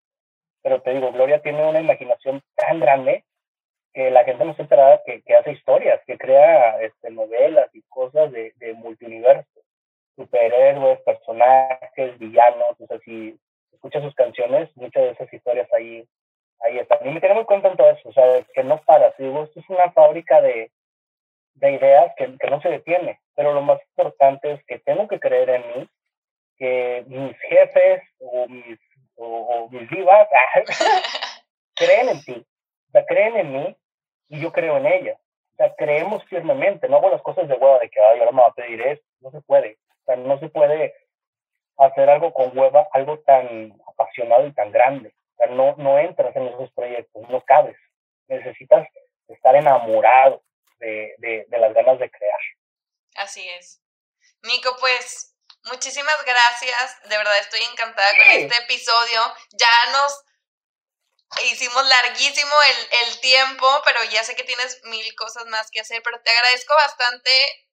pero 0.62 0.80
te 0.82 0.94
digo, 0.94 1.12
Gloria 1.12 1.42
tiene 1.42 1.66
una 1.66 1.80
imaginación 1.80 2.42
tan 2.56 2.80
grande 2.80 3.24
que 3.92 4.10
la 4.10 4.24
gente 4.24 4.44
no 4.44 4.54
se 4.54 4.62
enterada 4.62 5.02
que, 5.04 5.22
que 5.22 5.34
hace 5.34 5.52
historias, 5.52 6.00
que 6.06 6.18
crea 6.18 6.80
este, 6.80 7.10
novelas 7.10 7.68
y 7.74 7.82
cosas 7.82 8.32
de, 8.32 8.52
de 8.56 8.74
multiuniverso, 8.74 9.60
superhéroes, 10.16 11.00
personajes, 11.02 12.18
villanos, 12.18 12.80
o 12.80 12.86
sea, 12.86 12.98
si 13.00 13.38
escuchas 13.72 14.02
sus 14.02 14.14
canciones, 14.14 14.68
muchas 14.76 15.02
de 15.04 15.10
esas 15.10 15.32
historias 15.32 15.72
ahí 15.72 16.06
ahí 16.60 16.78
está. 16.78 16.98
Mí 17.00 17.10
me 17.10 17.20
tiene 17.20 17.34
muy 17.34 17.44
contento 17.44 17.88
eso, 17.88 18.08
o 18.08 18.12
sea, 18.12 18.42
que 18.54 18.64
no 18.64 18.78
para. 18.82 19.14
Digo, 19.18 19.44
esto 19.44 19.60
es 19.60 19.68
una 19.68 19.90
fábrica 19.92 20.40
de, 20.40 20.70
de 21.54 21.72
ideas 21.72 22.12
que, 22.16 22.36
que, 22.38 22.50
no 22.50 22.60
se 22.60 22.68
detiene, 22.68 23.20
pero 23.34 23.52
lo 23.52 23.62
más 23.62 23.80
importante 23.90 24.52
es 24.52 24.64
que 24.64 24.78
tengo 24.78 25.06
que 25.08 25.20
creer 25.20 25.50
en 25.50 25.62
mí, 25.68 25.88
que 26.56 27.04
mis 27.06 27.36
jefes 27.48 28.02
o 28.18 28.46
mis, 28.48 28.78
o, 29.16 29.68
mis 29.70 29.88
divas 29.90 30.28
creen 31.74 32.08
en 32.08 32.22
ti, 32.22 32.46
o 32.88 32.92
sea, 32.92 33.04
creen 33.06 33.36
en 33.36 33.52
mí 33.52 33.76
y 34.28 34.40
yo 34.40 34.52
creo 34.52 34.76
en 34.78 34.86
ella. 34.86 35.18
O 35.52 35.56
sea, 35.56 35.74
creemos 35.76 36.24
firmemente, 36.24 36.88
no 36.88 36.96
hago 36.96 37.10
las 37.10 37.22
cosas 37.22 37.46
de 37.46 37.54
hueva 37.54 37.78
de 37.78 37.88
que, 37.88 38.00
ay, 38.00 38.18
ahora 38.18 38.32
me 38.32 38.42
va 38.42 38.48
a 38.48 38.54
pedir 38.54 38.80
esto, 38.80 39.06
no 39.20 39.30
se 39.30 39.40
puede. 39.42 39.78
O 40.02 40.04
sea, 40.06 40.16
no 40.16 40.38
se 40.40 40.48
puede 40.48 40.94
hacer 41.76 42.10
algo 42.10 42.32
con 42.32 42.56
hueva, 42.58 42.88
algo 42.92 43.20
tan 43.20 43.72
apasionado 43.86 44.48
y 44.48 44.52
tan 44.52 44.72
grande 44.72 45.14
no, 45.50 45.74
no 45.76 45.98
entras 45.98 46.34
en 46.36 46.48
esos 46.48 46.72
proyectos, 46.72 47.28
no 47.28 47.40
cabes. 47.42 47.76
Necesitas 48.28 48.86
estar 49.28 49.54
enamorado 49.54 50.42
de, 50.78 51.14
de, 51.18 51.44
de 51.48 51.58
las 51.58 51.72
ganas 51.74 51.98
de 51.98 52.10
crear. 52.10 52.40
Así 53.16 53.48
es. 53.50 53.80
Nico, 54.42 54.76
pues 54.80 55.34
muchísimas 55.64 56.24
gracias. 56.24 57.02
De 57.08 57.16
verdad 57.16 57.38
estoy 57.38 57.60
encantada 57.70 58.10
con 58.16 58.30
este 58.30 58.62
episodio. 58.62 59.20
Ya 59.52 59.92
nos 59.92 60.24
hicimos 61.44 61.86
larguísimo 61.86 62.52
el, 62.68 63.08
el, 63.08 63.20
tiempo, 63.20 63.66
pero 63.84 64.02
ya 64.04 64.22
sé 64.24 64.36
que 64.36 64.44
tienes 64.44 64.80
mil 64.84 65.14
cosas 65.16 65.46
más 65.46 65.70
que 65.70 65.80
hacer, 65.80 66.02
pero 66.02 66.20
te 66.22 66.30
agradezco 66.30 66.74
bastante 66.74 67.30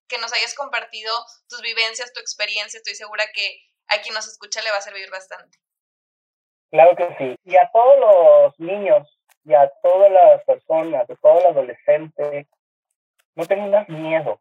que 0.07 0.17
nos 0.17 0.33
hayas 0.33 0.53
compartido 0.55 1.13
tus 1.47 1.61
vivencias, 1.61 2.13
tu 2.13 2.19
experiencia. 2.19 2.77
Estoy 2.77 2.95
segura 2.95 3.31
que 3.33 3.61
a 3.88 4.01
quien 4.01 4.13
nos 4.13 4.27
escucha 4.27 4.61
le 4.61 4.71
va 4.71 4.77
a 4.77 4.81
servir 4.81 5.09
bastante. 5.09 5.59
Claro 6.72 6.95
que 6.95 7.15
sí. 7.18 7.35
Y 7.43 7.57
a 7.57 7.69
todos 7.72 7.99
los 7.99 8.60
niños 8.60 9.19
y 9.43 9.53
a 9.53 9.69
todas 9.84 10.11
las 10.11 10.43
personas, 10.45 11.10
a 11.10 11.15
todo 11.15 11.39
el 11.39 11.45
adolescente, 11.48 12.48
no 13.35 13.45
tengas 13.45 13.88
miedo. 13.89 14.39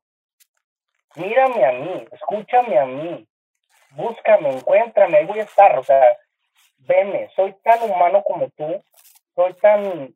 Mírame 1.17 1.65
a 1.65 1.73
mí, 1.73 2.07
escúchame 2.13 2.79
a 2.79 2.87
mí, 2.87 3.27
búscame, 3.91 4.51
encuéntrame, 4.51 5.19
ahí 5.19 5.27
voy 5.27 5.41
a 5.41 5.45
estar. 5.45 5.77
O 5.77 5.83
sea, 5.83 6.05
veme, 6.79 7.29
soy 7.35 7.53
tan 7.65 7.83
humano 7.91 8.23
como 8.23 8.49
tú, 8.51 8.85
soy 9.35 9.55
tan 9.55 10.15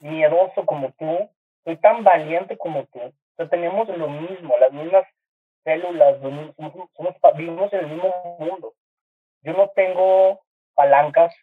miedoso 0.00 0.64
como 0.64 0.92
tú, 0.92 1.30
soy 1.64 1.76
tan 1.76 2.04
valiente 2.04 2.56
como 2.56 2.86
tú. 2.86 3.00
O 3.00 3.36
sea, 3.36 3.48
tenemos 3.48 3.86
lo 3.88 4.08
mismo, 4.08 4.56
las 4.58 4.72
mismas 4.72 5.06
células, 5.62 6.20
somos, 6.20 6.54
vivimos 7.36 7.70
en 7.74 7.80
el 7.80 7.86
mismo 7.88 8.36
mundo. 8.38 8.74
Yo 9.42 9.52
no 9.52 9.68
tengo 9.70 10.43
palancas. 10.74 11.34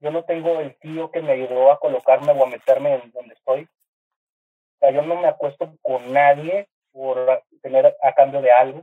Yo 0.00 0.10
no 0.10 0.24
tengo 0.24 0.60
el 0.60 0.76
tío 0.78 1.10
que 1.10 1.22
me 1.22 1.32
ayudó 1.32 1.70
a 1.70 1.80
colocarme 1.80 2.32
o 2.32 2.44
a 2.44 2.48
meterme 2.48 2.94
en 2.94 3.10
donde 3.12 3.34
estoy. 3.34 3.62
O 3.64 4.78
sea, 4.80 4.90
yo 4.90 5.02
no 5.02 5.16
me 5.16 5.28
acuesto 5.28 5.74
con 5.82 6.12
nadie 6.12 6.68
por 6.92 7.42
tener 7.62 7.96
a 8.02 8.12
cambio 8.12 8.42
de 8.42 8.52
algo. 8.52 8.82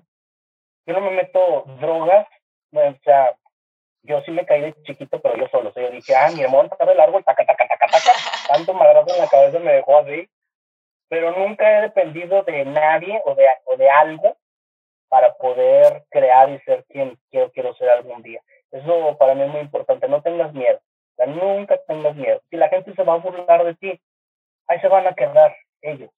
Yo 0.85 0.93
no 0.93 1.01
me 1.01 1.11
meto 1.11 1.63
drogas, 1.79 2.27
o 2.73 2.93
sea, 3.03 3.35
yo 4.03 4.21
sí 4.23 4.31
me 4.31 4.45
caí 4.45 4.61
de 4.61 4.83
chiquito, 4.83 5.21
pero 5.21 5.37
yo 5.37 5.47
solo. 5.49 5.69
O 5.69 5.73
sea, 5.73 5.83
yo 5.83 5.91
dije, 5.91 6.15
ah, 6.15 6.31
mi 6.31 6.41
hermano 6.41 6.69
está 6.71 6.85
de 6.85 6.95
largo, 6.95 7.21
taca, 7.21 7.45
taca, 7.45 7.67
taca, 7.67 7.87
taca. 7.87 8.11
Tanto 8.47 8.73
madrazo 8.73 9.13
en 9.13 9.21
la 9.21 9.27
cabeza 9.27 9.59
me 9.59 9.73
dejó 9.73 9.99
así. 9.99 10.27
Pero 11.07 11.31
nunca 11.37 11.77
he 11.77 11.81
dependido 11.81 12.41
de 12.43 12.65
nadie 12.65 13.21
o 13.25 13.35
de, 13.35 13.45
o 13.65 13.77
de 13.77 13.89
algo 13.89 14.37
para 15.09 15.33
poder 15.33 16.05
crear 16.09 16.49
y 16.49 16.59
ser 16.59 16.85
quien 16.85 17.17
quiero, 17.29 17.51
quiero 17.51 17.75
ser 17.75 17.89
algún 17.89 18.21
día. 18.23 18.41
Eso 18.71 19.17
para 19.17 19.35
mí 19.35 19.43
es 19.43 19.49
muy 19.49 19.61
importante. 19.61 20.07
No 20.07 20.21
tengas 20.21 20.53
miedo. 20.53 20.77
O 20.77 21.15
sea, 21.15 21.25
nunca 21.27 21.77
tengas 21.87 22.15
miedo. 22.15 22.41
Si 22.49 22.57
la 22.57 22.69
gente 22.69 22.93
se 22.93 23.03
va 23.03 23.13
a 23.13 23.17
burlar 23.17 23.65
de 23.65 23.75
ti, 23.75 24.01
ahí 24.67 24.79
se 24.79 24.87
van 24.87 25.07
a 25.07 25.13
quedar 25.13 25.55
ellos. 25.81 26.09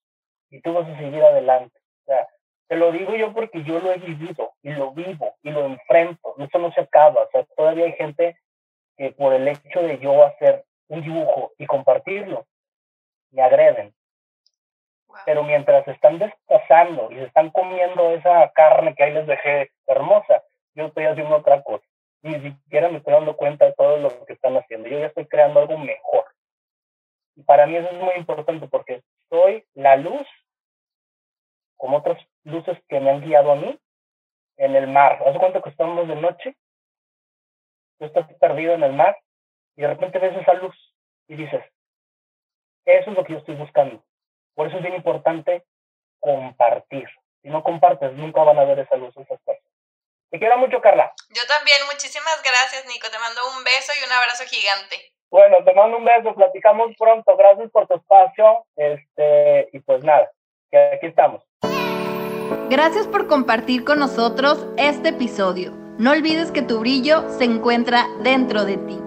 Y 0.49 0.61
tú 0.61 0.73
vas 0.73 0.87
a 0.87 0.97
seguir 0.97 1.23
adelante. 1.23 1.77
O 2.03 2.05
sea, 2.05 2.27
te 2.67 2.75
lo 2.75 2.91
digo 2.91 3.15
yo 3.15 3.33
porque 3.33 3.63
yo 3.63 3.79
lo 3.79 3.91
he 3.91 3.97
vivido 3.97 4.53
y 4.61 4.71
lo 4.71 4.91
vivo 4.91 5.35
y 5.41 5.51
lo 5.51 5.65
enfrento. 5.65 6.35
Eso 6.37 6.59
no 6.59 6.71
se 6.71 6.81
acaba. 6.81 7.23
O 7.23 7.29
sea, 7.31 7.43
todavía 7.55 7.85
hay 7.85 7.93
gente 7.93 8.37
que 8.97 9.11
por 9.11 9.33
el 9.33 9.47
hecho 9.47 9.81
de 9.81 9.97
yo 9.99 10.23
hacer 10.23 10.63
un 10.87 11.01
dibujo 11.01 11.53
y 11.57 11.65
compartirlo, 11.65 12.45
me 13.31 13.41
agreden. 13.41 13.93
Pero 15.25 15.43
mientras 15.43 15.87
están 15.87 16.19
despazando 16.19 17.11
y 17.11 17.15
se 17.15 17.25
están 17.25 17.51
comiendo 17.51 18.11
esa 18.11 18.51
carne 18.51 18.95
que 18.95 19.03
ahí 19.03 19.13
les 19.13 19.27
dejé 19.27 19.71
hermosa, 19.87 20.43
yo 20.75 20.85
estoy 20.85 21.05
haciendo 21.05 21.37
otra 21.37 21.61
cosa. 21.61 21.85
Ni 22.23 22.39
siquiera 22.39 22.89
me 22.89 22.99
estoy 22.99 23.13
dando 23.13 23.35
cuenta 23.35 23.65
de 23.65 23.73
todo 23.73 23.97
lo 23.97 24.25
que 24.25 24.33
están 24.33 24.55
haciendo. 24.55 24.87
Yo 24.87 24.97
ya 24.97 25.07
estoy 25.07 25.27
creando 25.27 25.59
algo 25.59 25.77
mejor. 25.77 26.25
Y 27.35 27.43
para 27.43 27.67
mí 27.67 27.75
eso 27.75 27.89
es 27.89 27.97
muy 28.01 28.13
importante 28.15 28.67
porque 28.67 29.03
soy 29.29 29.65
la 29.73 29.97
luz, 29.97 30.25
como 31.75 31.97
otras 31.97 32.17
luces 32.43 32.77
que 32.87 32.99
me 33.01 33.09
han 33.09 33.21
guiado 33.21 33.51
a 33.51 33.55
mí, 33.55 33.77
en 34.57 34.75
el 34.75 34.87
mar. 34.87 35.21
¿Hace 35.25 35.37
cuánto 35.37 35.61
que 35.61 35.69
estamos 35.69 36.07
de 36.07 36.15
noche? 36.15 36.55
Tú 37.99 38.05
estás 38.05 38.31
perdido 38.35 38.73
en 38.73 38.83
el 38.83 38.93
mar 38.93 39.17
y 39.75 39.81
de 39.81 39.87
repente 39.89 40.19
ves 40.19 40.37
esa 40.37 40.53
luz 40.53 40.75
y 41.27 41.35
dices, 41.35 41.63
eso 42.85 43.09
es 43.09 43.17
lo 43.17 43.23
que 43.23 43.33
yo 43.33 43.39
estoy 43.39 43.55
buscando. 43.55 44.03
Por 44.55 44.67
eso 44.67 44.77
es 44.77 44.83
bien 44.83 44.95
importante 44.95 45.65
compartir. 46.19 47.09
Si 47.41 47.49
no 47.49 47.63
compartes, 47.63 48.13
nunca 48.13 48.43
van 48.43 48.59
a 48.59 48.63
ver 48.63 48.79
esa 48.79 48.95
luz 48.95 49.15
esas 49.17 49.41
personas. 49.41 49.72
Te 50.33 50.39
quiero 50.39 50.57
mucho, 50.57 50.81
Carla. 50.81 51.13
Yo 51.29 51.43
también. 51.47 51.77
Muchísimas 51.85 52.41
gracias, 52.41 52.87
Nico. 52.87 53.07
Te 53.11 53.19
mando 53.19 53.39
un 53.55 53.63
beso 53.63 53.91
y 54.01 54.03
un 54.03 54.11
abrazo 54.11 54.43
gigante. 54.45 55.13
Bueno, 55.29 55.57
te 55.63 55.71
mando 55.75 55.97
un 55.97 56.05
beso. 56.05 56.33
Platicamos 56.33 56.89
pronto. 56.97 57.37
Gracias 57.37 57.69
por 57.69 57.85
tu 57.85 57.97
espacio. 57.97 58.65
Este, 58.75 59.69
y 59.71 59.79
pues 59.81 60.03
nada, 60.03 60.31
que 60.71 60.77
aquí 60.95 61.05
estamos. 61.05 61.43
Gracias 62.67 63.05
por 63.05 63.27
compartir 63.27 63.85
con 63.85 63.99
nosotros 63.99 64.65
este 64.75 65.09
episodio. 65.09 65.71
No 65.99 66.09
olvides 66.09 66.51
que 66.51 66.63
tu 66.63 66.79
brillo 66.79 67.29
se 67.37 67.43
encuentra 67.43 68.07
dentro 68.23 68.65
de 68.65 68.77
ti. 68.77 69.02